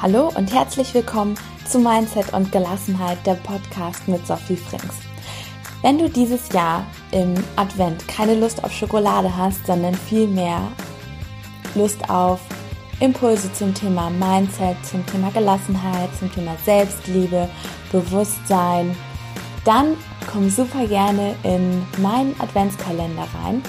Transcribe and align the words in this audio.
Hallo 0.00 0.30
und 0.36 0.54
herzlich 0.54 0.94
willkommen 0.94 1.34
zu 1.68 1.80
Mindset 1.80 2.32
und 2.32 2.52
Gelassenheit, 2.52 3.18
der 3.26 3.34
Podcast 3.34 4.06
mit 4.06 4.24
Sophie 4.24 4.54
Frings. 4.54 4.94
Wenn 5.82 5.98
du 5.98 6.08
dieses 6.08 6.52
Jahr 6.52 6.86
im 7.10 7.34
Advent 7.56 8.06
keine 8.06 8.36
Lust 8.36 8.62
auf 8.62 8.72
Schokolade 8.72 9.36
hast, 9.36 9.66
sondern 9.66 9.94
vielmehr 9.94 10.60
Lust 11.74 12.08
auf 12.08 12.38
Impulse 13.00 13.52
zum 13.52 13.74
Thema 13.74 14.08
Mindset, 14.08 14.76
zum 14.86 15.04
Thema 15.04 15.32
Gelassenheit, 15.32 16.10
zum 16.16 16.32
Thema 16.32 16.52
Selbstliebe, 16.64 17.48
Bewusstsein, 17.90 18.96
dann 19.64 19.96
komm 20.30 20.48
super 20.48 20.86
gerne 20.86 21.34
in 21.42 21.84
meinen 22.00 22.40
Adventskalender 22.40 23.26
rein. 23.42 23.64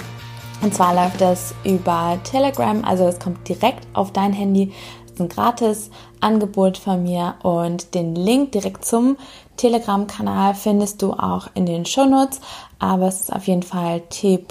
Und 0.62 0.74
zwar 0.74 0.94
läuft 0.94 1.20
das 1.20 1.54
über 1.64 2.18
Telegram, 2.22 2.84
also 2.84 3.08
es 3.08 3.18
kommt 3.18 3.48
direkt 3.48 3.86
auf 3.94 4.12
dein 4.12 4.32
Handy 4.32 4.72
ein 5.20 5.28
gratis 5.28 5.90
Angebot 6.20 6.78
von 6.78 7.02
mir 7.02 7.34
und 7.42 7.94
den 7.94 8.14
Link 8.14 8.52
direkt 8.52 8.84
zum 8.84 9.16
Telegram-Kanal 9.56 10.54
findest 10.54 11.02
du 11.02 11.12
auch 11.12 11.48
in 11.54 11.66
den 11.66 11.84
Shownotes, 11.84 12.40
aber 12.78 13.08
es 13.08 13.20
ist 13.20 13.32
auf 13.32 13.46
jeden 13.46 13.62
Fall 13.62 14.00
t.me 14.08 14.42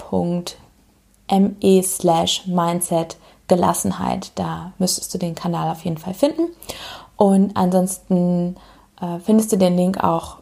slash 1.82 2.46
mindset 2.46 3.16
Gelassenheit. 3.48 4.30
Da 4.36 4.72
müsstest 4.78 5.12
du 5.12 5.18
den 5.18 5.34
Kanal 5.34 5.70
auf 5.70 5.84
jeden 5.84 5.98
Fall 5.98 6.14
finden. 6.14 6.48
Und 7.16 7.56
ansonsten 7.56 8.56
äh, 9.00 9.18
findest 9.18 9.52
du 9.52 9.58
den 9.58 9.76
Link 9.76 10.02
auch 10.02 10.36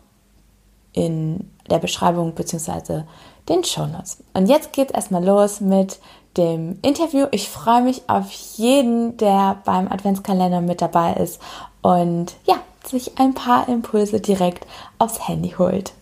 in 0.92 1.50
der 1.70 1.78
Beschreibung 1.78 2.34
bzw. 2.34 3.02
den 3.48 3.64
Shownotes. 3.64 4.22
Und 4.34 4.48
jetzt 4.48 4.72
geht 4.72 4.90
es 4.90 4.94
erstmal 4.94 5.24
los 5.24 5.60
mit 5.60 5.98
dem 6.36 6.78
Interview. 6.82 7.26
Ich 7.30 7.48
freue 7.48 7.82
mich 7.82 8.02
auf 8.08 8.30
jeden, 8.56 9.16
der 9.16 9.58
beim 9.64 9.90
Adventskalender 9.90 10.60
mit 10.60 10.82
dabei 10.82 11.14
ist 11.14 11.40
und 11.82 12.34
ja, 12.44 12.56
sich 12.86 13.18
ein 13.18 13.34
paar 13.34 13.68
Impulse 13.68 14.20
direkt 14.20 14.66
aufs 14.98 15.28
Handy 15.28 15.50
holt. 15.58 15.92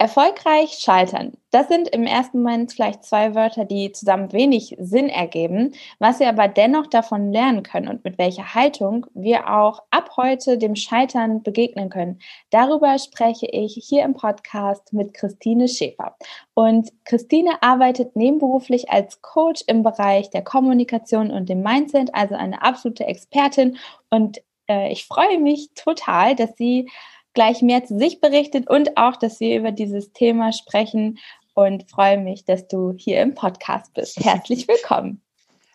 Erfolgreich 0.00 0.78
scheitern. 0.78 1.32
Das 1.50 1.68
sind 1.68 1.88
im 1.88 2.04
ersten 2.04 2.38
Moment 2.38 2.72
vielleicht 2.72 3.04
zwei 3.04 3.34
Wörter, 3.34 3.66
die 3.66 3.92
zusammen 3.92 4.32
wenig 4.32 4.74
Sinn 4.80 5.10
ergeben, 5.10 5.74
was 5.98 6.20
wir 6.20 6.30
aber 6.30 6.48
dennoch 6.48 6.86
davon 6.86 7.30
lernen 7.34 7.62
können 7.62 7.86
und 7.86 8.02
mit 8.02 8.16
welcher 8.16 8.54
Haltung 8.54 9.04
wir 9.12 9.52
auch 9.54 9.82
ab 9.90 10.12
heute 10.16 10.56
dem 10.56 10.74
Scheitern 10.74 11.42
begegnen 11.42 11.90
können. 11.90 12.18
Darüber 12.48 12.98
spreche 12.98 13.44
ich 13.46 13.74
hier 13.74 14.04
im 14.04 14.14
Podcast 14.14 14.94
mit 14.94 15.12
Christine 15.12 15.68
Schäfer. 15.68 16.16
Und 16.54 16.90
Christine 17.04 17.62
arbeitet 17.62 18.16
nebenberuflich 18.16 18.88
als 18.88 19.20
Coach 19.20 19.64
im 19.66 19.82
Bereich 19.82 20.30
der 20.30 20.42
Kommunikation 20.42 21.30
und 21.30 21.50
dem 21.50 21.62
Mindset, 21.62 22.14
also 22.14 22.36
eine 22.36 22.62
absolute 22.62 23.04
Expertin. 23.04 23.76
Und 24.08 24.40
äh, 24.66 24.90
ich 24.90 25.04
freue 25.04 25.38
mich 25.38 25.68
total, 25.74 26.34
dass 26.34 26.56
sie 26.56 26.88
gleich 27.34 27.62
mehr 27.62 27.84
zu 27.84 27.98
sich 27.98 28.20
berichtet 28.20 28.68
und 28.68 28.96
auch, 28.96 29.16
dass 29.16 29.40
wir 29.40 29.56
über 29.56 29.72
dieses 29.72 30.12
Thema 30.12 30.52
sprechen 30.52 31.18
und 31.54 31.88
freue 31.90 32.18
mich, 32.18 32.44
dass 32.44 32.68
du 32.68 32.94
hier 32.96 33.20
im 33.22 33.34
Podcast 33.34 33.92
bist. 33.94 34.18
Herzlich 34.18 34.66
willkommen. 34.68 35.22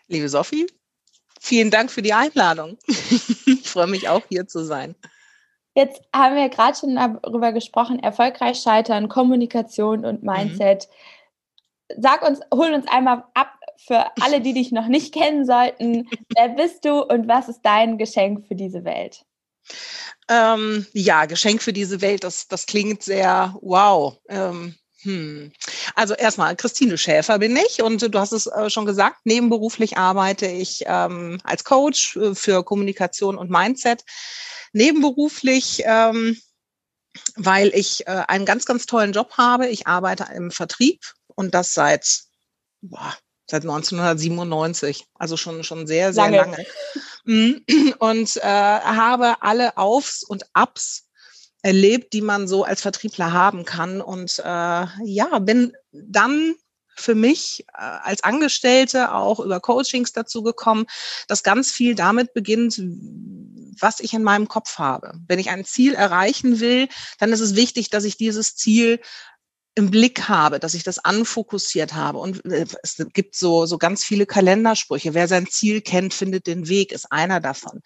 Liebe 0.08 0.28
Sophie, 0.28 0.66
vielen 1.40 1.70
Dank 1.70 1.90
für 1.90 2.02
die 2.02 2.12
Einladung. 2.12 2.78
ich 2.86 3.68
freue 3.68 3.86
mich 3.86 4.08
auch 4.08 4.22
hier 4.28 4.46
zu 4.46 4.64
sein. 4.64 4.94
Jetzt 5.74 6.00
haben 6.14 6.36
wir 6.36 6.48
gerade 6.48 6.76
schon 6.76 6.96
darüber 6.96 7.52
gesprochen, 7.52 7.98
erfolgreich 7.98 8.58
scheitern, 8.60 9.08
Kommunikation 9.08 10.04
und 10.04 10.22
mhm. 10.22 10.30
Mindset. 10.30 10.88
Mhm. 10.88 12.02
Sag 12.02 12.26
uns, 12.26 12.40
hol 12.52 12.72
uns 12.72 12.88
einmal 12.88 13.24
ab 13.34 13.52
für 13.76 14.06
alle, 14.22 14.40
die 14.40 14.54
dich 14.54 14.72
noch 14.72 14.86
nicht 14.86 15.12
kennen 15.12 15.44
sollten. 15.44 16.08
Wer 16.34 16.48
bist 16.50 16.84
du 16.84 17.02
und 17.02 17.28
was 17.28 17.48
ist 17.48 17.60
dein 17.62 17.98
Geschenk 17.98 18.46
für 18.46 18.54
diese 18.54 18.84
Welt? 18.84 19.24
Ähm, 20.28 20.86
ja, 20.92 21.26
Geschenk 21.26 21.62
für 21.62 21.72
diese 21.72 22.00
Welt, 22.00 22.24
das, 22.24 22.48
das 22.48 22.66
klingt 22.66 23.02
sehr 23.02 23.56
wow. 23.60 24.18
Ähm, 24.28 24.74
hm. 25.02 25.52
Also 25.94 26.14
erstmal, 26.14 26.56
Christine 26.56 26.98
Schäfer 26.98 27.38
bin 27.38 27.56
ich 27.56 27.80
und 27.80 28.02
du 28.12 28.18
hast 28.18 28.32
es 28.32 28.46
äh, 28.46 28.70
schon 28.70 28.86
gesagt, 28.86 29.20
nebenberuflich 29.24 29.96
arbeite 29.96 30.46
ich 30.46 30.82
ähm, 30.86 31.38
als 31.44 31.64
Coach 31.64 32.16
äh, 32.16 32.34
für 32.34 32.64
Kommunikation 32.64 33.38
und 33.38 33.50
Mindset. 33.50 34.02
Nebenberuflich, 34.72 35.82
ähm, 35.84 36.36
weil 37.36 37.68
ich 37.74 38.06
äh, 38.08 38.24
einen 38.26 38.46
ganz, 38.46 38.66
ganz 38.66 38.86
tollen 38.86 39.12
Job 39.12 39.34
habe. 39.36 39.68
Ich 39.68 39.86
arbeite 39.86 40.26
im 40.34 40.50
Vertrieb 40.50 41.00
und 41.36 41.54
das 41.54 41.72
seit 41.72 42.22
boah, 42.82 43.16
seit 43.48 43.62
1997, 43.62 45.06
also 45.14 45.36
schon, 45.36 45.64
schon 45.64 45.86
sehr, 45.86 46.12
sehr 46.12 46.30
lange. 46.30 46.36
lange. 46.36 46.66
Mhm. 47.24 47.94
Und 47.98 48.36
äh, 48.36 48.40
habe 48.42 49.36
alle 49.40 49.76
Aufs 49.76 50.22
und 50.22 50.44
Ups 50.54 51.04
erlebt, 51.62 52.12
die 52.12 52.22
man 52.22 52.46
so 52.48 52.64
als 52.64 52.82
Vertriebler 52.82 53.32
haben 53.32 53.64
kann. 53.64 54.00
Und 54.00 54.38
äh, 54.38 54.42
ja, 54.42 55.38
bin 55.40 55.72
dann 55.92 56.54
für 56.96 57.14
mich 57.14 57.64
äh, 57.74 57.82
als 58.02 58.24
Angestellte 58.24 59.12
auch 59.12 59.40
über 59.40 59.60
Coachings 59.60 60.12
dazu 60.12 60.42
gekommen, 60.42 60.86
dass 61.28 61.42
ganz 61.42 61.70
viel 61.70 61.94
damit 61.94 62.32
beginnt, 62.34 62.80
was 63.80 64.00
ich 64.00 64.14
in 64.14 64.22
meinem 64.22 64.48
Kopf 64.48 64.78
habe. 64.78 65.14
Wenn 65.28 65.38
ich 65.38 65.50
ein 65.50 65.64
Ziel 65.64 65.94
erreichen 65.94 66.60
will, 66.60 66.88
dann 67.18 67.32
ist 67.32 67.40
es 67.40 67.54
wichtig, 67.54 67.90
dass 67.90 68.04
ich 68.04 68.16
dieses 68.16 68.56
Ziel 68.56 69.00
im 69.76 69.90
Blick 69.90 70.28
habe, 70.28 70.58
dass 70.58 70.74
ich 70.74 70.82
das 70.82 70.98
anfokussiert 70.98 71.94
habe. 71.94 72.18
Und 72.18 72.44
äh, 72.46 72.66
es 72.82 72.96
gibt 73.12 73.36
so, 73.36 73.66
so 73.66 73.78
ganz 73.78 74.02
viele 74.02 74.26
Kalendersprüche. 74.26 75.14
Wer 75.14 75.28
sein 75.28 75.46
Ziel 75.46 75.82
kennt, 75.82 76.14
findet 76.14 76.46
den 76.46 76.66
Weg, 76.68 76.92
ist 76.92 77.12
einer 77.12 77.40
davon. 77.40 77.82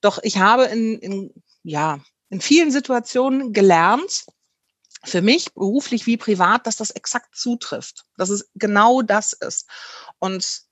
Doch 0.00 0.18
ich 0.22 0.38
habe 0.38 0.64
in, 0.64 0.98
in, 0.98 1.34
ja, 1.62 2.00
in 2.28 2.40
vielen 2.40 2.72
Situationen 2.72 3.52
gelernt, 3.52 4.24
für 5.04 5.22
mich, 5.22 5.52
beruflich 5.54 6.06
wie 6.06 6.16
privat, 6.16 6.66
dass 6.66 6.76
das 6.76 6.90
exakt 6.90 7.36
zutrifft, 7.36 8.04
dass 8.16 8.30
es 8.30 8.48
genau 8.54 9.02
das 9.02 9.32
ist. 9.32 9.66
Und 10.18 10.62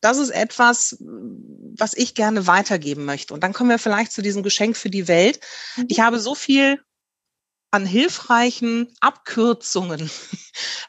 das 0.00 0.18
ist 0.18 0.30
etwas, 0.30 0.96
was 1.00 1.94
ich 1.94 2.14
gerne 2.14 2.46
weitergeben 2.46 3.04
möchte. 3.04 3.34
Und 3.34 3.42
dann 3.42 3.52
kommen 3.52 3.70
wir 3.70 3.78
vielleicht 3.78 4.12
zu 4.12 4.22
diesem 4.22 4.42
Geschenk 4.42 4.76
für 4.76 4.90
die 4.90 5.06
Welt. 5.06 5.40
Ich 5.88 5.98
mhm. 5.98 6.02
habe 6.02 6.20
so 6.20 6.34
viel 6.34 6.80
an 7.72 7.86
hilfreichen 7.86 8.94
Abkürzungen. 9.00 10.10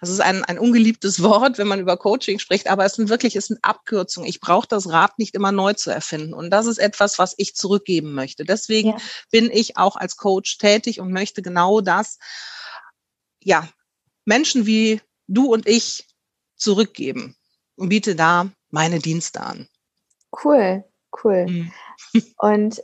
Das 0.02 0.10
ist 0.10 0.20
ein, 0.20 0.44
ein 0.44 0.60
ungeliebtes 0.60 1.24
Wort, 1.24 1.58
wenn 1.58 1.68
man 1.68 1.80
über 1.80 1.96
Coaching 1.96 2.38
spricht, 2.38 2.68
aber 2.68 2.84
es 2.84 2.96
sind 2.96 3.08
wirklich, 3.08 3.38
es 3.38 3.48
sind 3.48 3.60
Abkürzungen. 3.64 4.30
Ich 4.30 4.42
brauche 4.42 4.68
das 4.68 4.90
Rad 4.90 5.18
nicht 5.18 5.34
immer 5.34 5.54
neu 5.54 5.72
zu 5.72 5.90
erfinden. 5.90 6.34
Und 6.34 6.50
das 6.50 6.66
ist 6.66 6.78
etwas, 6.78 7.18
was 7.18 7.34
ich 7.38 7.56
zurückgeben 7.56 8.14
möchte. 8.14 8.44
Deswegen 8.44 8.90
ja. 8.90 8.98
bin 9.32 9.50
ich 9.50 9.78
auch 9.78 9.96
als 9.96 10.18
Coach 10.18 10.58
tätig 10.58 11.00
und 11.00 11.14
möchte 11.14 11.42
genau 11.42 11.80
das, 11.80 12.20
ja, 13.42 13.70
Menschen 14.26 14.66
wie 14.66 15.00
du 15.28 15.54
und 15.54 15.66
ich 15.66 16.06
zurückgeben 16.58 17.38
und 17.78 17.88
biete 17.88 18.18
da 18.18 18.50
meine 18.70 19.00
Dienste 19.00 19.40
an. 19.40 19.70
Cool, 20.44 20.84
cool. 21.24 21.46
Mhm. 21.48 21.72
Und 22.40 22.84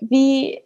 wie 0.00 0.62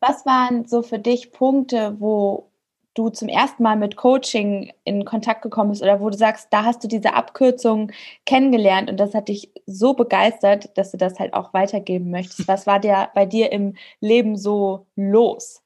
was 0.00 0.26
waren 0.26 0.66
so 0.66 0.82
für 0.82 0.98
dich 0.98 1.32
Punkte, 1.32 1.96
wo 1.98 2.50
du 2.94 3.08
zum 3.08 3.28
ersten 3.28 3.62
Mal 3.62 3.76
mit 3.76 3.96
Coaching 3.96 4.72
in 4.84 5.04
Kontakt 5.04 5.42
gekommen 5.42 5.70
bist 5.70 5.82
oder 5.82 6.00
wo 6.00 6.10
du 6.10 6.16
sagst, 6.16 6.48
da 6.50 6.64
hast 6.64 6.82
du 6.82 6.88
diese 6.88 7.14
Abkürzung 7.14 7.92
kennengelernt 8.26 8.90
und 8.90 8.98
das 8.98 9.14
hat 9.14 9.28
dich 9.28 9.52
so 9.66 9.94
begeistert, 9.94 10.76
dass 10.76 10.90
du 10.90 10.96
das 10.96 11.18
halt 11.18 11.34
auch 11.34 11.54
weitergeben 11.54 12.10
möchtest? 12.10 12.48
Was 12.48 12.66
war 12.66 12.80
dir 12.80 13.10
bei 13.14 13.26
dir 13.26 13.52
im 13.52 13.76
Leben 14.00 14.36
so 14.36 14.86
los? 14.96 15.62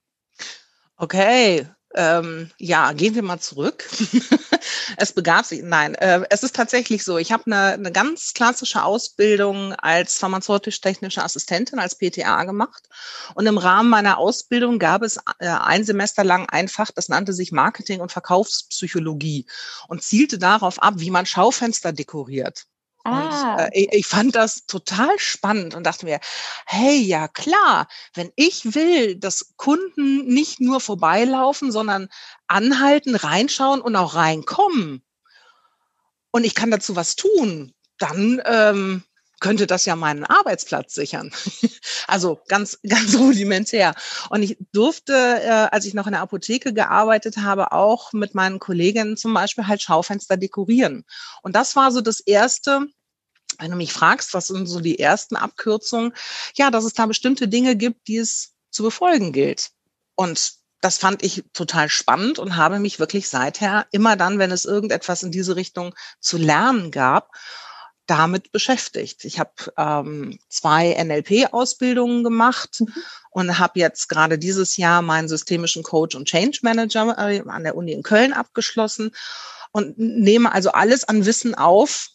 Okay, 0.97 1.67
ähm, 1.95 2.51
ja, 2.59 2.93
gehen 2.93 3.15
wir 3.15 3.23
mal 3.23 3.39
zurück. 3.39 3.89
es 4.97 5.13
begab 5.13 5.45
sich, 5.45 5.63
nein, 5.63 5.95
äh, 5.95 6.23
es 6.31 6.43
ist 6.43 6.57
tatsächlich 6.57 7.05
so. 7.05 7.19
Ich 7.19 7.33
habe 7.33 7.47
eine, 7.47 7.75
eine 7.75 7.93
ganz 7.93 8.35
klassische 8.35 8.83
Ausbildung 8.83 9.73
als 9.75 10.19
pharmazeutisch-technische 10.19 11.23
Assistentin, 11.23 11.79
als 11.79 11.97
PTA 11.97 12.45
gemacht. 12.45 12.89
Und 13.35 13.47
im 13.47 13.59
Rahmen 13.59 13.91
meiner 13.91 14.19
Ausbildung 14.19 14.79
gab 14.79 15.03
es 15.03 15.19
äh, 15.39 15.49
ein 15.49 15.85
Semester 15.85 16.25
lang 16.25 16.49
einfach, 16.49 16.91
das 16.91 17.09
nannte 17.09 17.33
sich 17.33 17.53
Marketing 17.53 18.01
und 18.01 18.13
Verkaufspsychologie 18.13 19.47
und 19.89 20.03
zielte 20.03 20.39
darauf 20.39 20.83
ab, 20.83 20.95
wie 20.99 21.11
man 21.11 21.27
Schaufenster 21.27 21.93
dekoriert. 21.93 22.67
Ah. 23.05 23.65
Und, 23.65 23.73
äh, 23.75 23.89
ich, 23.93 24.07
fand 24.07 24.35
das 24.35 24.67
total 24.67 25.19
spannend 25.19 25.75
und 25.75 25.85
dachte 25.85 26.07
mir, 26.07 26.21
hey, 26.67 26.99
ja 26.99 27.29
klar, 27.29 27.87
wenn 28.15 28.31
ich 28.35 28.75
will, 28.75 29.17
dass 29.17 29.55
Kunden 29.57 30.27
nicht 30.27 30.61
nur 30.61 30.81
vorbeilaufen, 30.81 31.71
sondern 31.71 32.09
anhalten, 32.47 33.15
reinschauen 33.15 33.81
und 33.81 33.95
auch 33.97 34.15
reinkommen 34.15 35.05
und 36.35 36.43
ich 36.43 36.57
kann 36.57 36.73
dazu 36.73 36.97
was 36.97 37.15
tun, 37.15 37.73
dann 37.99 38.43
ähm, 38.45 39.05
könnte 39.41 39.67
das 39.67 39.85
ja 39.85 39.97
meinen 39.97 40.25
Arbeitsplatz 40.25 40.95
sichern. 40.95 41.33
also 42.07 42.41
ganz, 42.49 42.79
ganz 42.89 43.17
rudimentär. 43.17 43.95
Und 44.31 44.43
ich 44.43 44.57
durfte, 44.73 45.13
äh, 45.13 45.69
als 45.71 45.85
ich 45.85 45.95
noch 45.95 46.07
in 46.07 46.13
der 46.13 46.23
Apotheke 46.23 46.73
gearbeitet 46.73 47.39
habe, 47.39 47.73
auch 47.73 48.13
mit 48.13 48.35
meinen 48.35 48.59
Kolleginnen 48.59 49.17
zum 49.17 49.35
Beispiel 49.35 49.67
halt 49.67 49.83
Schaufenster 49.83 50.37
dekorieren. 50.37 51.05
Und 51.43 51.57
das 51.57 51.77
war 51.77 51.93
so 51.93 52.01
das 52.01 52.21
erste, 52.21 52.87
wenn 53.59 53.71
du 53.71 53.77
mich 53.77 53.93
fragst, 53.93 54.35
was 54.35 54.49
sind 54.49 54.67
so 54.67 54.81
die 54.81 54.99
ersten 54.99 55.37
Abkürzungen, 55.37 56.13
ja, 56.55 56.71
dass 56.71 56.85
es 56.85 56.95
da 56.95 57.07
bestimmte 57.07 57.49
Dinge 57.49 57.77
gibt, 57.77 58.09
die 58.09 58.19
es 58.19 58.55
zu 58.71 58.83
befolgen 58.83 59.33
gilt. 59.33 59.71
Und 60.17 60.55
das 60.81 60.99
fand 60.99 61.23
ich 61.23 61.45
total 61.55 61.89
spannend 61.89 62.39
und 62.39 62.57
habe 62.57 62.79
mich 62.79 62.99
wirklich 62.99 63.29
seither 63.29 63.87
immer 63.91 64.17
dann, 64.17 64.39
wenn 64.39 64.51
es 64.51 64.67
irgendetwas 64.67 65.23
in 65.23 65.31
diese 65.31 65.57
Richtung 65.57 65.95
zu 66.21 66.37
lernen 66.37 66.91
gab, 66.91 67.31
damit 68.07 68.53
beschäftigt. 68.53 69.25
Ich 69.25 69.39
habe 69.39 69.53
ähm, 69.77 70.39
zwei 70.49 70.95
NLP-Ausbildungen 71.03 72.23
gemacht 72.23 72.81
mhm. 72.81 72.93
und 73.31 73.59
habe 73.59 73.81
jetzt 73.81 74.09
gerade 74.09 74.39
dieses 74.39 74.77
Jahr 74.77 75.03
meinen 75.03 75.29
systemischen 75.29 75.83
Coach 75.83 76.15
und 76.15 76.27
Change 76.27 76.59
Manager 76.63 77.17
äh, 77.19 77.43
an 77.47 77.65
der 77.65 77.77
Uni 77.77 77.93
in 77.93 78.03
Köln 78.03 78.33
abgeschlossen 78.33 79.13
und 79.73 79.99
nehme 79.99 80.53
also 80.53 80.73
alles 80.73 81.05
an 81.05 81.27
Wissen 81.27 81.55
auf, 81.55 82.11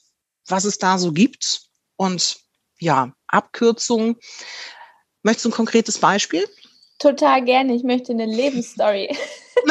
was 0.48 0.66
es 0.66 0.78
da 0.78 0.98
so 0.98 1.12
gibt. 1.12 1.64
Und 1.96 2.38
ja, 2.80 3.14
Abkürzung. 3.28 4.18
Möchtest 5.24 5.46
du 5.46 5.50
ein 5.50 5.54
konkretes 5.54 5.98
Beispiel? 5.98 6.48
Total 6.98 7.44
gerne. 7.44 7.76
Ich 7.76 7.84
möchte 7.84 8.14
eine 8.14 8.26
Lebensstory. 8.26 9.16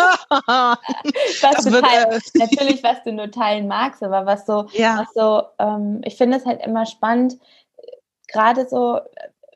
was 1.43 1.71
wird, 1.71 1.85
teilen, 1.85 2.11
äh, 2.13 2.21
natürlich, 2.39 2.83
was 2.83 3.03
du 3.05 3.13
nur 3.13 3.31
teilen 3.31 3.69
magst, 3.69 4.03
aber 4.03 4.27
was 4.27 4.47
so, 4.47 4.67
ja. 4.73 5.01
was 5.01 5.15
so 5.15 5.43
ähm, 5.59 6.01
ich 6.05 6.17
finde 6.17 6.37
es 6.39 6.47
halt 6.47 6.65
immer 6.65 6.87
spannend, 6.87 7.39
gerade 8.29 8.69
so, 8.69 9.01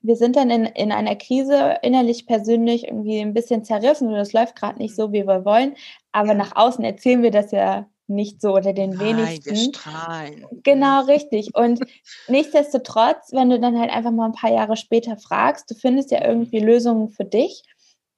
wir 0.02 0.16
sind 0.16 0.36
dann 0.36 0.50
in, 0.50 0.66
in 0.66 0.92
einer 0.92 1.16
Krise, 1.16 1.78
innerlich, 1.82 2.26
persönlich 2.26 2.88
irgendwie 2.88 3.20
ein 3.20 3.34
bisschen 3.34 3.64
zerrissen 3.64 4.08
und 4.08 4.16
es 4.16 4.32
läuft 4.32 4.56
gerade 4.56 4.78
nicht 4.78 4.96
so, 4.96 5.12
wie 5.12 5.26
wir 5.26 5.44
wollen, 5.44 5.76
aber 6.12 6.34
nach 6.34 6.56
außen 6.56 6.84
erzählen 6.84 7.22
wir 7.22 7.30
das 7.30 7.52
ja 7.52 7.86
nicht 8.08 8.40
so 8.40 8.54
oder 8.54 8.72
den 8.72 8.90
Nein, 8.90 9.16
wenigsten. 9.16 9.54
Wir 9.54 9.56
strahlen. 9.56 10.46
Genau, 10.62 11.04
richtig. 11.04 11.54
Und 11.54 11.80
nichtsdestotrotz, 12.28 13.32
wenn 13.32 13.50
du 13.50 13.58
dann 13.58 13.78
halt 13.78 13.90
einfach 13.90 14.10
mal 14.10 14.26
ein 14.26 14.32
paar 14.32 14.52
Jahre 14.52 14.76
später 14.76 15.16
fragst, 15.16 15.70
du 15.70 15.74
findest 15.74 16.10
ja 16.10 16.24
irgendwie 16.24 16.60
Lösungen 16.60 17.08
für 17.08 17.24
dich. 17.24 17.62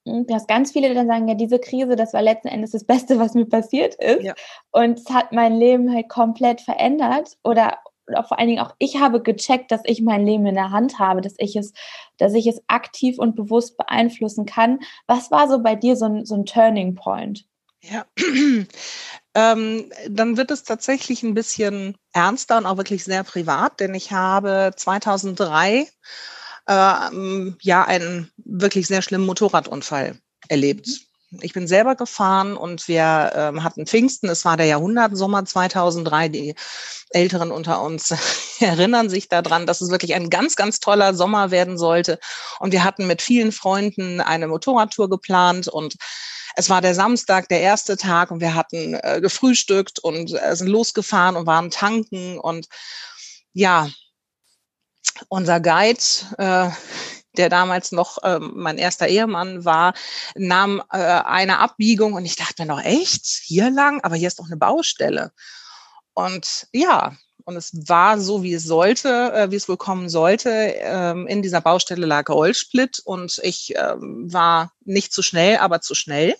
Du 0.05 0.33
hast 0.33 0.47
ganz 0.47 0.71
viele, 0.71 0.89
die 0.89 0.93
dann 0.93 1.07
sagen, 1.07 1.27
ja, 1.27 1.33
diese 1.33 1.57
Krise, 1.57 1.95
das 1.95 2.13
war 2.13 2.21
letzten 2.21 2.47
Endes 2.47 2.71
das 2.71 2.83
Beste, 2.83 3.17
was 3.19 3.33
mir 3.33 3.47
passiert 3.47 3.95
ist. 3.95 4.23
Ja. 4.23 4.35
Und 4.71 4.99
es 4.99 5.09
hat 5.09 5.31
mein 5.31 5.55
Leben 5.55 5.91
halt 5.91 6.09
komplett 6.09 6.61
verändert. 6.61 7.37
Oder, 7.43 7.79
oder 8.07 8.23
vor 8.23 8.37
allen 8.37 8.49
Dingen 8.49 8.61
auch 8.61 8.75
ich 8.77 8.99
habe 8.99 9.23
gecheckt, 9.23 9.71
dass 9.71 9.81
ich 9.83 10.01
mein 10.01 10.23
Leben 10.23 10.45
in 10.45 10.53
der 10.53 10.69
Hand 10.69 10.99
habe, 10.99 11.21
dass 11.21 11.33
ich 11.39 11.55
es, 11.55 11.73
dass 12.17 12.35
ich 12.35 12.45
es 12.45 12.61
aktiv 12.67 13.17
und 13.17 13.35
bewusst 13.35 13.77
beeinflussen 13.77 14.45
kann. 14.45 14.79
Was 15.07 15.31
war 15.31 15.49
so 15.49 15.63
bei 15.63 15.73
dir 15.73 15.95
so 15.95 16.05
ein, 16.05 16.23
so 16.23 16.35
ein 16.35 16.45
Turning 16.45 16.93
Point? 16.93 17.45
Ja, 17.81 18.05
ähm, 19.35 19.91
dann 20.07 20.37
wird 20.37 20.51
es 20.51 20.63
tatsächlich 20.63 21.23
ein 21.23 21.33
bisschen 21.33 21.97
ernster 22.13 22.57
und 22.57 22.67
auch 22.67 22.77
wirklich 22.77 23.03
sehr 23.03 23.23
privat, 23.23 23.79
denn 23.79 23.95
ich 23.95 24.11
habe 24.11 24.71
2003 24.75 25.87
äh, 26.67 27.51
ja 27.61 27.83
einen 27.83 28.31
wirklich 28.37 28.87
sehr 28.87 29.01
schlimmen 29.01 29.25
Motorradunfall 29.25 30.17
erlebt. 30.47 30.87
Mhm. 30.87 31.39
Ich 31.41 31.53
bin 31.53 31.67
selber 31.67 31.95
gefahren 31.95 32.55
und 32.55 32.87
wir 32.87 33.31
ähm, 33.35 33.63
hatten 33.63 33.87
Pfingsten. 33.87 34.29
Es 34.29 34.45
war 34.45 34.57
der 34.57 34.67
Jahrhundertsommer 34.67 35.43
2003. 35.43 36.29
Die 36.29 36.55
Älteren 37.09 37.51
unter 37.51 37.81
uns 37.81 38.13
erinnern 38.59 39.09
sich 39.09 39.27
daran, 39.27 39.65
dass 39.65 39.81
es 39.81 39.89
wirklich 39.89 40.13
ein 40.15 40.29
ganz, 40.29 40.55
ganz 40.55 40.79
toller 40.79 41.13
Sommer 41.13 41.51
werden 41.51 41.77
sollte. 41.77 42.19
Und 42.59 42.71
wir 42.71 42.83
hatten 42.83 43.07
mit 43.07 43.21
vielen 43.21 43.51
Freunden 43.51 44.21
eine 44.21 44.47
Motorradtour 44.47 45.09
geplant 45.09 45.67
und 45.67 45.95
es 46.57 46.69
war 46.69 46.81
der 46.81 46.95
Samstag, 46.95 47.49
der 47.49 47.59
erste 47.59 47.97
Tag 47.97 48.31
und 48.31 48.39
wir 48.39 48.55
hatten 48.55 48.93
äh, 48.93 49.19
gefrühstückt 49.21 49.99
und 49.99 50.33
äh, 50.33 50.55
sind 50.55 50.67
losgefahren 50.67 51.35
und 51.35 51.45
waren 51.45 51.69
tanken 51.69 52.39
und 52.39 52.67
ja, 53.51 53.89
unser 55.29 55.59
Guide, 55.59 55.99
äh, 56.37 56.69
der 57.37 57.49
damals 57.49 57.91
noch 57.91 58.19
ähm, 58.23 58.53
mein 58.55 58.77
erster 58.77 59.07
Ehemann 59.07 59.65
war, 59.65 59.93
nahm 60.35 60.81
äh, 60.91 60.97
eine 60.97 61.59
Abbiegung 61.59 62.13
und 62.13 62.25
ich 62.25 62.35
dachte 62.35 62.61
mir 62.61 62.67
noch, 62.67 62.81
echt? 62.81 63.25
Hier 63.25 63.69
lang? 63.69 64.01
Aber 64.03 64.15
hier 64.15 64.27
ist 64.27 64.39
doch 64.39 64.45
eine 64.45 64.57
Baustelle. 64.57 65.31
Und 66.13 66.67
ja, 66.71 67.15
und 67.43 67.55
es 67.57 67.71
war 67.87 68.19
so, 68.19 68.41
wie 68.41 68.53
es 68.53 68.63
sollte, 68.63 69.31
äh, 69.33 69.51
wie 69.51 69.55
es 69.55 69.69
wohl 69.69 69.77
kommen 69.77 70.09
sollte. 70.09 70.49
Ähm, 70.49 71.27
in 71.27 71.41
dieser 71.41 71.61
Baustelle 71.61 72.05
lag 72.05 72.27
Rollsplit 72.29 73.01
und 73.05 73.39
ich 73.43 73.73
ähm, 73.75 74.31
war 74.31 74.71
nicht 74.83 75.13
zu 75.13 75.21
schnell, 75.21 75.57
aber 75.57 75.81
zu 75.81 75.93
schnell 75.93 76.35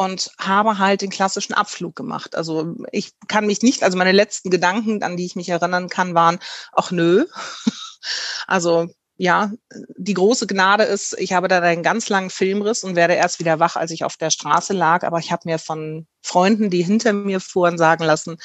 und 0.00 0.30
habe 0.38 0.78
halt 0.78 1.02
den 1.02 1.10
klassischen 1.10 1.52
Abflug 1.52 1.94
gemacht. 1.94 2.34
Also 2.34 2.74
ich 2.90 3.12
kann 3.28 3.46
mich 3.46 3.60
nicht, 3.60 3.82
also 3.82 3.98
meine 3.98 4.12
letzten 4.12 4.48
Gedanken, 4.48 5.02
an 5.02 5.18
die 5.18 5.26
ich 5.26 5.36
mich 5.36 5.50
erinnern 5.50 5.90
kann, 5.90 6.14
waren, 6.14 6.38
ach 6.72 6.90
nö. 6.90 7.26
Also 8.46 8.88
ja, 9.18 9.52
die 9.98 10.14
große 10.14 10.46
Gnade 10.46 10.84
ist, 10.84 11.14
ich 11.18 11.34
habe 11.34 11.48
da 11.48 11.60
einen 11.60 11.82
ganz 11.82 12.08
langen 12.08 12.30
Filmriss 12.30 12.82
und 12.82 12.96
werde 12.96 13.12
erst 13.12 13.40
wieder 13.40 13.60
wach, 13.60 13.76
als 13.76 13.90
ich 13.90 14.02
auf 14.02 14.16
der 14.16 14.30
Straße 14.30 14.72
lag. 14.72 15.04
Aber 15.04 15.18
ich 15.18 15.30
habe 15.30 15.42
mir 15.44 15.58
von 15.58 16.06
Freunden, 16.22 16.70
die 16.70 16.82
hinter 16.82 17.12
mir 17.12 17.40
fuhren, 17.40 17.76
sagen 17.76 18.02
lassen, 18.04 18.38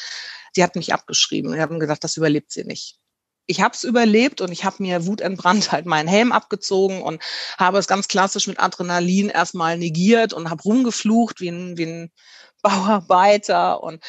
die 0.58 0.64
hat 0.64 0.76
mich 0.76 0.94
abgeschrieben. 0.94 1.54
Die 1.54 1.62
haben 1.62 1.80
gesagt, 1.80 2.04
das 2.04 2.18
überlebt 2.18 2.52
sie 2.52 2.66
nicht 2.66 3.00
ich 3.48 3.62
habe 3.62 3.76
es 3.76 3.84
überlebt 3.84 4.42
und 4.42 4.52
ich 4.52 4.66
habe 4.66 4.78
mir 4.80 5.06
wutentbrannt 5.06 5.72
halt 5.72 5.86
meinen 5.86 6.08
Helm 6.08 6.32
abgezogen 6.32 7.02
und 7.02 7.22
habe 7.58 7.78
es 7.78 7.88
ganz 7.88 8.08
klassisch 8.08 8.48
mit 8.48 8.60
Adrenalin 8.60 9.30
erstmal 9.30 9.78
negiert 9.78 10.34
und 10.34 10.50
habe 10.50 10.64
rumgeflucht 10.64 11.42
wie 11.42 11.50
ein, 11.50 11.78
wie 11.78 11.86
ein 11.86 12.12
Bauarbeiter 12.62 13.84
und 13.84 14.04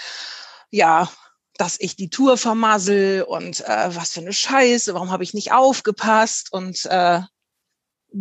ja, 0.71 1.11
dass 1.59 1.79
ich 1.79 1.97
die 1.97 2.09
Tour 2.09 2.39
vermassel 2.39 3.23
und 3.23 3.61
äh, 3.61 3.95
was 3.95 4.13
für 4.13 4.21
eine 4.21 4.33
Scheiße, 4.33 4.95
warum 4.95 5.11
habe 5.11 5.25
ich 5.25 5.35
nicht 5.35 5.53
aufgepasst 5.53 6.53
und 6.53 6.87
äh, 6.87 7.21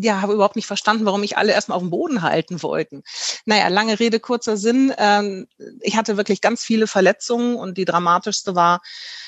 ja, 0.02 0.22
habe 0.22 0.34
überhaupt 0.34 0.56
nicht 0.56 0.68
verstanden, 0.68 1.06
warum 1.06 1.22
mich 1.22 1.38
alle 1.38 1.54
erstmal 1.54 1.78
auf 1.78 1.84
dem 1.84 1.90
Boden 1.90 2.22
halten 2.22 2.62
wollten. 2.62 3.04
Naja, 3.46 3.68
lange 3.70 4.00
Rede, 4.00 4.20
kurzer 4.20 4.58
Sinn. 4.58 4.94
Ähm, 4.98 5.48
ich 5.82 5.96
hatte 5.96 6.18
wirklich 6.18 6.42
ganz 6.42 6.64
viele 6.64 6.88
Verletzungen 6.88 7.56
und 7.56 7.78
die 7.78 7.86
dramatischste 7.86 8.56
war, 8.56 8.82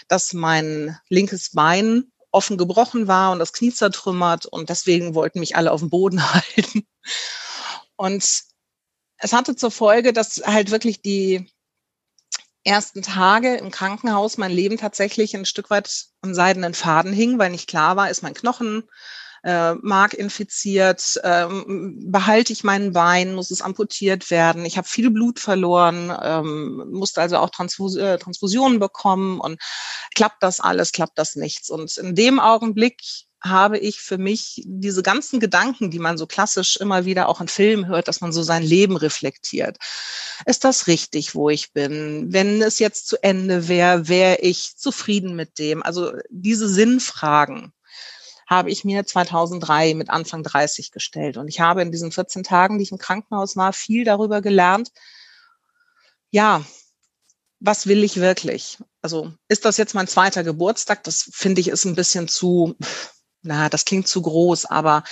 dass 0.07 0.33
mein 0.33 0.97
linkes 1.09 1.51
Bein 1.51 2.11
offen 2.31 2.57
gebrochen 2.57 3.07
war 3.07 3.31
und 3.31 3.39
das 3.39 3.53
Knie 3.53 3.73
zertrümmert 3.73 4.45
und 4.45 4.69
deswegen 4.69 5.15
wollten 5.15 5.39
mich 5.39 5.55
alle 5.55 5.71
auf 5.71 5.79
dem 5.79 5.89
Boden 5.89 6.21
halten. 6.33 6.85
Und 7.95 8.23
es 9.19 9.33
hatte 9.33 9.55
zur 9.55 9.71
Folge, 9.71 10.13
dass 10.13 10.41
halt 10.45 10.71
wirklich 10.71 11.01
die 11.01 11.49
ersten 12.63 13.01
Tage 13.01 13.55
im 13.55 13.71
Krankenhaus 13.71 14.37
mein 14.37 14.51
Leben 14.51 14.77
tatsächlich 14.77 15.35
ein 15.35 15.45
Stück 15.45 15.69
weit 15.69 16.07
am 16.21 16.33
seidenen 16.33 16.73
Faden 16.73 17.13
hing, 17.13 17.39
weil 17.39 17.49
nicht 17.49 17.69
klar 17.69 17.95
war, 17.95 18.09
ist 18.09 18.23
mein 18.23 18.33
Knochen 18.33 18.83
äh, 19.47 19.75
Mark 19.81 20.13
infiziert, 20.13 21.21
ähm, 21.23 22.11
behalte 22.11 22.51
ich 22.51 22.65
meinen 22.65 22.91
Bein, 22.91 23.33
muss 23.33 23.49
es 23.49 23.61
amputiert 23.61 24.29
werden. 24.29 24.65
Ich 24.65 24.77
habe 24.77 24.89
viel 24.89 25.09
Blut 25.09 25.39
verloren, 25.39 26.13
ähm, 26.21 26.83
musste 26.91 27.21
also 27.21 27.37
auch 27.37 27.49
Transfus 27.49 27.95
äh, 27.95 28.17
Transfusionen 28.17 28.79
bekommen 28.79 29.39
und 29.39 29.61
klappt 30.13 30.43
das 30.43 30.59
alles, 30.59 30.91
klappt 30.91 31.17
das 31.17 31.37
nichts. 31.37 31.69
Und 31.69 31.95
in 31.95 32.13
dem 32.13 32.41
Augenblick 32.41 33.01
habe 33.41 33.77
ich 33.77 34.01
für 34.01 34.17
mich 34.17 34.63
diese 34.65 35.01
ganzen 35.01 35.39
Gedanken, 35.39 35.91
die 35.91 35.99
man 35.99 36.17
so 36.17 36.27
klassisch 36.27 36.75
immer 36.75 37.05
wieder 37.05 37.29
auch 37.29 37.39
in 37.39 37.47
Filmen 37.47 37.87
hört, 37.87 38.09
dass 38.09 38.19
man 38.19 38.33
so 38.33 38.43
sein 38.43 38.63
Leben 38.63 38.97
reflektiert. 38.97 39.77
Ist 40.45 40.65
das 40.65 40.87
richtig, 40.87 41.35
wo 41.35 41.49
ich 41.49 41.71
bin? 41.71 42.33
Wenn 42.33 42.61
es 42.61 42.79
jetzt 42.79 43.07
zu 43.07 43.23
Ende 43.23 43.69
wäre, 43.69 44.09
wäre 44.09 44.39
ich 44.41 44.75
zufrieden 44.75 45.37
mit 45.37 45.57
dem? 45.57 45.83
Also 45.83 46.11
diese 46.29 46.67
Sinnfragen, 46.67 47.71
habe 48.47 48.71
ich 48.71 48.85
mir 48.85 49.05
2003 49.05 49.93
mit 49.93 50.09
Anfang 50.09 50.41
30 50.41 50.91
gestellt. 50.91 51.37
Und 51.37 51.49
ich 51.49 51.59
habe 51.59 51.81
in 51.81 51.91
diesen 51.91 52.11
14 52.11 52.43
Tagen, 52.43 52.77
die 52.77 52.83
ich 52.83 52.91
im 52.91 52.97
Krankenhaus 52.97 53.57
war, 53.57 53.73
viel 53.73 54.05
darüber 54.05 54.41
gelernt. 54.41 54.91
Ja, 56.31 56.65
was 57.59 57.87
will 57.87 58.03
ich 58.03 58.17
wirklich? 58.17 58.77
Also 59.01 59.33
ist 59.49 59.65
das 59.65 59.77
jetzt 59.77 59.95
mein 59.95 60.07
zweiter 60.07 60.43
Geburtstag? 60.43 61.03
Das 61.03 61.29
finde 61.33 61.59
ich 61.59 61.67
ist 61.67 61.85
ein 61.85 61.95
bisschen 61.95 62.27
zu, 62.27 62.75
na, 63.41 63.67
das 63.67 63.83
klingt 63.83 64.07
zu 64.07 64.21
groß, 64.21 64.65
aber 64.65 65.03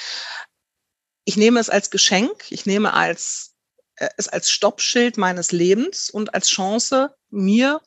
ich 1.25 1.38
nehme 1.38 1.60
es 1.60 1.70
als 1.70 1.89
Geschenk. 1.89 2.51
Ich 2.51 2.65
nehme 2.65 2.94
als, 2.94 3.56
äh, 3.96 4.10
es 4.15 4.30
als 4.30 4.50
Stoppschild 4.50 5.18
meines 5.18 5.51
Lebens 5.51 6.10
und 6.10 6.34
als 6.34 6.48
Chance, 6.48 7.15
mir 7.30 7.82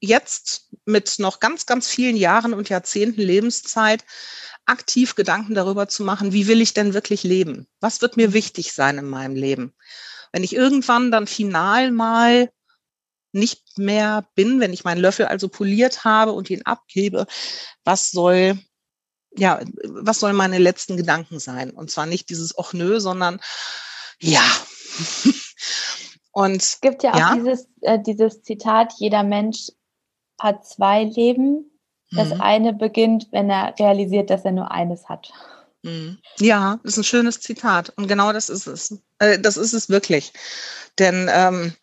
jetzt 0.00 0.70
mit 0.84 1.18
noch 1.18 1.40
ganz, 1.40 1.66
ganz 1.66 1.88
vielen 1.88 2.16
Jahren 2.16 2.54
und 2.54 2.68
Jahrzehnten 2.68 3.20
Lebenszeit 3.20 4.04
aktiv 4.66 5.14
Gedanken 5.14 5.54
darüber 5.54 5.88
zu 5.88 6.04
machen, 6.04 6.32
wie 6.32 6.46
will 6.46 6.60
ich 6.60 6.74
denn 6.74 6.94
wirklich 6.94 7.22
leben? 7.22 7.66
Was 7.80 8.00
wird 8.00 8.16
mir 8.16 8.32
wichtig 8.32 8.72
sein 8.72 8.98
in 8.98 9.08
meinem 9.08 9.34
Leben? 9.34 9.74
Wenn 10.32 10.44
ich 10.44 10.54
irgendwann 10.54 11.10
dann 11.10 11.26
final 11.26 11.90
mal 11.90 12.50
nicht 13.32 13.78
mehr 13.78 14.26
bin, 14.34 14.60
wenn 14.60 14.72
ich 14.72 14.84
meinen 14.84 15.00
Löffel 15.00 15.26
also 15.26 15.48
poliert 15.48 16.04
habe 16.04 16.32
und 16.32 16.50
ihn 16.50 16.62
abgebe, 16.62 17.26
was 17.84 18.10
soll 18.10 18.58
ja, 19.36 19.60
was 19.84 20.20
sollen 20.20 20.36
meine 20.36 20.58
letzten 20.58 20.96
Gedanken 20.96 21.40
sein? 21.40 21.70
Und 21.70 21.90
zwar 21.90 22.06
nicht 22.06 22.30
dieses 22.30 22.56
Och 22.56 22.72
nö, 22.72 23.00
sondern 23.00 23.40
ja. 24.20 24.44
Und 26.32 26.62
es 26.62 26.80
gibt 26.80 27.04
ja 27.04 27.14
auch 27.14 27.18
ja. 27.18 27.34
Dieses, 27.36 27.68
äh, 27.82 27.98
dieses 28.04 28.42
Zitat, 28.42 28.92
jeder 28.98 29.22
Mensch 29.22 29.70
hat 30.38 30.66
zwei 30.66 31.04
Leben. 31.04 31.70
Das 32.10 32.30
mhm. 32.30 32.40
eine 32.40 32.72
beginnt, 32.72 33.28
wenn 33.32 33.50
er 33.50 33.74
realisiert, 33.78 34.30
dass 34.30 34.44
er 34.44 34.52
nur 34.52 34.70
eines 34.70 35.08
hat. 35.08 35.32
Mhm. 35.82 36.18
Ja, 36.38 36.78
das 36.82 36.92
ist 36.92 36.98
ein 36.98 37.04
schönes 37.04 37.40
Zitat. 37.40 37.92
Und 37.96 38.08
genau 38.08 38.32
das 38.32 38.48
ist 38.48 38.66
es. 38.66 38.98
Äh, 39.18 39.38
das 39.38 39.56
ist 39.56 39.72
es 39.72 39.88
wirklich. 39.88 40.32
Denn 40.98 41.28
ähm, 41.32 41.74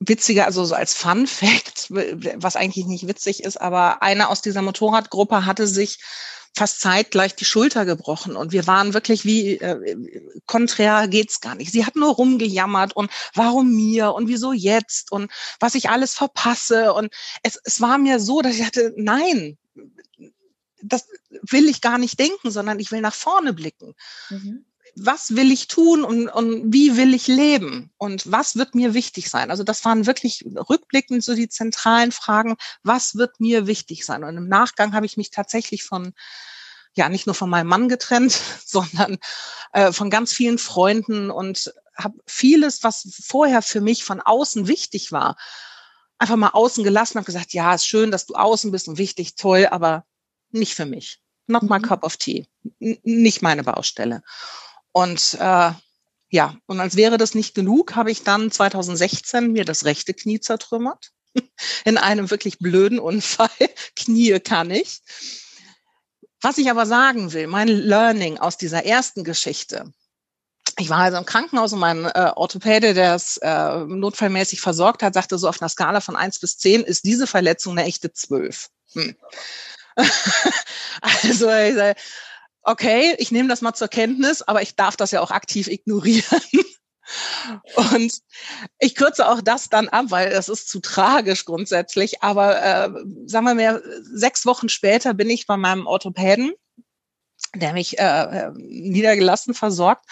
witziger, 0.00 0.46
also 0.46 0.64
so 0.64 0.74
als 0.74 0.94
Fun 0.94 1.26
Fact, 1.26 1.88
was 1.90 2.56
eigentlich 2.56 2.86
nicht 2.86 3.06
witzig 3.06 3.44
ist, 3.44 3.60
aber 3.60 4.02
einer 4.02 4.28
aus 4.30 4.42
dieser 4.42 4.62
Motorradgruppe 4.62 5.46
hatte 5.46 5.66
sich 5.66 5.98
fast 6.54 6.80
zeitgleich 6.80 7.34
die 7.34 7.44
Schulter 7.44 7.84
gebrochen 7.84 8.36
und 8.36 8.52
wir 8.52 8.66
waren 8.66 8.94
wirklich 8.94 9.24
wie 9.24 9.56
äh, 9.56 9.96
konträr 10.46 11.08
geht's 11.08 11.40
gar 11.40 11.54
nicht. 11.54 11.72
Sie 11.72 11.84
hat 11.84 11.96
nur 11.96 12.14
rumgejammert 12.14 12.94
und 12.94 13.10
warum 13.34 13.74
mir 13.74 14.12
und 14.12 14.28
wieso 14.28 14.52
jetzt 14.52 15.10
und 15.10 15.30
was 15.58 15.74
ich 15.74 15.90
alles 15.90 16.14
verpasse 16.14 16.94
und 16.94 17.12
es, 17.42 17.58
es 17.64 17.80
war 17.80 17.98
mir 17.98 18.20
so, 18.20 18.40
dass 18.40 18.56
ich 18.56 18.64
hatte, 18.64 18.94
nein, 18.96 19.58
das 20.80 21.08
will 21.42 21.68
ich 21.68 21.80
gar 21.80 21.98
nicht 21.98 22.18
denken, 22.18 22.50
sondern 22.50 22.78
ich 22.78 22.92
will 22.92 23.00
nach 23.00 23.14
vorne 23.14 23.52
blicken. 23.52 23.94
Mhm. 24.30 24.64
Was 24.96 25.34
will 25.36 25.50
ich 25.50 25.68
tun 25.68 26.04
und, 26.04 26.28
und 26.28 26.72
wie 26.72 26.96
will 26.96 27.14
ich 27.14 27.26
leben? 27.26 27.90
Und 27.98 28.30
was 28.30 28.56
wird 28.56 28.74
mir 28.74 28.94
wichtig 28.94 29.30
sein? 29.30 29.50
Also 29.50 29.64
das 29.64 29.84
waren 29.84 30.06
wirklich 30.06 30.44
rückblickend 30.68 31.24
so 31.24 31.34
die 31.34 31.48
zentralen 31.48 32.12
Fragen, 32.12 32.56
was 32.82 33.16
wird 33.16 33.40
mir 33.40 33.66
wichtig 33.66 34.04
sein? 34.04 34.24
Und 34.24 34.36
im 34.36 34.48
Nachgang 34.48 34.94
habe 34.94 35.06
ich 35.06 35.16
mich 35.16 35.30
tatsächlich 35.30 35.84
von 35.84 36.14
ja 36.96 37.08
nicht 37.08 37.26
nur 37.26 37.34
von 37.34 37.50
meinem 37.50 37.66
Mann 37.66 37.88
getrennt, 37.88 38.40
sondern 38.64 39.18
äh, 39.72 39.92
von 39.92 40.10
ganz 40.10 40.32
vielen 40.32 40.58
Freunden 40.58 41.30
und 41.30 41.72
habe 41.96 42.18
vieles, 42.26 42.82
was 42.82 43.08
vorher 43.24 43.62
für 43.62 43.80
mich 43.80 44.04
von 44.04 44.20
außen 44.20 44.66
wichtig 44.66 45.12
war, 45.12 45.36
einfach 46.18 46.36
mal 46.36 46.50
außen 46.50 46.84
gelassen, 46.84 47.16
habe 47.16 47.26
gesagt, 47.26 47.52
ja, 47.52 47.74
ist 47.74 47.86
schön, 47.86 48.10
dass 48.10 48.26
du 48.26 48.34
außen 48.34 48.70
bist 48.70 48.88
und 48.88 48.98
wichtig, 48.98 49.36
toll, 49.36 49.66
aber 49.70 50.04
nicht 50.50 50.74
für 50.74 50.86
mich. 50.86 51.20
Not 51.46 51.64
my 51.64 51.78
mhm. 51.78 51.82
cup 51.82 52.04
of 52.04 52.16
tea. 52.16 52.46
N 52.80 52.98
nicht 53.02 53.42
meine 53.42 53.64
Baustelle. 53.64 54.22
Und 54.94 55.36
äh, 55.40 55.72
ja, 56.30 56.56
und 56.66 56.80
als 56.80 56.96
wäre 56.96 57.18
das 57.18 57.34
nicht 57.34 57.54
genug, 57.54 57.96
habe 57.96 58.12
ich 58.12 58.22
dann 58.22 58.50
2016 58.50 59.52
mir 59.52 59.64
das 59.64 59.84
rechte 59.84 60.14
Knie 60.14 60.38
zertrümmert. 60.38 61.10
In 61.84 61.98
einem 61.98 62.30
wirklich 62.30 62.60
blöden 62.60 63.00
Unfall. 63.00 63.50
Knie 63.96 64.38
kann 64.38 64.70
ich. 64.70 65.02
Was 66.40 66.58
ich 66.58 66.70
aber 66.70 66.86
sagen 66.86 67.32
will, 67.32 67.48
mein 67.48 67.68
Learning 67.68 68.38
aus 68.38 68.56
dieser 68.56 68.84
ersten 68.84 69.24
Geschichte. 69.24 69.92
Ich 70.78 70.90
war 70.90 70.98
also 70.98 71.18
im 71.18 71.26
Krankenhaus 71.26 71.72
und 71.72 71.78
mein 71.78 72.04
äh, 72.04 72.32
Orthopäde, 72.34 72.94
der 72.94 73.14
es 73.14 73.36
äh, 73.38 73.78
notfallmäßig 73.84 74.60
versorgt 74.60 75.02
hat, 75.02 75.14
sagte 75.14 75.38
so 75.38 75.48
auf 75.48 75.60
einer 75.60 75.68
Skala 75.68 76.00
von 76.00 76.16
eins 76.16 76.38
bis 76.38 76.58
zehn 76.58 76.82
ist 76.82 77.04
diese 77.04 77.26
Verletzung 77.26 77.78
eine 77.78 77.86
echte 77.86 78.12
zwölf. 78.12 78.68
Hm. 78.92 79.16
also 81.00 81.50
ich 81.50 81.74
sage, 81.74 81.94
okay, 82.64 83.14
ich 83.18 83.30
nehme 83.30 83.48
das 83.48 83.60
mal 83.60 83.74
zur 83.74 83.88
Kenntnis, 83.88 84.42
aber 84.42 84.62
ich 84.62 84.74
darf 84.74 84.96
das 84.96 85.10
ja 85.10 85.20
auch 85.20 85.30
aktiv 85.30 85.68
ignorieren. 85.68 86.40
Und 87.76 88.20
ich 88.78 88.94
kürze 88.94 89.28
auch 89.28 89.42
das 89.42 89.68
dann 89.68 89.88
ab, 89.90 90.06
weil 90.08 90.30
das 90.30 90.48
ist 90.48 90.70
zu 90.70 90.80
tragisch 90.80 91.44
grundsätzlich. 91.44 92.22
Aber 92.22 92.62
äh, 92.62 92.90
sagen 93.26 93.46
wir 93.46 93.54
mal, 93.54 93.82
sechs 94.02 94.46
Wochen 94.46 94.70
später 94.70 95.12
bin 95.12 95.28
ich 95.28 95.46
bei 95.46 95.58
meinem 95.58 95.86
Orthopäden, 95.86 96.54
der 97.54 97.74
mich 97.74 97.98
äh, 97.98 98.02
äh 98.02 98.52
niedergelassen 98.56 99.52
versorgt. 99.52 100.06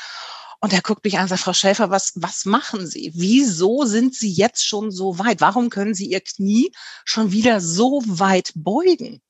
Und 0.60 0.72
er 0.72 0.82
guckt 0.82 1.02
mich 1.04 1.16
an 1.16 1.22
und 1.22 1.28
sagt, 1.28 1.40
Frau 1.40 1.54
Schäfer, 1.54 1.90
was, 1.90 2.12
was 2.14 2.44
machen 2.44 2.86
Sie? 2.86 3.10
Wieso 3.16 3.84
sind 3.84 4.14
Sie 4.14 4.30
jetzt 4.30 4.64
schon 4.64 4.92
so 4.92 5.18
weit? 5.18 5.40
Warum 5.40 5.70
können 5.70 5.94
Sie 5.94 6.06
Ihr 6.06 6.20
Knie 6.20 6.72
schon 7.04 7.32
wieder 7.32 7.60
so 7.60 8.02
weit 8.06 8.52
beugen? 8.54 9.20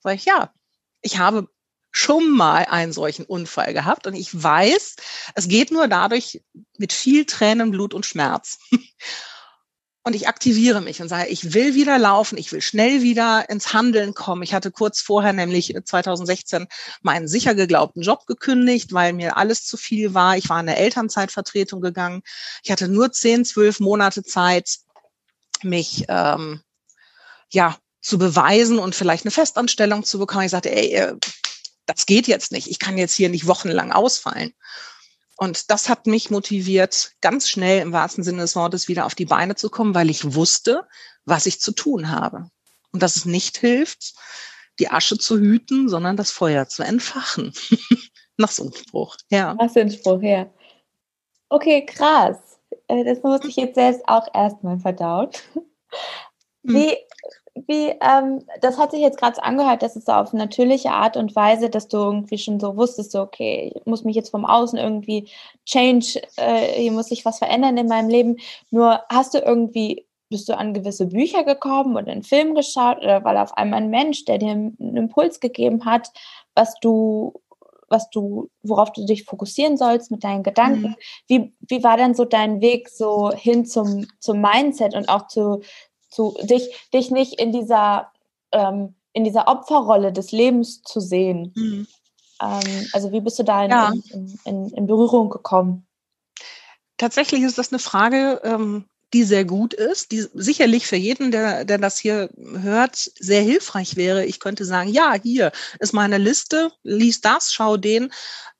Sag 0.00 0.16
ich, 0.16 0.24
ja, 0.24 0.52
ich 1.00 1.18
habe 1.18 1.48
schon 1.90 2.30
mal 2.30 2.66
einen 2.66 2.92
solchen 2.92 3.24
Unfall 3.24 3.72
gehabt 3.72 4.06
und 4.06 4.14
ich 4.14 4.42
weiß, 4.42 4.96
es 5.34 5.48
geht 5.48 5.70
nur 5.70 5.88
dadurch 5.88 6.42
mit 6.76 6.92
viel 6.92 7.24
Tränen, 7.24 7.70
Blut 7.70 7.94
und 7.94 8.06
Schmerz. 8.06 8.58
Und 10.06 10.14
ich 10.14 10.28
aktiviere 10.28 10.80
mich 10.80 11.02
und 11.02 11.08
sage, 11.08 11.30
ich 11.30 11.52
will 11.52 11.74
wieder 11.74 11.98
laufen, 11.98 12.38
ich 12.38 12.52
will 12.52 12.60
schnell 12.60 13.02
wieder 13.02 13.50
ins 13.50 13.72
Handeln 13.72 14.14
kommen. 14.14 14.44
Ich 14.44 14.54
hatte 14.54 14.70
kurz 14.70 15.00
vorher, 15.00 15.32
nämlich 15.32 15.74
2016, 15.84 16.68
meinen 17.02 17.26
sicher 17.26 17.56
geglaubten 17.56 18.02
Job 18.02 18.24
gekündigt, 18.24 18.92
weil 18.92 19.14
mir 19.14 19.36
alles 19.36 19.64
zu 19.64 19.76
viel 19.76 20.14
war. 20.14 20.36
Ich 20.36 20.48
war 20.48 20.60
in 20.60 20.66
der 20.66 20.78
Elternzeitvertretung 20.78 21.80
gegangen. 21.80 22.22
Ich 22.62 22.70
hatte 22.70 22.86
nur 22.86 23.10
zehn, 23.10 23.44
zwölf 23.44 23.80
Monate 23.80 24.22
Zeit, 24.22 24.76
mich 25.64 26.04
ähm, 26.06 26.60
ja 27.50 27.76
zu 28.00 28.16
beweisen 28.16 28.78
und 28.78 28.94
vielleicht 28.94 29.24
eine 29.24 29.32
Festanstellung 29.32 30.04
zu 30.04 30.20
bekommen. 30.20 30.44
Ich 30.44 30.52
sagte, 30.52 30.70
ey, 30.70 30.92
äh, 30.92 31.16
das 31.86 32.06
geht 32.06 32.26
jetzt 32.26 32.52
nicht. 32.52 32.68
Ich 32.68 32.78
kann 32.78 32.98
jetzt 32.98 33.14
hier 33.14 33.28
nicht 33.28 33.46
wochenlang 33.46 33.92
ausfallen. 33.92 34.54
Und 35.36 35.70
das 35.70 35.88
hat 35.88 36.06
mich 36.06 36.30
motiviert, 36.30 37.12
ganz 37.20 37.48
schnell 37.48 37.82
im 37.82 37.92
wahrsten 37.92 38.24
Sinne 38.24 38.42
des 38.42 38.56
Wortes 38.56 38.88
wieder 38.88 39.04
auf 39.04 39.14
die 39.14 39.26
Beine 39.26 39.54
zu 39.54 39.68
kommen, 39.68 39.94
weil 39.94 40.08
ich 40.08 40.34
wusste, 40.34 40.86
was 41.24 41.46
ich 41.46 41.60
zu 41.60 41.72
tun 41.72 42.10
habe. 42.10 42.50
Und 42.92 43.02
dass 43.02 43.16
es 43.16 43.26
nicht 43.26 43.58
hilft, 43.58 44.14
die 44.78 44.88
Asche 44.88 45.18
zu 45.18 45.38
hüten, 45.38 45.88
sondern 45.88 46.16
das 46.16 46.30
Feuer 46.30 46.68
zu 46.68 46.82
entfachen. 46.82 47.52
Nach 48.38 48.50
so 48.50 48.64
einem 48.64 48.72
Spruch, 48.74 49.16
ja. 49.30 49.54
Nach 49.54 49.70
so 49.70 49.80
einem 49.80 49.90
Spruch, 49.90 50.22
ja. 50.22 50.50
Okay, 51.48 51.84
krass. 51.86 52.38
Äh, 52.88 53.04
das 53.04 53.22
muss 53.22 53.44
ich 53.44 53.56
jetzt 53.56 53.74
selbst 53.74 54.02
auch 54.06 54.26
erstmal 54.34 54.78
verdauen. 54.78 55.30
Hm. 56.66 56.74
Wie, 56.74 56.96
wie, 57.66 57.94
ähm, 58.00 58.44
das 58.60 58.78
hat 58.78 58.90
sich 58.90 59.00
jetzt 59.00 59.18
gerade 59.18 59.36
so 59.36 59.42
angehört, 59.42 59.82
dass 59.82 59.96
es 59.96 60.04
so 60.04 60.12
auf 60.12 60.32
natürliche 60.32 60.90
Art 60.90 61.16
und 61.16 61.34
Weise, 61.34 61.70
dass 61.70 61.88
du 61.88 61.96
irgendwie 61.96 62.38
schon 62.38 62.60
so 62.60 62.76
wusstest, 62.76 63.12
so, 63.12 63.20
okay, 63.20 63.72
ich 63.74 63.86
muss 63.86 64.04
mich 64.04 64.16
jetzt 64.16 64.30
vom 64.30 64.44
Außen 64.44 64.78
irgendwie 64.78 65.28
change, 65.64 66.20
äh, 66.36 66.80
hier 66.80 66.92
muss 66.92 67.08
sich 67.08 67.24
was 67.24 67.38
verändern 67.38 67.76
in 67.76 67.88
meinem 67.88 68.08
Leben. 68.08 68.36
Nur 68.70 69.00
hast 69.08 69.34
du 69.34 69.38
irgendwie, 69.38 70.06
bist 70.28 70.48
du 70.48 70.56
an 70.56 70.74
gewisse 70.74 71.06
Bücher 71.06 71.44
gekommen 71.44 71.96
oder 71.96 72.12
einen 72.12 72.22
Film 72.22 72.54
geschaut 72.54 72.98
oder 72.98 73.24
weil 73.24 73.36
auf 73.38 73.56
einmal 73.56 73.82
ein 73.82 73.90
Mensch, 73.90 74.24
der 74.24 74.38
dir 74.38 74.50
einen 74.50 74.96
Impuls 74.96 75.40
gegeben 75.40 75.84
hat, 75.84 76.10
was 76.54 76.74
du 76.80 77.32
was 77.88 78.10
du, 78.10 78.50
worauf 78.62 78.92
du 78.92 79.04
dich 79.04 79.24
fokussieren 79.24 79.76
sollst 79.76 80.10
mit 80.10 80.24
deinen 80.24 80.42
Gedanken. 80.42 80.88
Mhm. 80.88 80.96
Wie, 81.28 81.52
wie 81.68 81.84
war 81.84 81.96
denn 81.96 82.14
so 82.14 82.24
dein 82.24 82.60
Weg 82.60 82.88
so 82.88 83.30
hin 83.30 83.64
zum, 83.64 84.06
zum 84.18 84.40
Mindset 84.40 84.94
und 84.94 85.08
auch 85.08 85.28
zu, 85.28 85.60
zu 86.08 86.36
dich, 86.42 86.88
dich 86.92 87.10
nicht 87.10 87.40
in 87.40 87.52
dieser, 87.52 88.12
ähm, 88.52 88.94
in 89.12 89.24
dieser 89.24 89.48
Opferrolle 89.48 90.12
des 90.12 90.32
Lebens 90.32 90.82
zu 90.82 91.00
sehen. 91.00 91.52
Mhm. 91.54 91.86
Ähm, 92.40 92.86
also 92.92 93.12
wie 93.12 93.20
bist 93.20 93.38
du 93.38 93.42
da 93.42 93.64
in, 93.64 93.70
ja. 93.70 93.92
in, 94.12 94.38
in, 94.44 94.70
in, 94.70 94.86
Berührung 94.86 95.30
gekommen? 95.30 95.86
Tatsächlich 96.96 97.42
ist 97.42 97.58
das 97.58 97.72
eine 97.72 97.78
Frage, 97.78 98.40
ähm, 98.44 98.84
die 99.12 99.24
sehr 99.24 99.44
gut 99.44 99.72
ist, 99.72 100.12
die 100.12 100.26
sicherlich 100.34 100.86
für 100.86 100.96
jeden, 100.96 101.30
der, 101.30 101.64
der 101.64 101.78
das 101.78 101.98
hier 101.98 102.28
hört, 102.36 102.96
sehr 102.96 103.42
hilfreich 103.42 103.96
wäre. 103.96 104.24
Ich 104.24 104.40
könnte 104.40 104.64
sagen, 104.64 104.90
ja, 104.90 105.14
hier 105.14 105.52
ist 105.78 105.92
meine 105.92 106.18
Liste, 106.18 106.72
lies 106.82 107.20
das, 107.20 107.52
schau 107.52 107.76
den. 107.76 108.12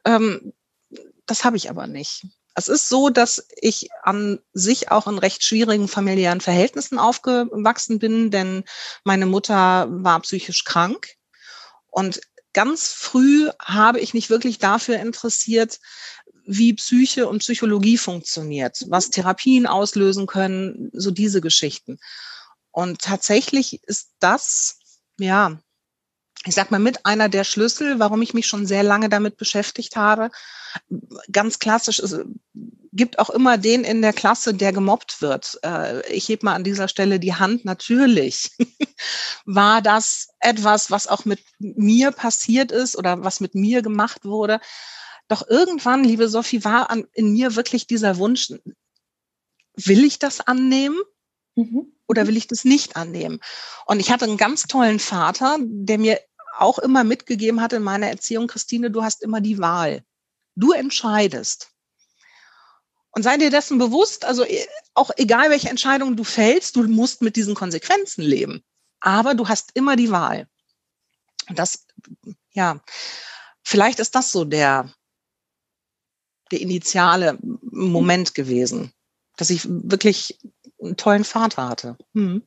Ähm, 0.05 0.53
das 1.27 1.45
habe 1.45 1.57
ich 1.57 1.69
aber 1.69 1.87
nicht. 1.87 2.27
Es 2.59 2.69
ist 2.69 2.89
so, 2.89 3.11
dass 3.11 3.47
ich 3.61 3.91
an 4.03 4.41
sich 4.55 4.91
auch 4.91 5.07
in 5.07 5.19
recht 5.19 5.45
schwierigen 5.45 5.89
familiären 5.89 6.41
Verhältnissen 6.41 6.99
aufgewachsen 6.99 7.99
bin, 7.99 8.31
denn 8.31 8.65
meine 9.05 9.27
Mutter 9.27 9.89
war 9.91 10.21
psychisch 10.21 10.65
krank. 10.65 11.17
Und 11.91 12.23
ganz 12.55 12.89
früh 12.89 13.51
habe 13.63 14.01
ich 14.01 14.15
mich 14.15 14.31
wirklich 14.31 14.59
dafür 14.59 14.99
interessiert, 14.99 15.81
wie 16.47 16.73
Psyche 16.73 17.29
und 17.29 17.41
Psychologie 17.41 17.99
funktioniert, 17.99 18.87
was 18.89 19.11
Therapien 19.11 19.67
auslösen 19.67 20.27
können, 20.27 20.89
so 20.95 21.11
diese 21.11 21.43
Geschichten. 21.43 21.99
Und 22.71 23.03
tatsächlich 23.03 23.83
ist 23.85 24.13
das, 24.19 24.79
ja, 25.19 25.59
ich 26.47 26.55
sag 26.55 26.71
mal, 26.71 26.79
mit 26.79 27.05
einer 27.05 27.29
der 27.29 27.45
Schlüssel, 27.45 27.99
warum 27.99 28.23
ich 28.23 28.35
mich 28.35 28.47
schon 28.47 28.67
sehr 28.67 28.83
lange 28.83 29.09
damit 29.09 29.37
beschäftigt 29.37 29.97
habe. 29.97 30.31
Ganz 31.33 31.59
klassisch, 31.59 31.99
es 31.99 32.19
gibt 32.93 33.19
auch 33.19 33.31
immer 33.31 33.59
den 33.59 33.85
in 33.85 34.01
der 34.01 34.13
Klasse, 34.13 34.55
der 34.55 34.73
gemobbt 34.73 35.21
wird. 35.21 35.59
Äh, 35.63 36.09
ich 36.11 36.29
heb 36.29 36.43
mal 36.43 36.55
an 36.55 36.65
dieser 36.65 36.89
Stelle 36.89 37.21
die 37.21 37.35
Hand. 37.35 37.65
Natürlich 37.65 38.51
war 39.45 39.83
das 39.83 40.29
etwas, 40.41 40.91
was 40.91 41.07
auch 41.07 41.25
mit 41.25 41.41
mir 41.59 42.11
passiert 42.13 42.73
ist 42.73 42.97
oder 42.97 43.23
was 43.23 43.41
mit 43.41 43.55
mir 43.55 43.83
gemacht 43.83 44.25
wurde. 44.25 44.61
Doch 45.29 45.47
irgendwann, 45.49 46.05
liebe 46.05 46.29
Sophie, 46.29 46.65
war 46.65 46.89
in 47.13 47.33
mir 47.33 47.57
wirklich 47.57 47.87
dieser 47.87 48.17
Wunsch, 48.19 48.53
will 49.77 50.05
ich 50.05 50.19
das 50.19 50.41
annehmen? 50.41 51.01
Mhm. 51.57 51.93
Oder 52.09 52.29
will 52.29 52.37
ich 52.37 52.47
das 52.47 52.65
nicht 52.65 52.97
annehmen? 52.97 53.41
Und 53.87 53.99
ich 53.99 54.11
hatte 54.11 54.25
einen 54.25 54.37
ganz 54.37 54.65
tollen 54.65 55.01
Vater, 55.01 55.59
der 55.61 55.99
mir 55.99 56.21
auch 56.59 56.79
immer 56.79 57.05
mitgegeben 57.05 57.61
hat 57.61 57.73
in 57.73 57.83
meiner 57.83 58.09
Erziehung, 58.09 58.47
Christine, 58.47 58.91
du 58.91 59.03
hast 59.03 59.23
immer 59.23 59.41
die 59.41 59.59
Wahl. 59.59 60.03
Du 60.55 60.73
entscheidest. 60.73 61.71
Und 63.11 63.23
sei 63.23 63.37
dir 63.39 63.51
dessen 63.51 63.79
bewusst, 63.79 64.25
also 64.25 64.45
äh, 64.45 64.67
auch 64.95 65.11
egal 65.17 65.51
welche 65.51 65.71
Entscheidung 65.71 66.17
du 66.17 66.25
fällst, 66.25 66.77
du 66.77 66.83
musst 66.85 67.23
mit 67.23 67.37
diesen 67.37 67.55
Konsequenzen 67.55 68.23
leben. 68.23 68.63
aber 69.01 69.35
du 69.35 69.49
hast 69.49 69.71
immer 69.75 69.97
die 69.97 70.11
Wahl. 70.11 70.49
Und 71.49 71.59
das, 71.59 71.87
ja, 72.53 72.81
vielleicht 73.63 74.01
ist 74.01 74.15
das 74.15 74.33
so 74.33 74.45
der, 74.45 74.93
der 76.51 76.61
initiale 76.61 77.39
Moment 77.41 78.35
gewesen, 78.35 78.93
dass 79.37 79.51
ich 79.51 79.63
wirklich 79.67 80.39
einen 80.83 80.97
tollen 80.97 81.25
Vater 81.25 81.69
hatte. 81.69 81.97
Hm. 82.15 82.43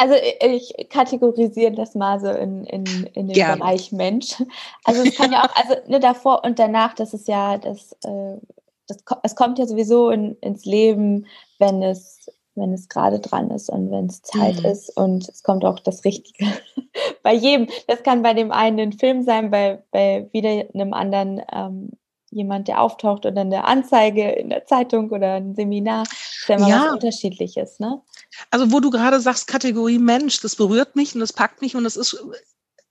Also 0.00 0.14
ich 0.14 0.72
kategorisiere 0.90 1.72
das 1.72 1.96
mal 1.96 2.20
so 2.20 2.28
in, 2.28 2.62
in, 2.64 2.84
in 3.14 3.26
den 3.26 3.34
Gerne. 3.34 3.56
Bereich 3.56 3.90
Mensch. 3.90 4.36
Also 4.84 5.02
es 5.02 5.16
kann 5.16 5.32
ja 5.32 5.42
auch, 5.44 5.56
also 5.56 5.74
ne, 5.88 5.98
davor 5.98 6.44
und 6.44 6.60
danach, 6.60 6.94
das 6.94 7.14
ist 7.14 7.26
ja, 7.26 7.58
das, 7.58 7.96
äh, 8.04 8.36
das, 8.86 8.98
es 9.24 9.34
kommt 9.34 9.58
ja 9.58 9.66
sowieso 9.66 10.10
in, 10.10 10.36
ins 10.40 10.64
Leben, 10.64 11.26
wenn 11.58 11.82
es, 11.82 12.30
wenn 12.54 12.72
es 12.72 12.88
gerade 12.88 13.18
dran 13.18 13.50
ist 13.50 13.70
und 13.70 13.90
wenn 13.90 14.06
es 14.06 14.22
Zeit 14.22 14.60
mhm. 14.60 14.66
ist 14.66 14.96
und 14.96 15.28
es 15.28 15.42
kommt 15.42 15.64
auch 15.64 15.80
das 15.80 16.04
Richtige 16.04 16.46
bei 17.24 17.34
jedem. 17.34 17.66
Das 17.88 18.04
kann 18.04 18.22
bei 18.22 18.34
dem 18.34 18.52
einen 18.52 18.78
ein 18.78 18.92
Film 18.92 19.22
sein, 19.22 19.50
bei, 19.50 19.82
bei 19.90 20.28
wieder 20.30 20.64
einem 20.74 20.94
anderen 20.94 21.42
ähm, 21.52 21.90
jemand, 22.30 22.68
der 22.68 22.80
auftaucht 22.80 23.26
oder 23.26 23.40
eine 23.40 23.64
Anzeige 23.64 24.30
in 24.30 24.50
der 24.50 24.66
Zeitung 24.66 25.10
oder 25.10 25.34
ein 25.34 25.54
Seminar. 25.54 26.04
Ist 26.04 26.48
ja 26.48 26.56
immer 26.56 26.68
ja. 26.68 26.84
was 26.84 26.92
Unterschiedliches, 26.94 27.78
ne? 27.78 28.00
Also, 28.50 28.72
wo 28.72 28.80
du 28.80 28.90
gerade 28.90 29.20
sagst, 29.20 29.46
Kategorie 29.46 29.98
Mensch, 29.98 30.40
das 30.40 30.56
berührt 30.56 30.96
mich 30.96 31.14
und 31.14 31.20
das 31.20 31.32
packt 31.32 31.62
mich 31.62 31.76
und 31.76 31.84
das 31.84 31.96
ist, 31.96 32.22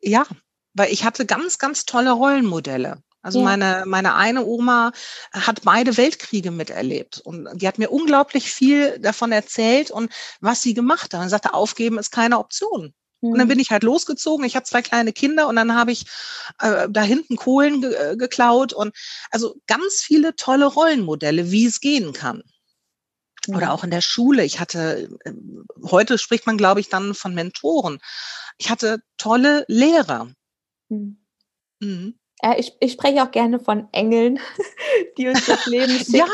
ja, 0.01 0.25
weil 0.73 0.91
ich 0.91 1.03
hatte 1.03 1.25
ganz, 1.25 1.57
ganz 1.57 1.85
tolle 1.85 2.11
Rollenmodelle. 2.11 3.01
Also 3.21 3.39
ja. 3.39 3.45
meine, 3.45 3.83
meine 3.85 4.15
eine 4.15 4.45
Oma 4.45 4.91
hat 5.33 5.63
beide 5.63 5.97
Weltkriege 5.97 6.51
miterlebt 6.51 7.19
und 7.19 7.49
die 7.55 7.67
hat 7.67 7.77
mir 7.77 7.89
unglaublich 7.89 8.51
viel 8.51 8.99
davon 8.99 9.31
erzählt 9.31 9.91
und 9.91 10.13
was 10.39 10.61
sie 10.61 10.73
gemacht 10.73 11.13
hat. 11.13 11.21
Und 11.21 11.29
sagte, 11.29 11.53
aufgeben 11.53 11.97
ist 11.97 12.11
keine 12.11 12.39
Option. 12.39 12.93
Und 13.19 13.37
dann 13.37 13.47
mhm. 13.47 13.49
bin 13.49 13.59
ich 13.59 13.71
halt 13.71 13.83
losgezogen. 13.83 14.45
Ich 14.45 14.55
habe 14.55 14.65
zwei 14.65 14.81
kleine 14.81 15.11
Kinder 15.11 15.47
und 15.47 15.55
dann 15.55 15.73
habe 15.73 15.91
ich 15.91 16.05
äh, 16.61 16.87
da 16.89 17.01
hinten 17.01 17.35
Kohlen 17.35 17.81
ge 17.81 17.93
äh, 17.93 18.15
geklaut 18.15 18.73
und 18.73 18.95
also 19.31 19.55
ganz 19.65 20.01
viele 20.01 20.35
tolle 20.35 20.65
Rollenmodelle, 20.65 21.51
wie 21.51 21.65
es 21.65 21.79
gehen 21.79 22.13
kann. 22.13 22.43
Oder 23.47 23.71
auch 23.71 23.83
in 23.83 23.91
der 23.91 24.01
Schule. 24.01 24.43
Ich 24.43 24.59
hatte, 24.59 25.09
äh, 25.23 25.31
heute 25.83 26.17
spricht 26.17 26.45
man, 26.45 26.57
glaube 26.57 26.81
ich, 26.81 26.89
dann 26.89 27.13
von 27.13 27.33
Mentoren. 27.33 27.99
Ich 28.57 28.69
hatte 28.69 29.01
tolle 29.17 29.63
Lehrer. 29.67 30.29
Mhm. 30.89 31.17
Mhm. 31.79 32.19
Ja, 32.43 32.57
ich, 32.57 32.73
ich 32.79 32.91
spreche 32.91 33.23
auch 33.23 33.31
gerne 33.31 33.59
von 33.59 33.87
Engeln, 33.93 34.39
die 35.17 35.27
uns 35.27 35.45
das 35.45 35.65
Leben 35.65 35.93
schicken. 35.97 36.17
ja, 36.17 36.27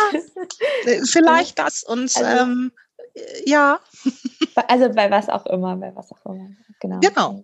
vielleicht 1.05 1.59
das. 1.59 1.83
Und 1.83 2.15
also, 2.17 2.23
ähm, 2.23 2.71
ja. 3.45 3.79
Also 4.67 4.89
bei 4.89 5.09
was 5.09 5.29
auch 5.29 5.45
immer, 5.45 5.75
bei 5.77 5.95
was 5.95 6.11
auch 6.11 6.25
immer. 6.25 6.49
Genau. 6.79 6.99
Genau. 6.99 7.43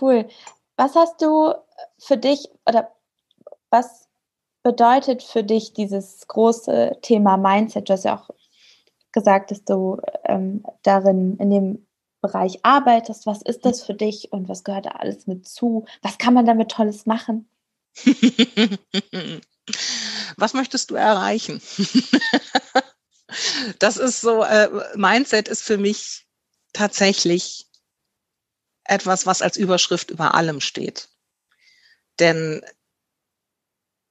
Cool. 0.00 0.28
Was 0.76 0.94
hast 0.94 1.22
du 1.22 1.54
für 1.98 2.16
dich 2.16 2.48
oder 2.66 2.92
was 3.70 4.08
bedeutet 4.62 5.22
für 5.22 5.42
dich 5.42 5.72
dieses 5.72 6.26
große 6.26 6.98
Thema 7.02 7.36
Mindset? 7.36 7.88
Du 7.88 7.92
hast 7.92 8.04
ja 8.04 8.16
auch 8.18 8.30
gesagt, 9.12 9.50
dass 9.50 9.64
du 9.64 10.00
ähm, 10.24 10.64
darin 10.82 11.36
in 11.38 11.50
dem 11.50 11.86
Bereich 12.20 12.64
arbeitest. 12.64 13.26
Was 13.26 13.42
ist 13.42 13.64
das 13.64 13.82
für 13.82 13.94
dich 13.94 14.32
und 14.32 14.48
was 14.48 14.64
gehört 14.64 14.86
da 14.86 14.90
alles 14.90 15.26
mit 15.26 15.48
zu? 15.48 15.86
Was 16.02 16.18
kann 16.18 16.34
man 16.34 16.46
damit 16.46 16.70
Tolles 16.70 17.06
machen? 17.06 17.48
was 20.36 20.52
möchtest 20.54 20.90
du 20.90 20.96
erreichen? 20.96 21.62
das 23.78 23.96
ist 23.96 24.20
so, 24.20 24.42
äh, 24.42 24.68
Mindset 24.96 25.48
ist 25.48 25.62
für 25.62 25.78
mich 25.78 26.26
tatsächlich 26.72 27.66
etwas, 28.84 29.26
was 29.26 29.42
als 29.42 29.56
Überschrift 29.56 30.10
über 30.10 30.34
allem 30.34 30.60
steht. 30.60 31.08
Denn 32.18 32.62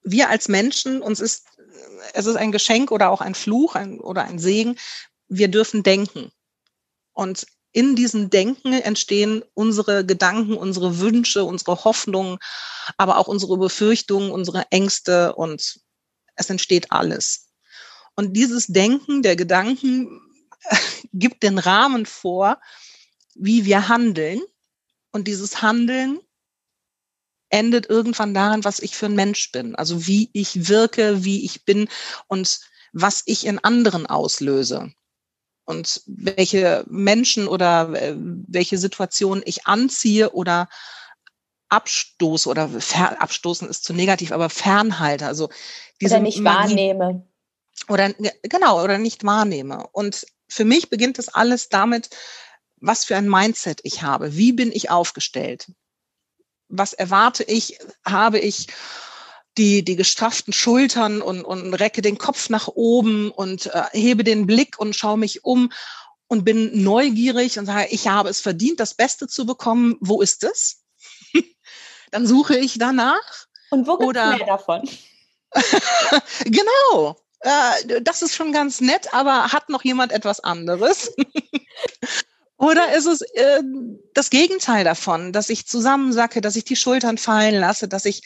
wir 0.03 0.29
als 0.29 0.47
Menschen, 0.47 1.01
uns 1.01 1.19
ist, 1.19 1.45
es 2.13 2.25
ist 2.25 2.35
ein 2.35 2.51
Geschenk 2.51 2.91
oder 2.91 3.09
auch 3.09 3.21
ein 3.21 3.35
Fluch 3.35 3.75
ein, 3.75 3.99
oder 3.99 4.23
ein 4.25 4.39
Segen, 4.39 4.77
wir 5.27 5.47
dürfen 5.47 5.83
denken. 5.83 6.31
Und 7.13 7.47
in 7.71 7.95
diesem 7.95 8.29
Denken 8.29 8.73
entstehen 8.73 9.43
unsere 9.53 10.05
Gedanken, 10.05 10.55
unsere 10.55 10.99
Wünsche, 10.99 11.43
unsere 11.43 11.83
Hoffnungen, 11.83 12.37
aber 12.97 13.17
auch 13.17 13.27
unsere 13.27 13.57
Befürchtungen, 13.57 14.31
unsere 14.31 14.71
Ängste 14.71 15.35
und 15.35 15.79
es 16.35 16.49
entsteht 16.49 16.91
alles. 16.91 17.44
Und 18.15 18.33
dieses 18.33 18.67
Denken 18.67 19.21
der 19.21 19.35
Gedanken 19.35 20.21
gibt 21.13 21.43
den 21.43 21.57
Rahmen 21.57 22.05
vor, 22.05 22.59
wie 23.35 23.65
wir 23.65 23.87
handeln. 23.89 24.41
Und 25.11 25.27
dieses 25.27 25.61
Handeln 25.61 26.19
endet 27.49 27.89
irgendwann 27.89 28.33
daran, 28.33 28.63
was 28.63 28.79
ich 28.79 28.95
für 28.95 29.05
ein 29.05 29.15
Mensch 29.15 29.51
bin. 29.51 29.75
Also 29.75 30.07
wie 30.07 30.29
ich 30.33 30.67
wirke, 30.67 31.23
wie 31.23 31.45
ich 31.45 31.65
bin 31.65 31.87
und 32.27 32.59
was 32.91 33.23
ich 33.25 33.45
in 33.45 33.59
anderen 33.59 34.05
auslöse. 34.05 34.91
Und 35.65 36.01
welche 36.05 36.85
Menschen 36.87 37.47
oder 37.47 37.89
äh, 37.93 38.15
welche 38.17 38.77
Situationen 38.77 39.43
ich 39.45 39.65
anziehe 39.65 40.31
oder 40.31 40.69
abstoße 41.69 42.47
oder 42.47 42.69
abstoßen 43.19 43.67
ist 43.67 43.83
zu 43.83 43.93
negativ, 43.93 44.31
aber 44.31 44.49
fernhalte. 44.49 45.25
Also 45.25 45.49
diese 45.99 46.15
oder 46.15 46.23
nicht 46.23 46.43
wahrnehme. 46.43 47.27
Oder 47.87 48.13
genau, 48.43 48.83
oder 48.83 48.97
nicht 48.97 49.23
wahrnehme. 49.23 49.87
Und 49.91 50.25
für 50.47 50.65
mich 50.65 50.89
beginnt 50.89 51.17
das 51.17 51.29
alles 51.29 51.69
damit, 51.69 52.09
was 52.77 53.05
für 53.05 53.15
ein 53.15 53.29
Mindset 53.29 53.81
ich 53.83 54.01
habe. 54.01 54.35
Wie 54.35 54.53
bin 54.53 54.71
ich 54.71 54.89
aufgestellt? 54.89 55.71
Was 56.67 56.93
erwarte 56.93 57.43
ich? 57.43 57.79
Habe 58.05 58.39
ich 58.39 58.67
die, 59.57 59.83
die 59.83 59.95
gestrafften 59.95 60.53
Schultern 60.53 61.21
und, 61.21 61.43
und 61.43 61.73
recke 61.75 62.01
den 62.01 62.17
Kopf 62.17 62.49
nach 62.49 62.67
oben 62.67 63.31
und 63.31 63.67
äh, 63.67 63.83
hebe 63.91 64.23
den 64.23 64.45
Blick 64.45 64.77
und 64.79 64.95
schaue 64.95 65.17
mich 65.17 65.45
um 65.45 65.71
und 66.27 66.43
bin 66.43 66.83
neugierig 66.83 67.57
und 67.57 67.65
sage, 67.65 67.87
ich 67.91 68.07
habe 68.07 68.29
es 68.29 68.41
verdient, 68.41 68.79
das 68.79 68.95
Beste 68.95 69.27
zu 69.27 69.45
bekommen. 69.45 69.95
Wo 70.01 70.21
ist 70.21 70.43
es? 70.43 70.83
Dann 72.11 72.27
suche 72.27 72.57
ich 72.57 72.77
danach. 72.77 73.47
Und 73.69 73.87
wo 73.87 73.97
gibt 73.97 74.17
es 74.17 74.37
mehr 74.37 74.45
davon? 74.45 74.89
genau 76.45 77.15
äh, 77.45 78.01
das 78.01 78.21
ist 78.21 78.35
schon 78.35 78.51
ganz 78.51 78.81
nett, 78.81 79.13
aber 79.13 79.53
hat 79.53 79.69
noch 79.69 79.83
jemand 79.83 80.11
etwas 80.11 80.39
anderes? 80.39 81.13
Oder 82.57 82.93
ist 82.93 83.05
es 83.05 83.21
äh, 83.21 83.61
das 84.13 84.29
Gegenteil 84.29 84.83
davon, 84.83 85.31
dass 85.31 85.49
ich 85.49 85.67
zusammensacke, 85.67 86.41
dass 86.41 86.55
ich 86.55 86.63
die 86.63 86.75
Schultern 86.75 87.17
fallen 87.17 87.55
lasse, 87.55 87.87
dass 87.87 88.05
ich 88.05 88.23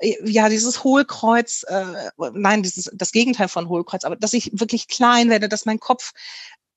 äh, 0.00 0.16
ja 0.24 0.48
dieses 0.50 0.84
Hohlkreuz, 0.84 1.64
äh, 1.68 2.10
nein, 2.34 2.62
dieses, 2.62 2.90
das 2.92 3.12
Gegenteil 3.12 3.48
von 3.48 3.68
Hohlkreuz, 3.68 4.04
aber 4.04 4.16
dass 4.16 4.34
ich 4.34 4.50
wirklich 4.52 4.88
klein 4.88 5.30
werde, 5.30 5.48
dass 5.48 5.64
mein 5.64 5.80
Kopf 5.80 6.12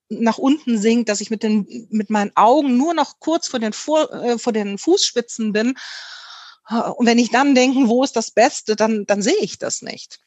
nach 0.08 0.38
unten 0.38 0.78
sinkt, 0.78 1.10
dass 1.10 1.22
ich 1.22 1.32
mit 1.32 1.44
den 1.44 1.88
mit 1.90 2.10
meinen 2.10 2.32
Augen 2.36 2.78
nur 2.78 2.94
noch 2.94 3.20
kurz 3.20 3.48
vor 3.48 3.60
den 3.60 3.74
vor, 3.74 4.14
äh, 4.14 4.38
vor 4.38 4.54
den 4.54 4.78
Fußspitzen 4.78 5.52
bin. 5.52 5.76
Und 6.98 7.06
wenn 7.06 7.20
ich 7.20 7.30
dann 7.30 7.54
denke, 7.54 7.90
wo 7.90 8.04
ist 8.04 8.16
das 8.16 8.32
Beste, 8.32 8.76
dann 8.76 9.06
dann 9.06 9.22
sehe 9.22 9.38
ich 9.42 9.60
das 9.60 9.82
nicht. 9.82 10.20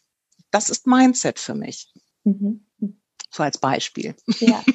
Das 0.50 0.70
ist 0.70 0.86
Mindset 0.86 1.38
für 1.38 1.54
mich. 1.54 1.92
Mhm. 2.24 2.64
So 3.30 3.42
als 3.42 3.58
Beispiel. 3.58 4.14
Ja. 4.40 4.62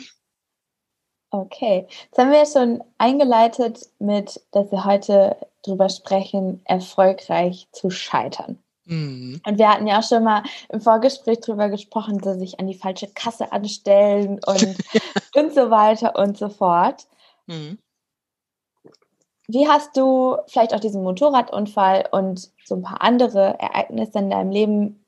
Okay, 1.35 1.87
jetzt 1.89 2.17
haben 2.19 2.29
wir 2.29 2.37
ja 2.37 2.45
schon 2.45 2.83
eingeleitet 2.99 3.89
mit, 3.97 4.39
dass 4.51 4.71
wir 4.71 4.85
heute 4.85 5.35
darüber 5.63 5.89
sprechen, 5.89 6.61
erfolgreich 6.65 7.67
zu 7.71 7.89
scheitern. 7.89 8.59
Mhm. 8.85 9.41
Und 9.43 9.57
wir 9.57 9.67
hatten 9.67 9.87
ja 9.87 9.97
auch 9.97 10.07
schon 10.07 10.23
mal 10.23 10.43
im 10.69 10.79
Vorgespräch 10.79 11.39
darüber 11.39 11.69
gesprochen, 11.69 12.19
dass 12.19 12.37
sich 12.37 12.59
an 12.59 12.67
die 12.67 12.77
falsche 12.77 13.07
Kasse 13.07 13.51
anstellen 13.51 14.41
und, 14.45 14.77
und 15.33 15.53
so 15.55 15.71
weiter 15.71 16.15
und 16.15 16.37
so 16.37 16.49
fort. 16.49 17.07
Mhm. 17.47 17.79
Wie 19.47 19.67
hast 19.67 19.97
du 19.97 20.37
vielleicht 20.45 20.75
auch 20.75 20.79
diesen 20.79 21.01
Motorradunfall 21.01 22.09
und 22.11 22.51
so 22.63 22.75
ein 22.75 22.83
paar 22.83 23.01
andere 23.01 23.59
Ereignisse 23.59 24.19
in 24.19 24.29
deinem 24.29 24.51
Leben 24.51 25.02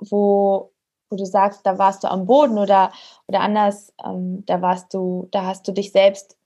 wo, 0.00 0.72
wo 1.10 1.16
du 1.16 1.24
sagst, 1.24 1.64
da 1.64 1.78
warst 1.78 2.04
du 2.04 2.10
am 2.10 2.26
Boden 2.26 2.58
oder, 2.58 2.92
oder 3.26 3.40
anders, 3.40 3.92
ähm, 4.04 4.44
da 4.46 4.62
warst 4.62 4.92
du, 4.94 5.28
da 5.30 5.44
hast 5.44 5.66
du 5.68 5.72
dich 5.72 5.92
selbst, 5.92 6.36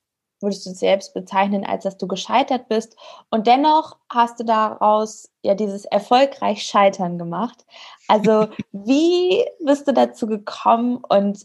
würdest 0.40 0.66
du 0.66 0.70
dich 0.70 0.78
selbst 0.78 1.14
bezeichnen, 1.14 1.64
als 1.64 1.84
dass 1.84 1.96
du 1.96 2.06
gescheitert 2.06 2.68
bist. 2.68 2.96
Und 3.30 3.46
dennoch 3.46 3.96
hast 4.08 4.38
du 4.40 4.44
daraus 4.44 5.30
ja 5.42 5.54
dieses 5.54 5.84
erfolgreich 5.84 6.62
Scheitern 6.62 7.18
gemacht. 7.18 7.66
Also 8.06 8.48
wie 8.72 9.44
bist 9.64 9.88
du 9.88 9.92
dazu 9.92 10.26
gekommen 10.26 11.02
und 11.08 11.44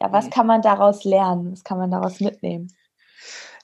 ja, 0.00 0.10
was 0.12 0.30
kann 0.30 0.46
man 0.46 0.62
daraus 0.62 1.04
lernen? 1.04 1.52
Was 1.52 1.62
kann 1.62 1.78
man 1.78 1.90
daraus 1.90 2.20
mitnehmen? 2.20 2.72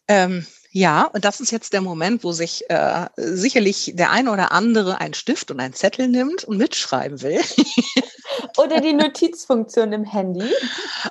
Ähm, 0.07 0.47
ja, 0.77 1.05
und 1.05 1.25
das 1.25 1.39
ist 1.39 1.53
jetzt 1.53 1.73
der 1.73 1.83
Moment, 1.83 2.25
wo 2.25 2.33
sich 2.33 2.69
äh, 2.69 3.07
sicherlich 3.17 3.93
der 3.95 4.11
ein 4.11 4.27
oder 4.27 4.51
andere 4.51 5.01
einen 5.01 5.15
Stift 5.15 5.53
und 5.53 5.61
einen 5.61 5.73
Zettel 5.73 6.09
nimmt 6.09 6.43
und 6.43 6.57
mitschreiben 6.57 7.23
will. 7.23 7.41
oder 8.57 8.81
die 8.81 8.93
Notizfunktion 8.93 9.93
im 9.93 10.03
Handy. 10.03 10.51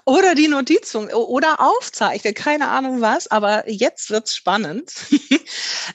Oder 0.04 0.36
die 0.36 0.50
Notizfunktion 0.50 1.18
oder 1.18 1.62
aufzeichnen, 1.62 2.34
keine 2.34 2.68
Ahnung 2.68 3.00
was, 3.00 3.28
aber 3.28 3.70
jetzt 3.70 4.10
wird's 4.10 4.36
spannend. 4.36 4.92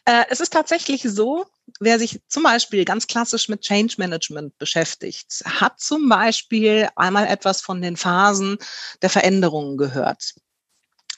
äh, 0.07 0.25
es 0.31 0.41
ist 0.41 0.55
tatsächlich 0.55 1.03
so, 1.03 1.45
wer 1.79 1.99
sich 1.99 2.23
zum 2.27 2.45
Beispiel 2.45 2.87
ganz 2.87 3.07
klassisch 3.07 3.51
mit 3.51 3.61
Change 3.61 3.97
Management 3.99 4.57
beschäftigt, 4.57 5.43
hat 5.45 5.79
zum 5.79 6.09
Beispiel 6.09 6.89
einmal 6.97 7.27
etwas 7.27 7.61
von 7.61 7.83
den 7.83 7.99
Phasen 7.99 8.57
der 9.03 9.11
Veränderungen 9.11 9.77
gehört. 9.77 10.37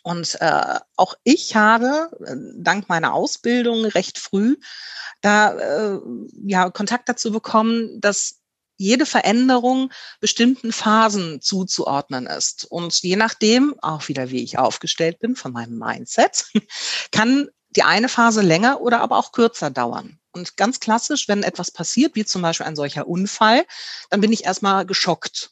Und 0.02 0.40
äh, 0.40 0.78
auch 0.96 1.14
ich 1.24 1.56
habe 1.56 2.10
äh, 2.24 2.34
dank 2.56 2.88
meiner 2.88 3.12
Ausbildung 3.12 3.84
recht 3.84 4.18
früh 4.18 4.56
da 5.20 5.52
äh, 5.52 6.00
ja 6.44 6.70
Kontakt 6.70 7.08
dazu 7.08 7.30
bekommen, 7.32 8.00
dass 8.00 8.36
jede 8.76 9.04
Veränderung 9.04 9.92
bestimmten 10.20 10.72
Phasen 10.72 11.42
zuzuordnen 11.42 12.26
ist. 12.26 12.64
Und 12.64 13.02
je 13.02 13.16
nachdem, 13.16 13.74
auch 13.82 14.08
wieder 14.08 14.30
wie 14.30 14.42
ich 14.42 14.58
aufgestellt 14.58 15.18
bin 15.18 15.36
von 15.36 15.52
meinem 15.52 15.78
Mindset, 15.78 16.46
kann 17.12 17.48
die 17.76 17.82
eine 17.82 18.08
Phase 18.08 18.40
länger 18.40 18.80
oder 18.80 19.00
aber 19.00 19.18
auch 19.18 19.32
kürzer 19.32 19.70
dauern. 19.70 20.18
Und 20.32 20.56
ganz 20.56 20.80
klassisch, 20.80 21.28
wenn 21.28 21.42
etwas 21.42 21.70
passiert, 21.70 22.14
wie 22.14 22.24
zum 22.24 22.40
Beispiel 22.40 22.66
ein 22.66 22.76
solcher 22.76 23.06
Unfall, 23.06 23.66
dann 24.08 24.20
bin 24.20 24.32
ich 24.32 24.44
erstmal 24.44 24.86
geschockt 24.86 25.50